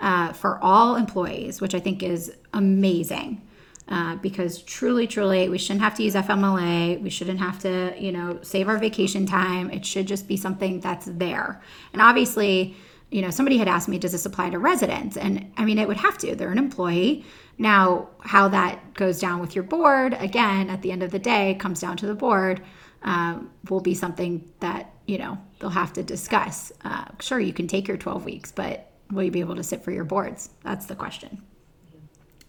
uh, 0.00 0.32
for 0.32 0.58
all 0.62 0.96
employees, 0.96 1.60
which 1.60 1.74
I 1.74 1.80
think 1.80 2.02
is 2.02 2.32
amazing 2.52 3.42
uh, 3.88 4.16
because 4.16 4.62
truly, 4.62 5.06
truly, 5.06 5.48
we 5.48 5.56
shouldn't 5.56 5.80
have 5.80 5.94
to 5.94 6.02
use 6.02 6.14
FMLA. 6.14 7.00
We 7.00 7.08
shouldn't 7.08 7.38
have 7.40 7.58
to, 7.60 7.94
you 7.98 8.12
know, 8.12 8.38
save 8.42 8.68
our 8.68 8.76
vacation 8.76 9.24
time. 9.24 9.70
It 9.70 9.86
should 9.86 10.06
just 10.06 10.28
be 10.28 10.36
something 10.36 10.80
that's 10.80 11.06
there. 11.06 11.62
And 11.94 12.02
obviously, 12.02 12.76
you 13.10 13.22
know, 13.22 13.30
somebody 13.30 13.56
had 13.56 13.66
asked 13.66 13.88
me, 13.88 13.98
does 13.98 14.12
this 14.12 14.26
apply 14.26 14.50
to 14.50 14.58
residents? 14.58 15.16
And 15.16 15.50
I 15.56 15.64
mean, 15.64 15.78
it 15.78 15.88
would 15.88 15.96
have 15.96 16.18
to. 16.18 16.34
They're 16.34 16.52
an 16.52 16.58
employee. 16.58 17.24
Now, 17.56 18.10
how 18.20 18.48
that 18.48 18.92
goes 18.92 19.18
down 19.18 19.40
with 19.40 19.54
your 19.54 19.64
board, 19.64 20.14
again, 20.20 20.68
at 20.68 20.82
the 20.82 20.92
end 20.92 21.02
of 21.02 21.10
the 21.10 21.18
day, 21.18 21.54
comes 21.54 21.80
down 21.80 21.96
to 21.96 22.06
the 22.06 22.14
board, 22.14 22.62
um, 23.02 23.50
will 23.70 23.80
be 23.80 23.94
something 23.94 24.52
that, 24.60 24.92
you 25.06 25.16
know, 25.16 25.38
they'll 25.58 25.70
have 25.70 25.94
to 25.94 26.02
discuss. 26.02 26.72
Uh, 26.84 27.06
sure, 27.20 27.40
you 27.40 27.54
can 27.54 27.66
take 27.66 27.88
your 27.88 27.96
12 27.96 28.26
weeks, 28.26 28.52
but 28.52 28.90
will 29.10 29.22
you 29.22 29.30
be 29.30 29.40
able 29.40 29.56
to 29.56 29.62
sit 29.62 29.82
for 29.82 29.92
your 29.92 30.04
boards? 30.04 30.50
That's 30.62 30.84
the 30.84 30.94
question 30.94 31.42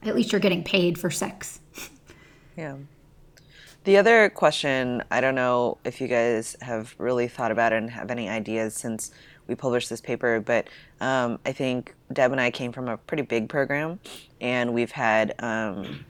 at 0.03 0.15
least 0.15 0.31
you're 0.31 0.41
getting 0.41 0.63
paid 0.63 0.97
for 0.97 1.09
sex. 1.09 1.59
Yeah. 2.55 2.75
The 3.85 3.97
other 3.97 4.29
question, 4.29 5.03
I 5.09 5.21
don't 5.21 5.35
know 5.35 5.77
if 5.85 6.01
you 6.01 6.07
guys 6.07 6.55
have 6.61 6.93
really 6.97 7.27
thought 7.27 7.51
about 7.51 7.73
it 7.73 7.77
and 7.77 7.89
have 7.89 8.11
any 8.11 8.29
ideas 8.29 8.73
since 8.73 9.11
we 9.47 9.55
published 9.55 9.89
this 9.89 10.01
paper, 10.01 10.39
but 10.39 10.67
um, 11.01 11.39
I 11.45 11.53
think 11.53 11.95
Deb 12.13 12.31
and 12.31 12.39
I 12.39 12.51
came 12.51 12.71
from 12.71 12.87
a 12.87 12.97
pretty 12.97 13.23
big 13.23 13.49
program, 13.49 13.99
and 14.41 14.73
we've 14.73 14.91
had 14.91 15.33
um, 15.39 16.05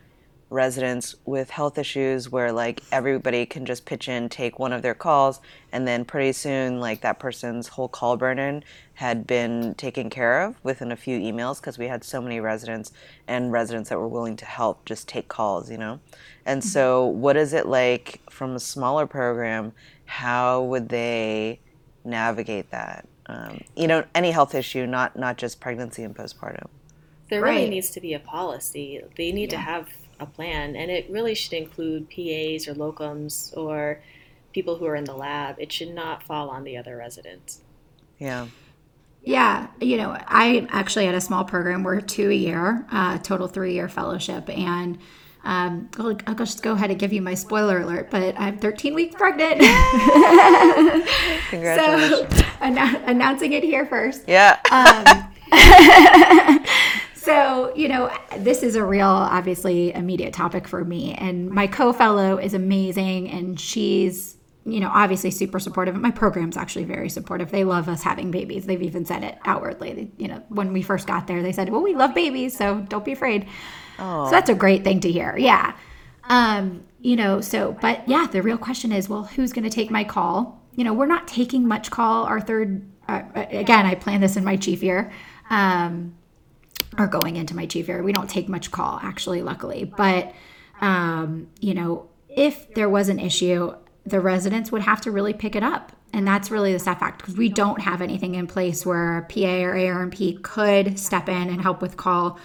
residents 0.50 1.16
with 1.26 1.52
health 1.52 1.78
issues 1.78 2.32
where 2.32 2.52
like 2.52 2.82
everybody 2.92 3.46
can 3.46 3.66
just 3.66 3.86
pitch 3.86 4.08
in, 4.10 4.30
take 4.30 4.58
one 4.58 4.74
of 4.74 4.82
their 4.82 4.96
calls, 4.96 5.40
and 5.72 5.88
then 5.88 6.04
pretty 6.04 6.32
soon 6.32 6.80
like 6.80 7.02
that 7.02 7.20
person's 7.20 7.68
whole 7.68 7.88
call 7.88 8.18
burden 8.18 8.64
had 8.96 9.28
been 9.28 9.76
taken 9.76 10.10
care 10.10 10.42
of 10.42 10.56
within 10.64 10.92
a 10.92 10.96
few 10.96 11.20
emails 11.20 11.60
because 11.60 11.78
we 11.78 11.88
had 11.88 12.04
so 12.04 12.20
many 12.20 12.40
residents 12.40 12.92
and 13.28 13.52
residents 13.52 13.90
that 13.90 14.00
were 14.00 14.08
willing 14.08 14.36
to 14.36 14.46
help 14.46 14.86
just 14.86 15.08
take 15.08 15.28
calls, 15.28 15.70
you 15.70 15.78
know. 15.78 16.00
And 16.46 16.62
mm-hmm. 16.62 16.70
so, 16.70 17.06
what 17.06 17.38
is 17.38 17.54
it 17.54 17.68
like 17.68 18.20
from 18.30 18.56
a 18.56 18.60
smaller 18.60 19.06
program? 19.06 19.74
How 20.06 20.64
would 20.64 20.90
they 20.90 21.60
navigate 22.04 22.72
that? 22.72 23.08
Um, 23.28 23.62
you 23.76 23.88
know, 23.88 24.04
any 24.16 24.32
health 24.32 24.56
issue, 24.56 24.88
not 24.88 25.18
not 25.18 25.38
just 25.38 25.60
pregnancy 25.60 26.04
and 26.04 26.16
postpartum. 26.16 26.68
There 27.30 27.44
really 27.44 27.62
right. 27.62 27.70
needs 27.70 27.92
to 27.92 28.02
be 28.02 28.16
a 28.16 28.20
policy. 28.20 29.02
They 29.16 29.32
need 29.32 29.52
yeah. 29.52 29.60
to 29.60 29.64
have 29.64 29.90
a 30.20 30.26
plan, 30.26 30.76
and 30.76 30.92
it 30.92 31.10
really 31.10 31.36
should 31.36 31.54
include 31.54 32.10
PAs 32.10 32.68
or 32.68 32.74
locums 32.74 33.56
or 33.58 34.02
people 34.54 34.78
who 34.78 34.86
are 34.86 34.96
in 34.96 35.06
the 35.06 35.16
lab. 35.16 35.56
It 35.60 35.72
should 35.72 35.94
not 35.94 36.24
fall 36.24 36.50
on 36.50 36.64
the 36.64 36.78
other 36.78 36.98
residents. 36.98 37.62
Yeah. 38.18 38.48
Yeah, 39.22 39.68
you 39.82 39.98
know, 39.98 40.18
I 40.28 40.68
actually 40.72 41.06
had 41.06 41.16
a 41.16 41.22
small 41.22 41.44
program. 41.44 41.84
We're 41.84 42.00
two 42.00 42.30
a 42.30 42.34
year, 42.34 42.86
uh, 42.92 43.18
total 43.18 43.48
three 43.48 43.74
year 43.74 43.90
fellowship, 43.90 44.50
and 44.50 44.98
um, 45.44 45.90
I'll, 45.98 46.18
I'll, 46.26 46.36
just 46.36 46.64
go 46.64 46.72
ahead 46.74 46.90
and 46.90 47.00
give 47.00 47.12
you 47.12 47.22
my 47.22 47.34
spoiler 47.34 47.82
alert. 47.82 48.10
But 48.12 48.36
I'm 48.40 48.58
13 48.58 48.94
weeks 48.94 49.16
pregnant. 49.16 49.60
Congratulations! 51.50 52.38
So, 52.38 52.44
annou- 52.62 53.08
announcing 53.08 53.54
it 53.54 53.64
here 53.64 53.86
first. 53.86 54.24
Yeah. 54.28 54.58
Um, 54.72 55.06
so, 57.30 57.72
you 57.76 57.88
know, 57.88 58.12
this 58.38 58.64
is 58.64 58.76
a 58.76 58.84
real, 58.84 59.06
obviously, 59.06 59.94
immediate 59.94 60.34
topic 60.34 60.68
for 60.68 60.84
me. 60.84 61.14
And 61.14 61.50
my 61.52 61.68
co 61.68 61.94
fellow 61.94 62.38
is 62.38 62.56
amazing, 62.56 63.30
and 63.30 63.60
she's, 63.60 64.36
you 64.66 64.80
know, 64.80 64.90
obviously 64.92 65.30
super 65.30 65.60
supportive. 65.60 65.96
My 65.96 66.10
program's 66.10 66.58
actually 66.58 66.86
very 66.86 67.08
supportive. 67.08 67.52
They 67.52 67.64
love 67.64 67.88
us 67.88 68.02
having 68.02 68.32
babies. 68.32 68.66
They've 68.66 68.82
even 68.82 69.06
said 69.06 69.24
it 69.24 69.38
outwardly. 69.46 69.94
They, 69.94 70.12
you 70.18 70.28
know, 70.28 70.44
when 70.50 70.74
we 70.74 70.82
first 70.82 71.06
got 71.06 71.28
there, 71.28 71.44
they 71.44 71.52
said, 71.52 71.70
well, 71.70 71.84
we 71.84 71.94
love 71.94 72.16
babies, 72.16 72.58
so 72.58 72.80
don't 72.90 73.06
be 73.06 73.12
afraid. 73.12 73.48
Aww. 74.00 74.26
So 74.26 74.32
that's 74.32 74.50
a 74.50 74.56
great 74.56 74.84
thing 74.84 75.00
to 75.02 75.12
hear. 75.12 75.38
Yeah. 75.38 75.76
Um, 76.24 76.84
you 77.00 77.16
know, 77.16 77.42
so, 77.42 77.78
but 77.80 78.08
yeah, 78.10 78.26
the 78.26 78.42
real 78.42 78.58
question 78.58 78.92
is, 78.92 79.08
well, 79.08 79.26
who's 79.26 79.54
going 79.54 79.66
to 79.66 79.70
take 79.70 79.92
my 79.92 80.04
call? 80.04 80.60
You 80.76 80.84
know, 80.84 80.94
we're 80.94 81.06
not 81.06 81.28
taking 81.28 81.68
much 81.68 81.92
call. 81.92 82.24
Our 82.26 82.42
third, 82.42 82.90
uh, 83.08 83.22
again, 83.36 83.86
I 83.86 83.94
plan 83.94 84.20
this 84.20 84.36
in 84.36 84.44
my 84.44 84.56
chief 84.56 84.82
year. 84.82 85.12
Um, 85.52 86.16
or 86.98 87.08
going 87.08 87.36
into 87.36 87.56
my 87.56 87.66
chief 87.66 87.88
year. 87.88 88.04
We 88.04 88.14
don't 88.14 88.30
take 88.30 88.50
much 88.50 88.72
call, 88.72 89.00
actually, 89.02 89.42
luckily. 89.42 89.84
But, 89.86 90.34
um, 90.82 91.48
you 91.60 91.74
know, 91.74 92.10
if 92.28 92.74
there 92.74 92.90
was 92.90 93.10
an 93.10 93.20
issue, 93.20 93.74
the 94.06 94.20
residents 94.20 94.72
would 94.72 94.82
have 94.82 95.02
to 95.02 95.12
really 95.12 95.34
pick 95.34 95.56
it 95.56 95.64
up. 95.64 95.92
And 96.12 96.28
that's 96.28 96.50
really 96.50 96.74
the 96.74 96.80
sad 96.80 97.00
fact 97.00 97.20
because 97.20 97.38
we 97.38 97.50
don't 97.50 97.82
have 97.82 98.02
anything 98.02 98.36
in 98.36 98.48
place 98.48 98.86
where 98.86 99.28
PA 99.30 99.62
or 99.62 99.76
ARNP 99.76 100.42
could 100.42 100.98
step 100.98 101.30
in 101.30 101.50
and 101.50 101.62
help 101.62 101.82
with 101.82 101.98
call 101.98 102.40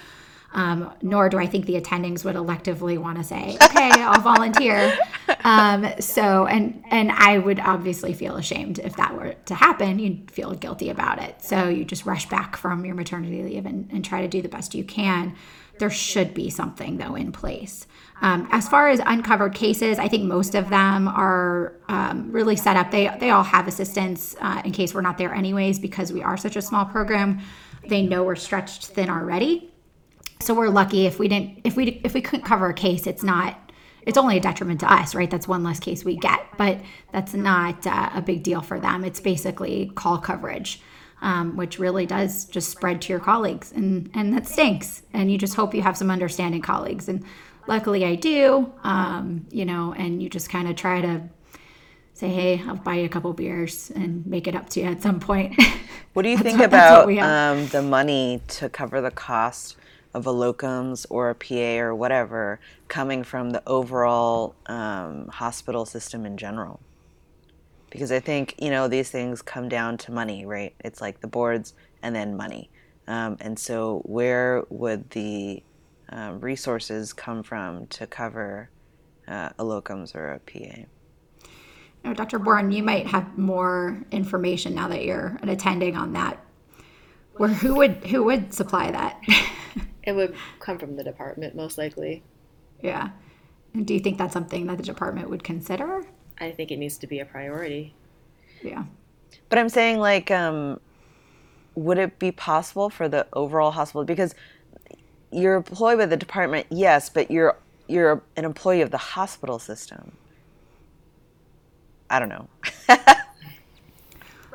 um, 0.54 0.92
nor 1.02 1.28
do 1.28 1.38
I 1.38 1.46
think 1.46 1.66
the 1.66 1.80
attendings 1.80 2.24
would 2.24 2.36
electively 2.36 2.96
want 2.98 3.18
to 3.18 3.24
say, 3.24 3.56
"Okay, 3.62 3.90
I'll 3.90 4.20
volunteer." 4.20 4.96
Um, 5.44 5.86
so, 6.00 6.46
and 6.46 6.82
and 6.90 7.12
I 7.12 7.38
would 7.38 7.60
obviously 7.60 8.14
feel 8.14 8.36
ashamed 8.36 8.78
if 8.78 8.96
that 8.96 9.14
were 9.14 9.34
to 9.46 9.54
happen. 9.54 9.98
You'd 9.98 10.30
feel 10.30 10.52
guilty 10.54 10.90
about 10.90 11.20
it. 11.22 11.42
So 11.42 11.68
you 11.68 11.84
just 11.84 12.06
rush 12.06 12.28
back 12.28 12.56
from 12.56 12.84
your 12.84 12.94
maternity 12.94 13.42
leave 13.42 13.66
and, 13.66 13.88
and 13.92 14.04
try 14.04 14.22
to 14.22 14.28
do 14.28 14.42
the 14.42 14.48
best 14.48 14.74
you 14.74 14.84
can. 14.84 15.34
there 15.78 15.90
should 15.90 16.34
be 16.34 16.50
something 16.50 16.98
though 16.98 17.14
in 17.14 17.32
place. 17.32 17.86
Um, 18.22 18.48
as 18.52 18.68
far 18.68 18.88
as 18.88 19.00
uncovered 19.04 19.54
cases, 19.54 19.98
I 19.98 20.08
think 20.08 20.24
most 20.24 20.54
of 20.54 20.70
them 20.70 21.08
are 21.08 21.74
um, 21.88 22.30
really 22.30 22.56
set 22.56 22.76
up. 22.76 22.90
They 22.90 23.14
they 23.18 23.30
all 23.30 23.42
have 23.42 23.66
assistance 23.66 24.36
uh, 24.40 24.62
in 24.64 24.72
case 24.72 24.94
we're 24.94 25.00
not 25.02 25.18
there 25.18 25.34
anyways 25.34 25.78
because 25.78 26.12
we 26.12 26.22
are 26.22 26.36
such 26.36 26.56
a 26.56 26.62
small 26.62 26.84
program. 26.84 27.40
They 27.86 28.02
know 28.02 28.22
we're 28.24 28.36
stretched 28.36 28.86
thin 28.86 29.10
already, 29.10 29.73
so 30.40 30.54
we're 30.54 30.68
lucky 30.68 31.06
if 31.06 31.18
we 31.18 31.28
didn't 31.28 31.60
if 31.64 31.76
we 31.76 32.00
if 32.04 32.14
we 32.14 32.20
couldn't 32.20 32.44
cover 32.44 32.68
a 32.68 32.74
case. 32.74 33.06
It's 33.06 33.22
not 33.22 33.58
it's 34.06 34.18
only 34.18 34.36
a 34.36 34.40
detriment 34.40 34.80
to 34.80 34.92
us, 34.92 35.14
right? 35.14 35.30
That's 35.30 35.48
one 35.48 35.64
less 35.64 35.80
case 35.80 36.04
we 36.04 36.16
get, 36.16 36.46
but 36.58 36.78
that's 37.12 37.32
not 37.32 37.86
uh, 37.86 38.10
a 38.14 38.20
big 38.20 38.42
deal 38.42 38.60
for 38.60 38.78
them. 38.78 39.04
It's 39.04 39.20
basically 39.20 39.90
call 39.94 40.18
coverage 40.18 40.80
um, 41.24 41.56
which 41.56 41.78
really 41.78 42.04
does 42.04 42.44
just 42.44 42.70
spread 42.70 43.00
to 43.02 43.12
your 43.12 43.18
colleagues, 43.18 43.72
and 43.72 44.10
and 44.14 44.32
that 44.34 44.46
stinks. 44.46 45.02
And 45.12 45.32
you 45.32 45.38
just 45.38 45.54
hope 45.54 45.74
you 45.74 45.82
have 45.82 45.96
some 45.96 46.10
understanding 46.10 46.60
colleagues, 46.60 47.08
and 47.08 47.24
luckily 47.66 48.04
I 48.04 48.14
do. 48.14 48.70
Um, 48.84 49.46
you 49.50 49.64
know, 49.64 49.94
and 49.96 50.22
you 50.22 50.28
just 50.28 50.50
kind 50.50 50.68
of 50.68 50.76
try 50.76 51.00
to 51.00 51.22
say, 52.12 52.28
hey, 52.28 52.62
I'll 52.68 52.76
buy 52.76 52.96
you 52.96 53.06
a 53.06 53.08
couple 53.08 53.32
beers 53.32 53.90
and 53.90 54.24
make 54.26 54.46
it 54.46 54.54
up 54.54 54.68
to 54.70 54.80
you 54.80 54.86
at 54.86 55.02
some 55.02 55.18
point. 55.18 55.58
What 56.12 56.22
do 56.22 56.28
you 56.28 56.38
think 56.38 56.58
what, 56.58 56.66
about 56.66 57.08
um, 57.18 57.66
the 57.68 57.82
money 57.82 58.40
to 58.48 58.68
cover 58.68 59.00
the 59.00 59.10
cost 59.10 59.76
of 60.14 60.26
a 60.26 60.32
locums 60.32 61.04
or 61.10 61.30
a 61.30 61.34
PA 61.34 61.82
or 61.84 61.94
whatever 61.94 62.60
coming 62.88 63.24
from 63.24 63.50
the 63.50 63.62
overall 63.66 64.54
um, 64.66 65.28
hospital 65.28 65.84
system 65.84 66.24
in 66.24 66.36
general? 66.36 66.80
because 67.94 68.10
I 68.10 68.18
think 68.18 68.56
you 68.58 68.70
know 68.70 68.88
these 68.88 69.08
things 69.08 69.40
come 69.40 69.68
down 69.68 69.96
to 69.98 70.12
money, 70.12 70.44
right? 70.44 70.74
It's 70.80 71.00
like 71.00 71.20
the 71.20 71.28
boards 71.28 71.74
and 72.02 72.14
then 72.14 72.36
money, 72.36 72.68
um, 73.06 73.36
and 73.40 73.56
so 73.56 74.02
where 74.04 74.64
would 74.68 75.10
the 75.10 75.62
uh, 76.10 76.32
resources 76.40 77.12
come 77.12 77.44
from 77.44 77.86
to 77.86 78.08
cover 78.08 78.68
uh, 79.28 79.50
a 79.56 79.64
locums 79.64 80.16
or 80.16 80.32
a 80.32 80.40
PA? 80.40 82.12
Dr. 82.14 82.40
Bourne, 82.40 82.72
you 82.72 82.82
might 82.82 83.06
have 83.06 83.38
more 83.38 84.02
information 84.10 84.74
now 84.74 84.88
that 84.88 85.04
you're 85.04 85.38
an 85.40 85.48
attending 85.48 85.96
on 85.96 86.12
that. 86.14 86.44
Where 87.36 87.48
who 87.48 87.76
would 87.76 88.04
who 88.06 88.24
would 88.24 88.52
supply 88.52 88.90
that? 88.90 89.22
it 90.06 90.12
would 90.12 90.34
come 90.60 90.78
from 90.78 90.96
the 90.96 91.04
department, 91.04 91.54
most 91.54 91.78
likely. 91.78 92.22
Yeah. 92.80 93.10
And 93.72 93.86
do 93.86 93.94
you 93.94 94.00
think 94.00 94.18
that's 94.18 94.32
something 94.32 94.66
that 94.66 94.76
the 94.76 94.82
department 94.82 95.30
would 95.30 95.42
consider? 95.42 96.04
I 96.38 96.50
think 96.50 96.70
it 96.70 96.76
needs 96.76 96.98
to 96.98 97.06
be 97.06 97.20
a 97.20 97.24
priority. 97.24 97.94
Yeah. 98.62 98.84
But 99.48 99.58
I'm 99.58 99.68
saying, 99.68 99.98
like, 99.98 100.30
um, 100.30 100.80
would 101.74 101.98
it 101.98 102.18
be 102.18 102.30
possible 102.30 102.90
for 102.90 103.08
the 103.08 103.26
overall 103.32 103.72
hospital 103.72 104.04
because 104.04 104.34
you're 105.32 105.56
employed 105.56 105.98
by 105.98 106.06
the 106.06 106.16
department, 106.16 106.66
yes, 106.70 107.08
but 107.08 107.30
you're 107.30 107.56
you're 107.88 108.22
an 108.36 108.44
employee 108.44 108.80
of 108.80 108.90
the 108.90 108.98
hospital 108.98 109.58
system. 109.58 110.12
I 112.08 112.18
don't 112.18 112.28
know. 112.28 112.48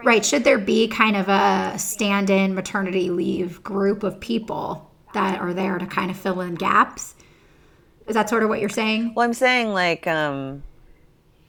right. 0.03 0.25
Should 0.25 0.43
there 0.43 0.57
be 0.57 0.87
kind 0.87 1.15
of 1.15 1.27
a 1.27 1.77
stand 1.77 2.29
in 2.29 2.55
maternity 2.55 3.09
leave 3.11 3.61
group 3.63 4.01
of 4.03 4.19
people 4.19 4.88
that 5.13 5.39
are 5.39 5.53
there 5.53 5.77
to 5.77 5.85
kind 5.85 6.11
of 6.11 6.17
fill 6.17 6.41
in 6.41 6.55
gaps? 6.55 7.15
Is 8.07 8.15
that 8.15 8.29
sort 8.29 8.43
of 8.43 8.49
what 8.49 8.59
you're 8.59 8.69
saying? 8.69 9.13
Well, 9.13 9.25
I'm 9.25 9.33
saying 9.33 9.69
like 9.69 10.07
um, 10.07 10.63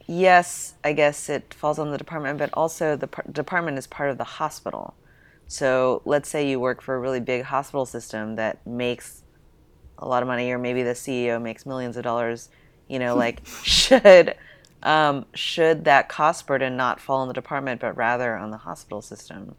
yes, 0.07 0.75
I 0.83 0.93
guess 0.93 1.29
it 1.29 1.53
falls 1.53 1.79
on 1.79 1.91
the 1.91 1.97
department, 1.97 2.37
but 2.37 2.49
also 2.53 2.95
the 2.95 3.07
par- 3.07 3.25
department 3.31 3.77
is 3.77 3.87
part 3.87 4.09
of 4.09 4.17
the 4.17 4.23
hospital. 4.23 4.95
So 5.47 6.01
let's 6.05 6.29
say 6.29 6.47
you 6.49 6.59
work 6.59 6.81
for 6.81 6.95
a 6.95 6.99
really 6.99 7.19
big 7.19 7.43
hospital 7.43 7.85
system 7.85 8.35
that 8.35 8.65
makes 8.65 9.23
a 9.97 10.07
lot 10.07 10.23
of 10.23 10.27
money, 10.27 10.51
or 10.51 10.57
maybe 10.57 10.83
the 10.83 10.93
CEO 10.93 11.41
makes 11.41 11.65
millions 11.65 11.97
of 11.97 12.03
dollars. 12.03 12.49
You 12.87 12.99
know, 12.99 13.15
like 13.15 13.41
should 13.63 14.35
um, 14.83 15.25
should 15.33 15.85
that 15.85 16.09
cost 16.09 16.47
burden 16.47 16.75
not 16.75 16.99
fall 16.99 17.19
on 17.19 17.27
the 17.27 17.33
department, 17.33 17.81
but 17.81 17.95
rather 17.95 18.35
on 18.35 18.51
the 18.51 18.57
hospital 18.57 19.01
system? 19.01 19.55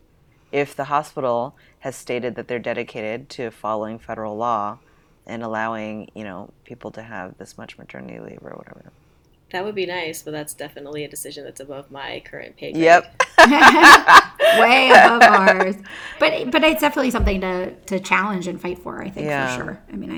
If 0.53 0.77
the 0.77 0.85
hospital 0.85 1.57
has 1.81 1.97
stated 1.97 2.35
that 2.37 2.47
they're 2.47 2.59
dedicated 2.59 3.29
to 3.31 3.51
following 3.51 3.99
federal 3.99 4.37
law 4.37 4.79
and 5.27 5.43
allowing, 5.43 6.11
you 6.15 6.25
know, 6.25 6.53
people 6.65 6.91
to 6.93 7.03
have 7.03 7.39
this 7.39 7.57
much 7.57 7.79
maternity 7.79 8.21
leave 8.21 8.41
or 8.43 8.51
whatever. 8.51 8.93
That 9.51 9.65
would 9.65 9.75
be 9.75 9.87
nice, 9.87 10.23
but 10.23 10.31
that's 10.31 10.55
definitely 10.55 11.05
a 11.05 11.09
decision 11.09 11.45
that's 11.45 11.61
above 11.61 11.91
my 11.91 12.23
current 12.25 12.57
pay 12.57 12.73
grade. 12.73 12.85
Yep. 12.85 13.23
Way 14.59 14.91
above 14.91 15.23
ours. 15.23 15.77
But 16.19 16.51
but 16.51 16.65
it's 16.65 16.81
definitely 16.81 17.11
something 17.11 17.41
to 17.43 17.75
to 17.75 18.01
challenge 18.01 18.47
and 18.47 18.61
fight 18.61 18.79
for, 18.79 19.03
I 19.03 19.11
think 19.11 19.27
yeah. 19.27 19.57
for 19.57 19.65
sure. 19.65 19.83
I 19.93 19.97
mean, 19.97 20.11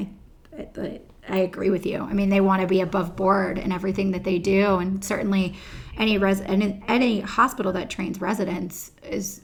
I, 0.57 0.80
I 0.80 1.01
I 1.28 1.39
agree 1.39 1.70
with 1.70 1.85
you. 1.85 2.01
I 2.01 2.12
mean, 2.12 2.28
they 2.28 2.41
want 2.41 2.62
to 2.62 2.68
be 2.68 2.80
above 2.80 3.16
board 3.16 3.59
in 3.59 3.72
everything 3.72 4.12
that 4.12 4.24
they 4.24 4.39
do, 4.39 4.76
and 4.76 5.05
certainly 5.05 5.55
any 5.97 6.16
res 6.16 6.41
any, 6.43 6.82
any 6.87 7.20
hospital 7.20 7.72
that 7.72 7.91
trains 7.91 8.20
residents 8.20 8.93
is 9.03 9.41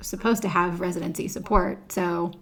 supposed 0.00 0.42
to 0.42 0.48
have 0.48 0.80
residency 0.80 1.28
support. 1.28 1.92
So, 1.92 2.32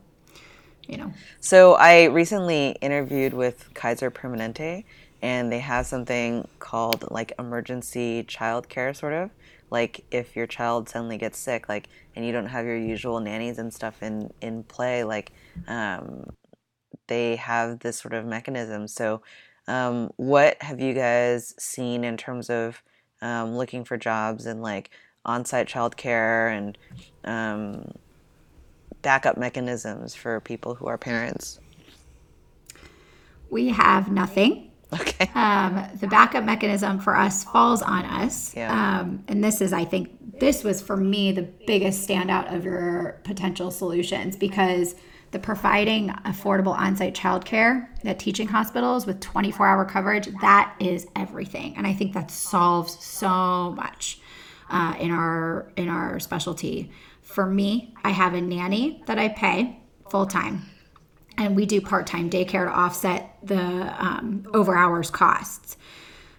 you 0.88 0.96
know. 0.96 1.12
So 1.40 1.74
I 1.74 2.05
recently 2.05 2.70
interviewed 2.80 3.34
with 3.34 3.72
Kaiser 3.74 4.11
Permanente, 4.11 4.84
and 5.22 5.53
they 5.53 5.61
have 5.61 5.86
something 5.86 6.48
called 6.59 7.05
like 7.11 7.32
emergency 7.38 8.24
child 8.24 8.68
care 8.68 8.92
sort 8.92 9.12
of 9.12 9.30
like 9.72 10.05
if 10.11 10.36
your 10.36 10.46
child 10.46 10.88
suddenly 10.88 11.16
gets 11.16 11.38
sick 11.38 11.68
like 11.68 11.88
and 12.14 12.26
you 12.26 12.32
don't 12.32 12.46
have 12.46 12.66
your 12.66 12.76
usual 12.76 13.20
nannies 13.20 13.59
and 13.59 13.72
stuff 13.72 14.03
in 14.03 14.30
in 14.42 14.62
play 14.64 15.03
like 15.03 15.32
um, 15.66 16.26
they 17.09 17.36
have 17.36 17.78
this 17.78 17.96
sort 17.96 18.12
of 18.12 18.26
mechanism 18.26 18.86
so 18.86 19.22
um, 19.68 20.11
what 20.16 20.61
have 20.61 20.80
you 20.80 20.92
guys 20.92 21.55
seen 21.59 22.05
in 22.05 22.16
terms 22.16 22.50
of 22.50 22.82
um, 23.22 23.57
looking 23.57 23.84
for 23.84 23.96
jobs 23.96 24.44
and 24.44 24.61
like 24.61 24.90
on-site 25.25 25.68
childcare 25.68 26.57
and 26.57 26.79
um, 27.25 27.93
backup 29.03 29.37
mechanisms 29.37 30.14
for 30.14 30.41
people 30.41 30.75
who 30.75 30.87
are 30.87 30.99
parents 30.99 31.61
we 33.51 33.68
have 33.68 34.11
nothing 34.11 34.70
Okay. 35.01 35.31
Um, 35.35 35.87
the 36.01 36.07
backup 36.07 36.45
mechanism 36.45 36.99
for 36.99 37.16
us 37.16 37.45
falls 37.45 37.83
on 37.83 38.05
us. 38.05 38.55
Yeah. 38.55 39.01
Um, 39.01 39.25
and 39.29 39.43
this 39.43 39.61
is, 39.61 39.73
I 39.73 39.85
think, 39.85 40.39
this 40.39 40.64
was 40.64 40.83
for 40.83 40.97
me 40.97 41.33
the 41.33 41.43
biggest 41.66 42.07
standout 42.07 42.55
of 42.55 42.64
your 42.64 43.20
potential 43.25 43.70
solutions 43.70 44.37
because 44.37 44.95
the 45.31 45.39
providing 45.39 46.09
affordable 46.27 46.77
on-site 46.77 47.14
childcare 47.14 47.87
at 48.05 48.18
teaching 48.18 48.47
hospitals 48.47 49.07
with 49.07 49.18
24-hour 49.20 49.87
coverage 49.87 50.29
that 50.43 50.75
is 50.79 51.07
everything, 51.16 51.75
and 51.77 51.87
I 51.87 51.95
think 51.95 52.12
that 52.12 52.31
solves 52.31 53.03
so 53.03 53.73
much 53.73 54.20
uh, 54.73 54.95
in 54.99 55.12
our 55.12 55.70
in 55.77 55.89
our 55.89 56.18
specialty. 56.18 56.91
For 57.20 57.47
me, 57.47 57.95
I 58.03 58.11
have 58.11 58.35
a 58.35 58.41
nanny 58.41 59.03
that 59.07 59.18
I 59.18 59.29
pay 59.29 59.79
full 60.11 60.27
time 60.27 60.62
and 61.39 61.57
we 61.57 61.66
do 61.66 61.81
part-time 61.81 62.29
daycare 62.29 62.66
to 62.66 62.70
offset 62.70 63.37
the 63.43 63.61
um, 64.03 64.47
over 64.53 64.77
hours 64.77 65.11
costs 65.11 65.77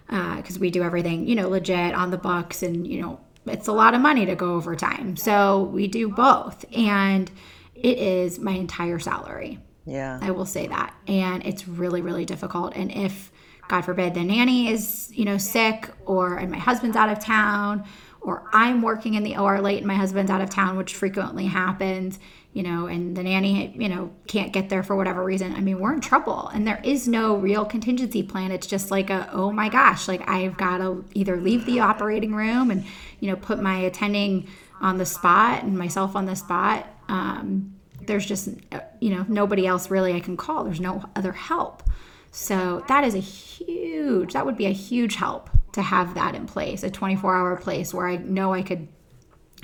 because 0.06 0.56
uh, 0.56 0.60
we 0.60 0.70
do 0.70 0.82
everything 0.82 1.26
you 1.26 1.34
know 1.34 1.48
legit 1.48 1.94
on 1.94 2.10
the 2.10 2.18
books 2.18 2.62
and 2.62 2.86
you 2.86 3.00
know 3.00 3.20
it's 3.46 3.68
a 3.68 3.72
lot 3.72 3.92
of 3.92 4.00
money 4.00 4.24
to 4.24 4.34
go 4.34 4.54
overtime. 4.54 5.16
So 5.16 5.64
we 5.64 5.86
do 5.86 6.08
both 6.08 6.64
and 6.74 7.30
it 7.74 7.98
is 7.98 8.38
my 8.38 8.52
entire 8.52 8.98
salary. 8.98 9.58
Yeah. 9.84 10.18
I 10.22 10.30
will 10.30 10.46
say 10.46 10.66
that. 10.68 10.94
And 11.06 11.44
it's 11.46 11.68
really 11.68 12.00
really 12.00 12.24
difficult 12.24 12.74
and 12.74 12.90
if 12.90 13.30
god 13.68 13.82
forbid 13.82 14.12
the 14.12 14.22
nanny 14.22 14.68
is 14.68 15.10
you 15.12 15.24
know 15.24 15.38
sick 15.38 15.90
or 16.04 16.36
and 16.36 16.50
my 16.50 16.58
husband's 16.58 16.96
out 16.96 17.08
of 17.08 17.18
town 17.18 17.82
or 18.24 18.48
i'm 18.52 18.82
working 18.82 19.14
in 19.14 19.22
the 19.22 19.36
or 19.36 19.60
late 19.60 19.78
and 19.78 19.86
my 19.86 19.94
husband's 19.94 20.30
out 20.30 20.40
of 20.40 20.50
town 20.50 20.76
which 20.76 20.94
frequently 20.94 21.46
happens 21.46 22.18
you 22.54 22.62
know, 22.62 22.86
and 22.86 23.16
the 23.16 23.22
nanny, 23.24 23.74
you 23.76 23.88
know, 23.88 24.12
can't 24.28 24.52
get 24.52 24.68
there 24.68 24.84
for 24.84 24.94
whatever 24.94 25.24
reason, 25.24 25.54
I 25.54 25.60
mean, 25.60 25.80
we're 25.80 25.92
in 25.92 26.00
trouble. 26.00 26.48
And 26.54 26.64
there 26.64 26.80
is 26.84 27.08
no 27.08 27.34
real 27.34 27.64
contingency 27.64 28.22
plan. 28.22 28.52
It's 28.52 28.68
just 28.68 28.92
like 28.92 29.10
a, 29.10 29.28
oh 29.32 29.50
my 29.50 29.68
gosh, 29.68 30.06
like 30.06 30.26
I've 30.30 30.56
got 30.56 30.78
to 30.78 31.04
either 31.14 31.36
leave 31.36 31.66
the 31.66 31.80
operating 31.80 32.32
room 32.32 32.70
and, 32.70 32.86
you 33.18 33.28
know, 33.28 33.36
put 33.36 33.60
my 33.60 33.78
attending 33.78 34.48
on 34.80 34.98
the 34.98 35.04
spot 35.04 35.64
and 35.64 35.76
myself 35.76 36.14
on 36.14 36.26
the 36.26 36.36
spot. 36.36 36.86
Um, 37.08 37.74
there's 38.06 38.24
just, 38.24 38.48
you 39.00 39.10
know, 39.10 39.26
nobody 39.28 39.66
else 39.66 39.90
really 39.90 40.14
I 40.14 40.20
can 40.20 40.36
call. 40.36 40.62
There's 40.62 40.80
no 40.80 41.02
other 41.16 41.32
help. 41.32 41.82
So 42.30 42.84
that 42.86 43.02
is 43.02 43.16
a 43.16 43.20
huge, 43.20 44.34
that 44.34 44.46
would 44.46 44.56
be 44.56 44.66
a 44.66 44.72
huge 44.72 45.16
help 45.16 45.50
to 45.74 45.82
have 45.82 46.14
that 46.14 46.34
in 46.34 46.46
place, 46.46 46.82
a 46.82 46.90
24 46.90 47.34
hour 47.34 47.56
place 47.56 47.92
where 47.92 48.08
I 48.08 48.16
know 48.16 48.52
I 48.52 48.62
could 48.62 48.88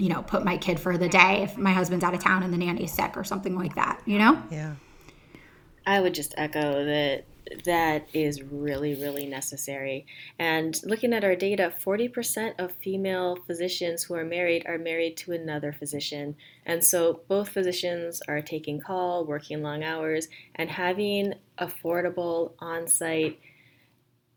you 0.00 0.08
know, 0.08 0.22
put 0.22 0.44
my 0.44 0.56
kid 0.56 0.80
for 0.80 0.96
the 0.96 1.08
day 1.08 1.42
if 1.42 1.58
my 1.58 1.72
husband's 1.72 2.04
out 2.04 2.14
of 2.14 2.22
town 2.22 2.42
and 2.42 2.52
the 2.52 2.56
nanny's 2.56 2.92
sick 2.92 3.16
or 3.16 3.24
something 3.24 3.54
like 3.54 3.74
that, 3.74 4.00
you 4.06 4.18
know? 4.18 4.42
Yeah. 4.50 4.76
I 5.86 6.00
would 6.00 6.14
just 6.14 6.34
echo 6.38 6.84
that 6.86 7.24
that 7.64 8.08
is 8.14 8.42
really, 8.42 8.94
really 8.94 9.26
necessary. 9.26 10.06
And 10.38 10.80
looking 10.84 11.12
at 11.12 11.24
our 11.24 11.34
data, 11.34 11.72
40% 11.84 12.54
of 12.58 12.72
female 12.72 13.36
physicians 13.46 14.04
who 14.04 14.14
are 14.14 14.24
married 14.24 14.64
are 14.66 14.78
married 14.78 15.16
to 15.18 15.32
another 15.32 15.72
physician. 15.72 16.36
And 16.64 16.84
so 16.84 17.22
both 17.28 17.48
physicians 17.48 18.22
are 18.28 18.40
taking 18.40 18.80
call, 18.80 19.24
working 19.24 19.62
long 19.62 19.82
hours, 19.82 20.28
and 20.54 20.70
having 20.70 21.34
affordable 21.58 22.52
on 22.60 22.86
site 22.86 23.38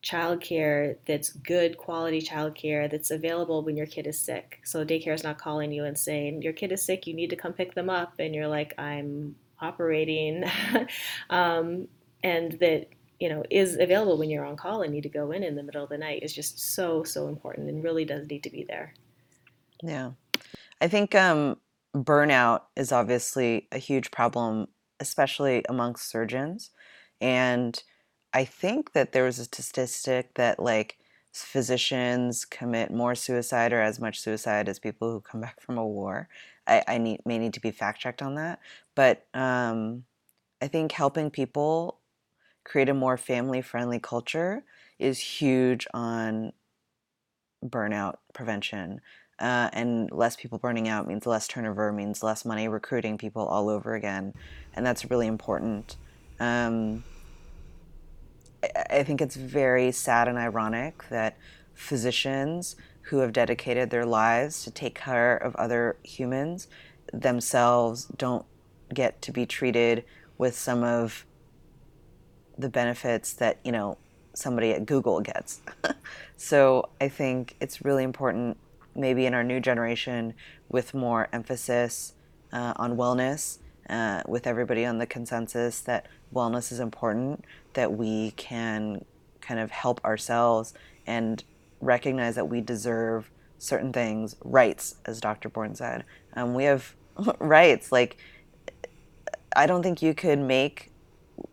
childcare 0.04 0.97
that's 1.06 1.30
good 1.30 1.78
quality 1.78 2.22
childcare 2.22 2.91
that's 2.91 3.10
available 3.10 3.64
when 3.64 3.78
your 3.78 3.88
kid 3.88 4.06
is 4.06 4.20
sick. 4.20 4.60
So 4.64 4.86
daycare 4.86 5.14
is 5.14 5.24
not 5.24 5.38
calling 5.38 5.72
you 5.72 5.86
and 5.86 5.97
saying, 5.97 6.41
Your 6.41 6.54
kid 6.54 6.72
is 6.72 6.84
sick, 6.84 7.08
you 7.08 7.14
need 7.14 7.30
to 7.30 7.36
come 7.36 7.54
pick 7.54 7.74
them 7.74 7.89
up. 7.89 8.14
And 8.20 8.36
you're 8.36 8.47
like, 8.47 8.74
I'm 8.78 9.36
operating. 9.62 10.43
um, 11.30 11.88
and 12.24 12.54
that 12.60 12.88
you 13.20 13.30
know 13.30 13.43
is 13.49 13.78
available 13.78 14.18
when 14.18 14.30
you're 14.30 14.45
on 14.45 14.56
call 14.56 14.82
and 14.82 14.91
need 14.91 15.04
to 15.04 15.10
go 15.10 15.32
in 15.32 15.43
in 15.43 15.56
the 15.56 15.64
middle 15.64 15.84
of 15.84 15.89
the 15.89 15.97
night 15.97 16.24
is 16.24 16.34
just 16.34 16.60
so 16.60 17.04
so 17.04 17.28
important 17.28 17.70
and 17.70 17.84
really 17.84 18.06
does 18.06 18.28
need 18.28 18.43
to 18.43 18.49
be 18.49 18.64
there 18.64 18.93
yeah 19.82 20.12
i 20.82 20.88
think 20.88 21.14
um, 21.16 21.58
burnout 21.95 22.62
is 22.76 22.91
obviously 22.91 23.68
a 23.72 23.78
huge 23.78 24.10
problem 24.12 24.68
especially 24.99 25.64
amongst 25.70 26.10
surgeons 26.10 26.72
and 27.22 27.84
i 28.34 28.44
think 28.46 28.94
that 28.94 29.12
there 29.12 29.24
was 29.24 29.40
a 29.40 29.46
statistic 29.46 30.34
that 30.36 30.60
like 30.60 30.98
physicians 31.34 32.46
commit 32.46 32.92
more 32.92 33.16
suicide 33.16 33.74
or 33.74 33.82
as 33.82 34.00
much 34.00 34.20
suicide 34.20 34.70
as 34.70 34.78
people 34.78 35.12
who 35.12 35.20
come 35.20 35.42
back 35.46 35.60
from 35.62 35.78
a 35.78 35.88
war 35.88 36.28
i, 36.68 36.84
I 36.88 36.98
need, 36.98 37.22
may 37.26 37.38
need 37.38 37.54
to 37.54 37.62
be 37.62 37.72
fact 37.72 38.02
checked 38.02 38.22
on 38.22 38.36
that 38.36 38.60
but 38.96 39.26
um, 39.34 40.06
i 40.62 40.68
think 40.68 40.92
helping 40.92 41.30
people 41.30 42.00
create 42.64 42.90
a 42.90 42.94
more 42.94 43.18
family 43.18 43.62
friendly 43.62 44.00
culture 44.00 44.64
is 45.00 45.20
huge 45.20 45.88
on 45.94 46.54
burnout 47.64 48.16
prevention. 48.34 49.02
Uh, 49.40 49.70
and 49.74 50.12
less 50.12 50.36
people 50.36 50.58
burning 50.58 50.88
out 50.88 51.08
means 51.08 51.26
less 51.26 51.48
turnover, 51.48 51.92
means 51.92 52.24
less 52.24 52.46
money 52.46 52.68
recruiting 52.68 53.18
people 53.18 53.46
all 53.46 53.68
over 53.70 53.96
again. 53.96 54.34
And 54.74 54.86
that's 54.86 55.10
really 55.10 55.28
important. 55.28 55.98
Um, 56.40 57.04
I, 58.94 59.04
think 59.04 59.22
it's 59.22 59.36
very 59.36 59.91
sad 59.91 60.28
and 60.28 60.38
ironic 60.38 61.08
that 61.10 61.38
physicians 61.74 62.76
who 63.04 63.20
have 63.20 63.34
dedicated 63.34 63.89
their 63.89 64.06
lives 64.06 64.64
to 64.64 64.72
take 64.72 64.96
care 64.96 65.36
of 65.36 65.56
other 65.56 65.98
humans 66.04 66.68
themselves 67.12 68.06
don't 68.18 68.46
get 68.94 69.22
to 69.24 69.32
be 69.32 69.46
treated 69.46 70.04
with 70.38 70.56
some 70.56 70.84
of 70.84 71.26
the 72.58 72.70
benefits 72.70 73.34
that 73.34 73.60
you 73.64 73.72
know 73.72 73.98
somebody 74.34 74.72
at 74.72 74.86
Google 74.86 75.22
gets. 75.22 75.62
so 76.38 76.89
I 77.00 77.08
think 77.08 77.56
it's 77.60 77.84
really 77.84 78.04
important, 78.04 78.58
maybe 78.96 79.26
in 79.26 79.34
our 79.34 79.44
new 79.44 79.60
generation, 79.60 80.34
with 80.70 80.94
more 80.94 81.30
emphasis 81.32 82.14
uh, 82.52 82.74
on 82.78 82.98
wellness, 82.98 83.60
uh, 83.89 84.24
with 84.28 84.48
everybody 84.48 84.86
on 84.86 84.98
the 84.98 85.06
consensus 85.06 85.82
that 85.82 86.08
wellness 86.34 86.72
is 86.72 86.80
important, 86.80 87.46
that 87.74 87.93
we 87.93 88.32
can 88.32 89.05
kind 89.41 89.59
of 89.59 89.71
help 89.71 90.03
ourselves 90.05 90.74
and 91.05 91.43
recognize 91.82 92.36
that 92.36 92.45
we 92.45 92.61
deserve 92.61 93.30
certain 93.57 93.93
things, 93.93 94.36
rights, 94.43 94.95
as 95.05 95.19
Dr. 95.19 95.49
Bourne 95.49 95.76
said. 95.76 96.03
Um, 96.34 96.53
we 96.53 96.65
have 96.65 96.95
rights. 97.39 97.91
Like, 97.91 98.17
I 99.55 99.67
don't 99.67 99.84
think 99.84 100.01
you 100.01 100.13
could 100.13 100.39
make 100.39 100.91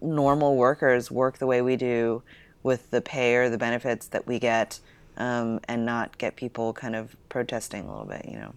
normal 0.01 0.57
workers 0.57 1.11
work 1.11 1.39
the 1.39 1.47
way 1.47 1.63
we 1.63 1.77
do 1.77 2.23
with 2.63 2.91
the 2.91 3.01
pay 3.01 3.37
or 3.37 3.49
the 3.49 3.59
benefits 3.59 4.09
that 4.09 4.27
we 4.27 4.39
get 4.39 4.81
um, 5.17 5.61
and 5.69 5.85
not 5.85 6.19
get 6.19 6.37
people 6.37 6.73
kind 6.73 6.97
of 6.97 7.17
protesting 7.29 7.85
a 7.85 7.91
little 7.91 8.07
bit, 8.07 8.25
you 8.27 8.39
know. 8.39 8.55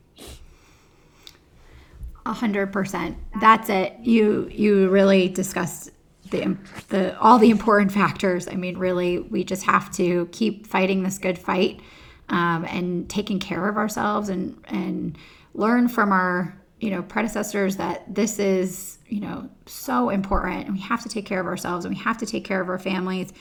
A 2.25 2.31
hundred 2.31 2.71
percent. 2.71 3.17
That's 3.41 3.67
it. 3.69 3.97
You 4.01 4.47
you 4.49 4.89
really 4.89 5.27
discussed 5.27 5.91
the 6.31 6.57
the 6.89 7.19
all 7.19 7.37
the 7.37 7.49
important 7.49 7.91
factors. 7.91 8.47
I 8.47 8.55
mean, 8.55 8.77
really, 8.77 9.19
we 9.19 9.43
just 9.43 9.63
have 9.63 9.91
to 9.93 10.27
keep 10.31 10.67
fighting 10.67 11.03
this 11.03 11.17
good 11.17 11.37
fight 11.37 11.81
um, 12.29 12.65
and 12.65 13.09
taking 13.09 13.39
care 13.39 13.67
of 13.67 13.77
ourselves 13.77 14.29
and 14.29 14.61
and 14.65 15.17
learn 15.53 15.87
from 15.87 16.11
our 16.11 16.57
you 16.79 16.89
know 16.89 17.01
predecessors 17.03 17.77
that 17.77 18.13
this 18.13 18.39
is 18.39 18.97
you 19.07 19.21
know 19.21 19.49
so 19.65 20.09
important 20.09 20.65
and 20.65 20.73
we 20.73 20.81
have 20.81 21.01
to 21.01 21.09
take 21.09 21.25
care 21.25 21.39
of 21.39 21.47
ourselves 21.47 21.85
and 21.85 21.95
we 21.95 22.01
have 22.01 22.17
to 22.17 22.25
take 22.25 22.43
care 22.43 22.61
of 22.61 22.69
our 22.69 22.79
families 22.79 23.31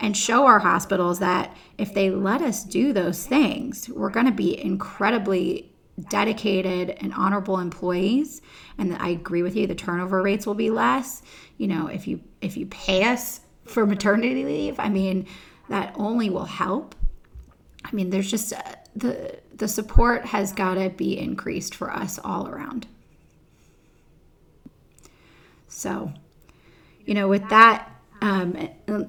and 0.00 0.16
show 0.16 0.46
our 0.46 0.58
hospitals 0.58 1.18
that 1.18 1.54
if 1.78 1.94
they 1.94 2.10
let 2.10 2.42
us 2.42 2.64
do 2.64 2.92
those 2.92 3.26
things 3.26 3.88
we're 3.88 4.10
going 4.10 4.26
to 4.26 4.32
be 4.32 4.62
incredibly 4.62 5.69
dedicated 6.08 6.90
and 7.00 7.12
honorable 7.14 7.58
employees 7.58 8.42
and 8.78 8.96
i 8.96 9.08
agree 9.08 9.42
with 9.42 9.56
you 9.56 9.66
the 9.66 9.74
turnover 9.74 10.22
rates 10.22 10.46
will 10.46 10.54
be 10.54 10.70
less 10.70 11.22
you 11.58 11.66
know 11.66 11.86
if 11.86 12.06
you 12.06 12.20
if 12.40 12.56
you 12.56 12.66
pay 12.66 13.04
us 13.04 13.40
for 13.64 13.86
maternity 13.86 14.44
leave 14.44 14.78
i 14.80 14.88
mean 14.88 15.26
that 15.68 15.92
only 15.96 16.30
will 16.30 16.44
help 16.44 16.94
i 17.84 17.92
mean 17.92 18.10
there's 18.10 18.30
just 18.30 18.52
uh, 18.52 18.62
the 18.96 19.38
the 19.60 19.68
support 19.68 20.24
has 20.24 20.52
got 20.52 20.74
to 20.74 20.88
be 20.88 21.18
increased 21.18 21.74
for 21.74 21.92
us 21.92 22.18
all 22.24 22.48
around. 22.48 22.86
So, 25.68 26.12
you 27.04 27.14
know, 27.14 27.28
with 27.28 27.46
that, 27.50 27.88
um, 28.22 28.68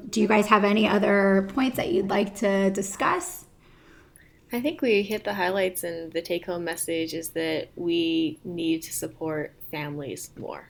do 0.09 0.21
you 0.21 0.27
guys 0.27 0.47
have 0.47 0.65
any 0.65 0.87
other 0.87 1.49
points 1.53 1.77
that 1.77 1.91
you'd 1.91 2.09
like 2.09 2.35
to 2.35 2.69
discuss? 2.69 3.45
I 4.53 4.59
think 4.59 4.81
we 4.81 5.01
hit 5.01 5.23
the 5.23 5.33
highlights, 5.33 5.83
and 5.83 6.11
the 6.11 6.21
take 6.21 6.45
home 6.45 6.63
message 6.63 7.13
is 7.13 7.29
that 7.29 7.69
we 7.75 8.39
need 8.43 8.83
to 8.83 8.93
support 8.93 9.53
families 9.71 10.29
more. 10.37 10.67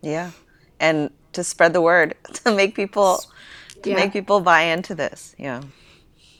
Yeah. 0.00 0.30
And 0.78 1.10
to 1.32 1.42
spread 1.42 1.72
the 1.72 1.80
word, 1.80 2.14
to 2.44 2.54
make 2.54 2.74
people 2.74 3.22
to 3.82 3.90
yeah. 3.90 3.96
make 3.96 4.12
people 4.12 4.40
buy 4.40 4.62
into 4.62 4.94
this. 4.94 5.34
Yeah. 5.38 5.62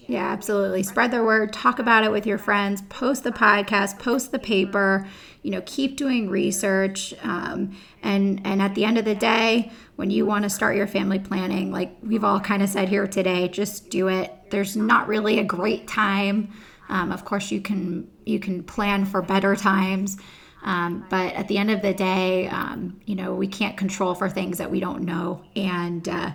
Yeah, 0.06 0.26
absolutely. 0.26 0.82
Spread 0.84 1.10
the 1.10 1.22
word, 1.22 1.52
talk 1.52 1.78
about 1.78 2.02
it 2.02 2.10
with 2.10 2.26
your 2.26 2.38
friends, 2.38 2.80
post 2.88 3.24
the 3.24 3.30
podcast, 3.30 3.98
post 3.98 4.32
the 4.32 4.38
paper, 4.38 5.06
you 5.42 5.50
know, 5.50 5.62
keep 5.66 5.98
doing 5.98 6.30
research. 6.30 7.12
Um, 7.22 7.76
and, 8.02 8.40
and 8.42 8.62
at 8.62 8.74
the 8.74 8.86
end 8.86 8.96
of 8.96 9.04
the 9.04 9.14
day, 9.14 9.70
when 9.98 10.12
you 10.12 10.24
want 10.24 10.44
to 10.44 10.48
start 10.48 10.76
your 10.76 10.86
family 10.86 11.18
planning, 11.18 11.72
like 11.72 11.90
we've 12.04 12.22
all 12.22 12.38
kind 12.38 12.62
of 12.62 12.68
said 12.68 12.88
here 12.88 13.08
today, 13.08 13.48
just 13.48 13.90
do 13.90 14.06
it. 14.06 14.32
There's 14.48 14.76
not 14.76 15.08
really 15.08 15.40
a 15.40 15.44
great 15.44 15.88
time. 15.88 16.52
Um, 16.88 17.10
of 17.10 17.24
course, 17.24 17.50
you 17.50 17.60
can 17.60 18.08
you 18.24 18.38
can 18.38 18.62
plan 18.62 19.04
for 19.04 19.22
better 19.22 19.56
times, 19.56 20.16
um, 20.62 21.04
but 21.10 21.34
at 21.34 21.48
the 21.48 21.58
end 21.58 21.72
of 21.72 21.82
the 21.82 21.92
day, 21.92 22.46
um, 22.46 23.00
you 23.06 23.16
know, 23.16 23.34
we 23.34 23.48
can't 23.48 23.76
control 23.76 24.14
for 24.14 24.30
things 24.30 24.58
that 24.58 24.70
we 24.70 24.78
don't 24.78 25.02
know. 25.02 25.42
And 25.56 26.08
uh, 26.08 26.30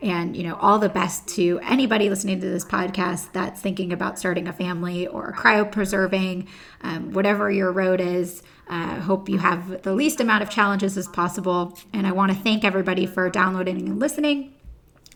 and, 0.00 0.36
you 0.36 0.44
know, 0.44 0.54
all 0.60 0.78
the 0.78 0.88
best 0.88 1.26
to 1.28 1.58
anybody 1.64 2.08
listening 2.08 2.40
to 2.40 2.48
this 2.48 2.64
podcast 2.64 3.32
that's 3.32 3.60
thinking 3.60 3.92
about 3.92 4.16
starting 4.16 4.46
a 4.46 4.52
family 4.52 5.08
or 5.08 5.32
cryopreserving, 5.32 6.46
um, 6.82 7.12
whatever 7.12 7.50
your 7.50 7.72
road 7.72 8.00
is. 8.00 8.44
I 8.68 8.96
uh, 8.96 9.00
hope 9.00 9.28
you 9.28 9.38
have 9.38 9.82
the 9.82 9.94
least 9.94 10.20
amount 10.20 10.42
of 10.42 10.50
challenges 10.50 10.98
as 10.98 11.08
possible. 11.08 11.78
And 11.92 12.06
I 12.06 12.12
want 12.12 12.32
to 12.32 12.38
thank 12.38 12.64
everybody 12.64 13.06
for 13.06 13.30
downloading 13.30 13.76
and 13.78 13.98
listening. 13.98 14.54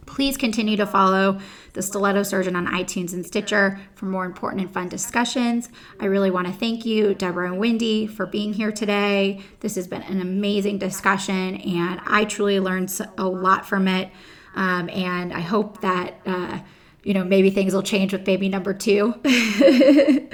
Please 0.07 0.37
continue 0.37 0.77
to 0.77 0.87
follow 0.87 1.39
the 1.75 1.83
Stiletto 1.83 2.23
Surgeon 2.23 2.57
on 2.57 2.67
iTunes 2.67 3.13
and 3.13 3.25
Stitcher 3.25 3.81
for 3.95 4.07
more 4.07 4.25
important 4.25 4.63
and 4.63 4.73
fun 4.73 4.89
discussions. 4.89 5.69
I 6.01 6.07
really 6.07 6.31
want 6.31 6.49
to 6.49 6.53
thank 6.53 6.85
you, 6.85 7.15
Deborah 7.15 7.51
and 7.51 7.59
Wendy, 7.59 8.07
for 8.07 8.27
being 8.27 8.53
here 8.53 8.73
today. 8.73 9.41
This 9.61 9.77
has 9.77 9.87
been 9.87 10.03
an 10.03 10.21
amazing 10.21 10.79
discussion, 10.79 11.57
and 11.57 12.01
I 12.05 12.25
truly 12.25 12.59
learned 12.59 12.99
a 13.17 13.27
lot 13.27 13.65
from 13.65 13.87
it. 13.87 14.11
Um, 14.55 14.91
and 14.91 15.33
I 15.33 15.41
hope 15.41 15.81
that, 15.83 16.21
uh, 16.27 16.59
you 17.05 17.15
know, 17.15 17.25
maybe 17.25 17.51
things 17.51 17.73
will 17.73 17.83
change 17.83 18.13
with 18.13 18.25
baby 18.25 18.49
number 18.49 18.75
two. 18.75 19.15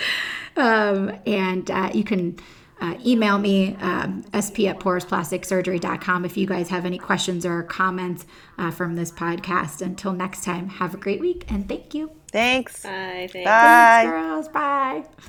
um, 0.56 1.12
and 1.26 1.70
uh, 1.70 1.90
you 1.92 2.04
can 2.04 2.38
uh, 2.80 2.94
email 3.04 3.38
me, 3.38 3.76
um, 3.76 4.24
sp 4.40 4.68
at 4.68 4.78
porisplasticsurgery.com, 4.80 6.24
if 6.24 6.36
you 6.36 6.46
guys 6.46 6.68
have 6.68 6.84
any 6.84 6.98
questions 6.98 7.44
or 7.44 7.62
comments 7.62 8.26
uh, 8.58 8.70
from 8.70 8.96
this 8.96 9.10
podcast. 9.10 9.82
Until 9.82 10.12
next 10.12 10.44
time, 10.44 10.68
have 10.68 10.94
a 10.94 10.98
great 10.98 11.20
week 11.20 11.44
and 11.48 11.68
thank 11.68 11.94
you. 11.94 12.10
Thanks. 12.30 12.82
Bye. 12.82 13.28
Thanks. 13.32 13.32
Bye. 13.32 13.42
Thanks, 13.44 14.10
girls. 14.10 14.48
Bye. 14.48 15.04